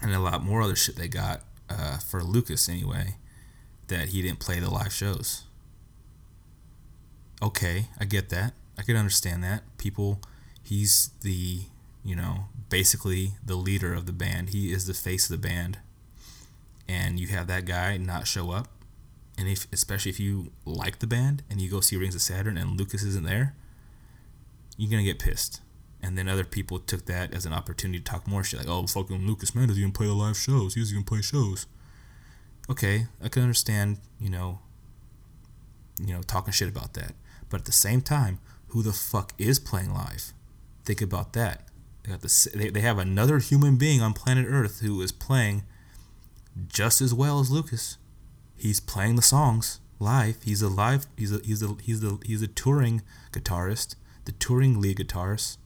and 0.00 0.12
a 0.12 0.18
lot 0.20 0.42
more 0.42 0.62
other 0.62 0.76
shit 0.76 0.96
they 0.96 1.08
got 1.08 1.42
uh, 1.68 1.98
for 1.98 2.22
Lucas 2.22 2.68
anyway 2.68 3.16
that 3.88 4.08
he 4.08 4.22
didn't 4.22 4.38
play 4.38 4.60
the 4.60 4.70
live 4.70 4.92
shows. 4.92 5.44
Okay, 7.42 7.86
I 7.98 8.04
get 8.04 8.28
that. 8.30 8.54
I 8.76 8.82
can 8.82 8.96
understand 8.96 9.42
that. 9.44 9.62
People, 9.78 10.20
he's 10.62 11.10
the, 11.22 11.62
you 12.04 12.14
know, 12.14 12.46
basically 12.68 13.32
the 13.44 13.56
leader 13.56 13.94
of 13.94 14.06
the 14.06 14.12
band. 14.12 14.50
He 14.50 14.72
is 14.72 14.86
the 14.86 14.94
face 14.94 15.30
of 15.30 15.40
the 15.40 15.48
band. 15.48 15.78
And 16.88 17.18
you 17.20 17.28
have 17.28 17.46
that 17.48 17.64
guy 17.64 17.96
not 17.96 18.26
show 18.26 18.50
up. 18.50 18.68
And 19.36 19.48
if 19.48 19.66
especially 19.72 20.10
if 20.10 20.18
you 20.18 20.50
like 20.64 20.98
the 20.98 21.06
band 21.06 21.42
and 21.48 21.60
you 21.60 21.70
go 21.70 21.80
see 21.80 21.96
Rings 21.96 22.14
of 22.14 22.22
Saturn 22.22 22.58
and 22.58 22.78
Lucas 22.78 23.04
isn't 23.04 23.24
there, 23.24 23.54
you're 24.76 24.90
gonna 24.90 25.04
get 25.04 25.18
pissed. 25.18 25.60
And 26.02 26.16
then 26.16 26.28
other 26.28 26.44
people 26.44 26.78
took 26.78 27.06
that 27.06 27.34
as 27.34 27.44
an 27.44 27.52
opportunity 27.52 27.98
to 27.98 28.04
talk 28.04 28.26
more 28.26 28.44
shit. 28.44 28.60
Like, 28.60 28.68
oh, 28.68 28.86
fucking 28.86 29.26
Lucas 29.26 29.54
Mann 29.54 29.68
doesn't 29.68 29.80
even 29.80 29.92
play 29.92 30.06
the 30.06 30.12
live 30.12 30.36
shows. 30.36 30.74
He 30.74 30.80
doesn't 30.80 30.94
even 30.94 31.04
play 31.04 31.22
shows. 31.22 31.66
Okay, 32.70 33.06
I 33.22 33.28
can 33.28 33.42
understand, 33.42 33.98
you 34.20 34.30
know, 34.30 34.60
you 36.00 36.14
know, 36.14 36.22
talking 36.22 36.52
shit 36.52 36.68
about 36.68 36.94
that. 36.94 37.14
But 37.48 37.60
at 37.60 37.66
the 37.66 37.72
same 37.72 38.00
time, 38.00 38.38
who 38.68 38.82
the 38.82 38.92
fuck 38.92 39.32
is 39.38 39.58
playing 39.58 39.92
live? 39.92 40.32
Think 40.84 41.00
about 41.02 41.32
that. 41.32 41.68
They 42.04 42.12
have, 42.12 42.20
the, 42.20 42.50
they, 42.54 42.70
they 42.70 42.80
have 42.80 42.98
another 42.98 43.38
human 43.38 43.76
being 43.76 44.00
on 44.00 44.12
planet 44.12 44.46
Earth 44.48 44.80
who 44.80 45.00
is 45.02 45.12
playing 45.12 45.64
just 46.66 47.00
as 47.00 47.12
well 47.12 47.40
as 47.40 47.50
Lucas. 47.50 47.98
He's 48.56 48.80
playing 48.80 49.16
the 49.16 49.22
songs 49.22 49.80
live. 49.98 50.36
He's 50.44 50.62
a 50.62 50.68
live. 50.68 51.06
He's 51.16 51.32
a 51.32 51.40
he's 51.44 51.62
a 51.62 51.76
he's 51.82 52.02
a 52.02 52.18
he's 52.24 52.42
a 52.42 52.46
touring 52.46 53.02
guitarist, 53.32 53.94
the 54.24 54.32
touring 54.32 54.80
lead 54.80 54.98
guitarist. 54.98 55.58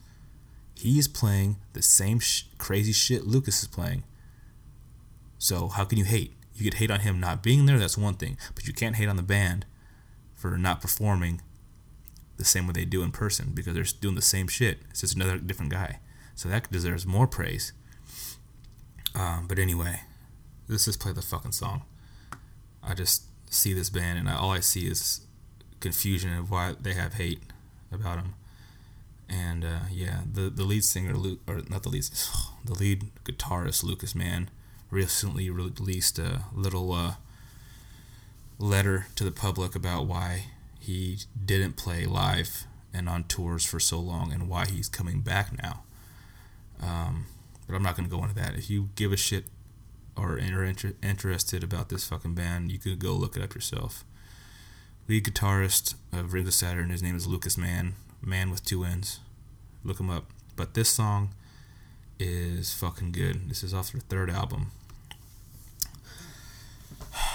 He's 0.75 1.07
playing 1.07 1.57
the 1.73 1.81
same 1.81 2.19
sh- 2.19 2.43
crazy 2.57 2.91
shit 2.91 3.25
Lucas 3.25 3.61
is 3.61 3.67
playing. 3.67 4.03
So 5.37 5.67
how 5.67 5.85
can 5.85 5.97
you 5.97 6.05
hate? 6.05 6.33
You 6.55 6.63
could 6.63 6.75
hate 6.75 6.91
on 6.91 7.01
him 7.01 7.19
not 7.19 7.43
being 7.43 7.65
there. 7.65 7.79
That's 7.79 7.97
one 7.97 8.15
thing, 8.15 8.37
but 8.55 8.67
you 8.67 8.73
can't 8.73 8.95
hate 8.95 9.09
on 9.09 9.15
the 9.15 9.23
band 9.23 9.65
for 10.35 10.57
not 10.57 10.81
performing 10.81 11.41
the 12.37 12.45
same 12.45 12.67
way 12.67 12.73
they 12.73 12.85
do 12.85 13.03
in 13.03 13.11
person 13.11 13.51
because 13.53 13.73
they're 13.73 13.99
doing 14.01 14.15
the 14.15 14.21
same 14.21 14.47
shit. 14.47 14.79
It's 14.89 15.01
just 15.01 15.15
another 15.15 15.37
different 15.37 15.71
guy. 15.71 15.99
So 16.35 16.49
that 16.49 16.71
deserves 16.71 17.05
more 17.05 17.27
praise. 17.27 17.73
Um, 19.15 19.45
but 19.47 19.59
anyway, 19.59 20.01
let's 20.67 20.85
just 20.85 20.99
play 20.99 21.11
the 21.11 21.21
fucking 21.21 21.51
song. 21.51 21.83
I 22.81 22.93
just 22.93 23.23
see 23.49 23.73
this 23.73 23.89
band 23.89 24.19
and 24.19 24.29
I, 24.29 24.35
all 24.35 24.51
I 24.51 24.59
see 24.59 24.87
is 24.87 25.21
confusion 25.79 26.33
of 26.33 26.49
why 26.49 26.75
they 26.79 26.93
have 26.93 27.15
hate 27.15 27.41
about 27.91 28.17
them. 28.17 28.35
And 29.33 29.65
uh, 29.65 29.79
yeah, 29.91 30.21
the 30.31 30.49
the 30.49 30.63
lead 30.63 30.83
singer, 30.83 31.15
Luke, 31.15 31.39
or 31.47 31.61
not 31.67 31.83
the 31.83 31.89
lead, 31.89 32.03
the 32.65 32.73
lead 32.73 33.05
guitarist 33.23 33.83
Lucas 33.83 34.13
Mann, 34.13 34.49
recently 34.91 35.49
released 35.49 36.19
a 36.19 36.43
little 36.53 36.91
uh, 36.93 37.15
letter 38.59 39.07
to 39.15 39.23
the 39.23 39.31
public 39.31 39.75
about 39.75 40.05
why 40.05 40.45
he 40.79 41.19
didn't 41.45 41.77
play 41.77 42.05
live 42.05 42.65
and 42.93 43.09
on 43.09 43.23
tours 43.23 43.65
for 43.65 43.79
so 43.79 43.99
long 43.99 44.31
and 44.31 44.47
why 44.47 44.65
he's 44.65 44.87
coming 44.87 45.21
back 45.21 45.51
now. 45.61 45.83
Um, 46.81 47.25
but 47.67 47.75
I'm 47.75 47.83
not 47.83 47.95
going 47.95 48.07
to 48.07 48.15
go 48.15 48.21
into 48.21 48.35
that. 48.35 48.55
If 48.55 48.69
you 48.69 48.89
give 48.95 49.11
a 49.11 49.17
shit 49.17 49.45
or 50.15 50.33
are 50.33 50.63
inter- 50.63 50.93
interested 51.01 51.63
about 51.63 51.89
this 51.89 52.05
fucking 52.05 52.35
band, 52.35 52.71
you 52.71 52.77
could 52.77 52.99
go 52.99 53.13
look 53.13 53.35
it 53.35 53.41
up 53.41 53.55
yourself. 53.55 54.03
Lead 55.07 55.23
guitarist 55.23 55.95
of 56.11 56.33
Rings 56.33 56.49
of 56.49 56.53
Saturn, 56.53 56.89
his 56.89 57.01
name 57.01 57.15
is 57.15 57.25
Lucas 57.25 57.57
Mann, 57.57 57.95
man 58.21 58.51
with 58.51 58.63
two 58.63 58.83
N's. 58.83 59.19
Look 59.83 59.97
them 59.97 60.09
up. 60.09 60.25
But 60.55 60.73
this 60.73 60.89
song 60.89 61.29
is 62.19 62.73
fucking 62.73 63.11
good. 63.11 63.49
This 63.49 63.63
is 63.63 63.73
off 63.73 63.91
their 63.91 64.01
third 64.01 64.29
album. 64.29 64.71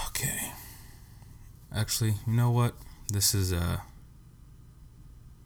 Okay. 0.07 0.51
Actually, 1.73 2.15
you 2.25 2.33
know 2.33 2.51
what? 2.51 2.73
This 3.11 3.33
is 3.33 3.53
uh 3.53 3.77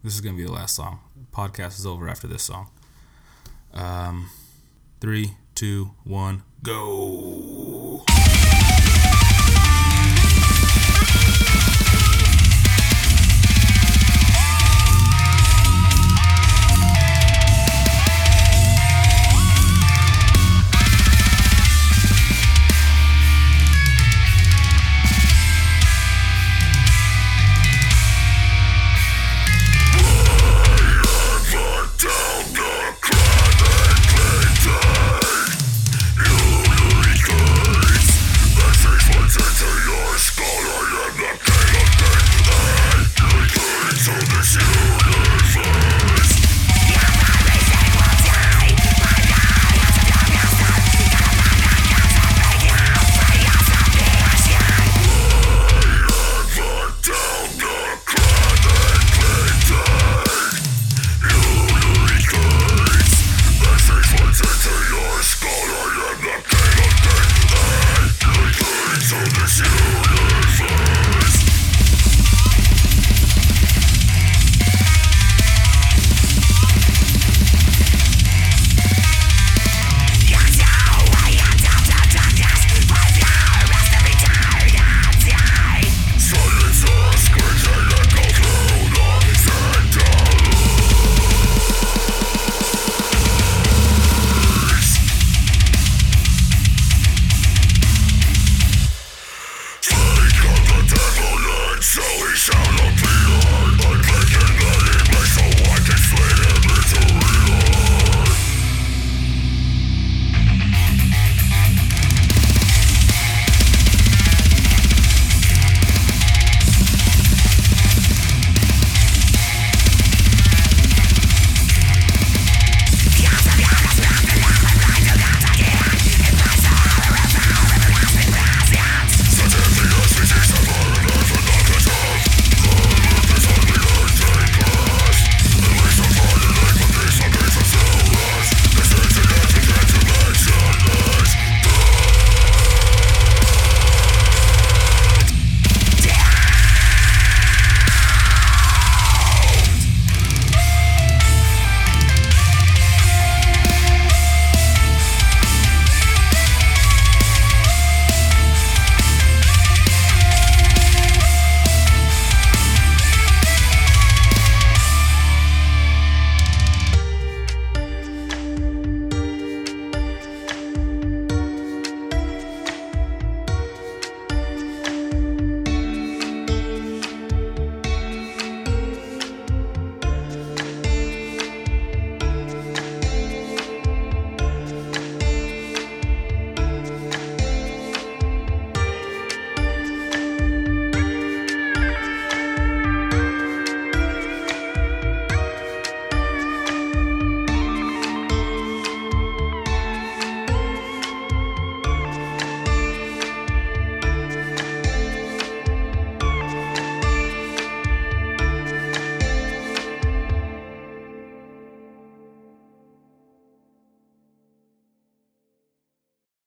this 0.03 0.13
is 0.13 0.21
gonna 0.21 0.37
be 0.37 0.43
the 0.43 0.51
last 0.51 0.75
song. 0.75 0.99
Podcast 1.31 1.79
is 1.79 1.85
over 1.85 2.07
after 2.09 2.27
this 2.27 2.43
song. 2.43 2.69
Um, 3.73 4.29
three, 4.99 5.35
two, 5.55 5.91
one, 6.03 6.43
go. 6.61 7.72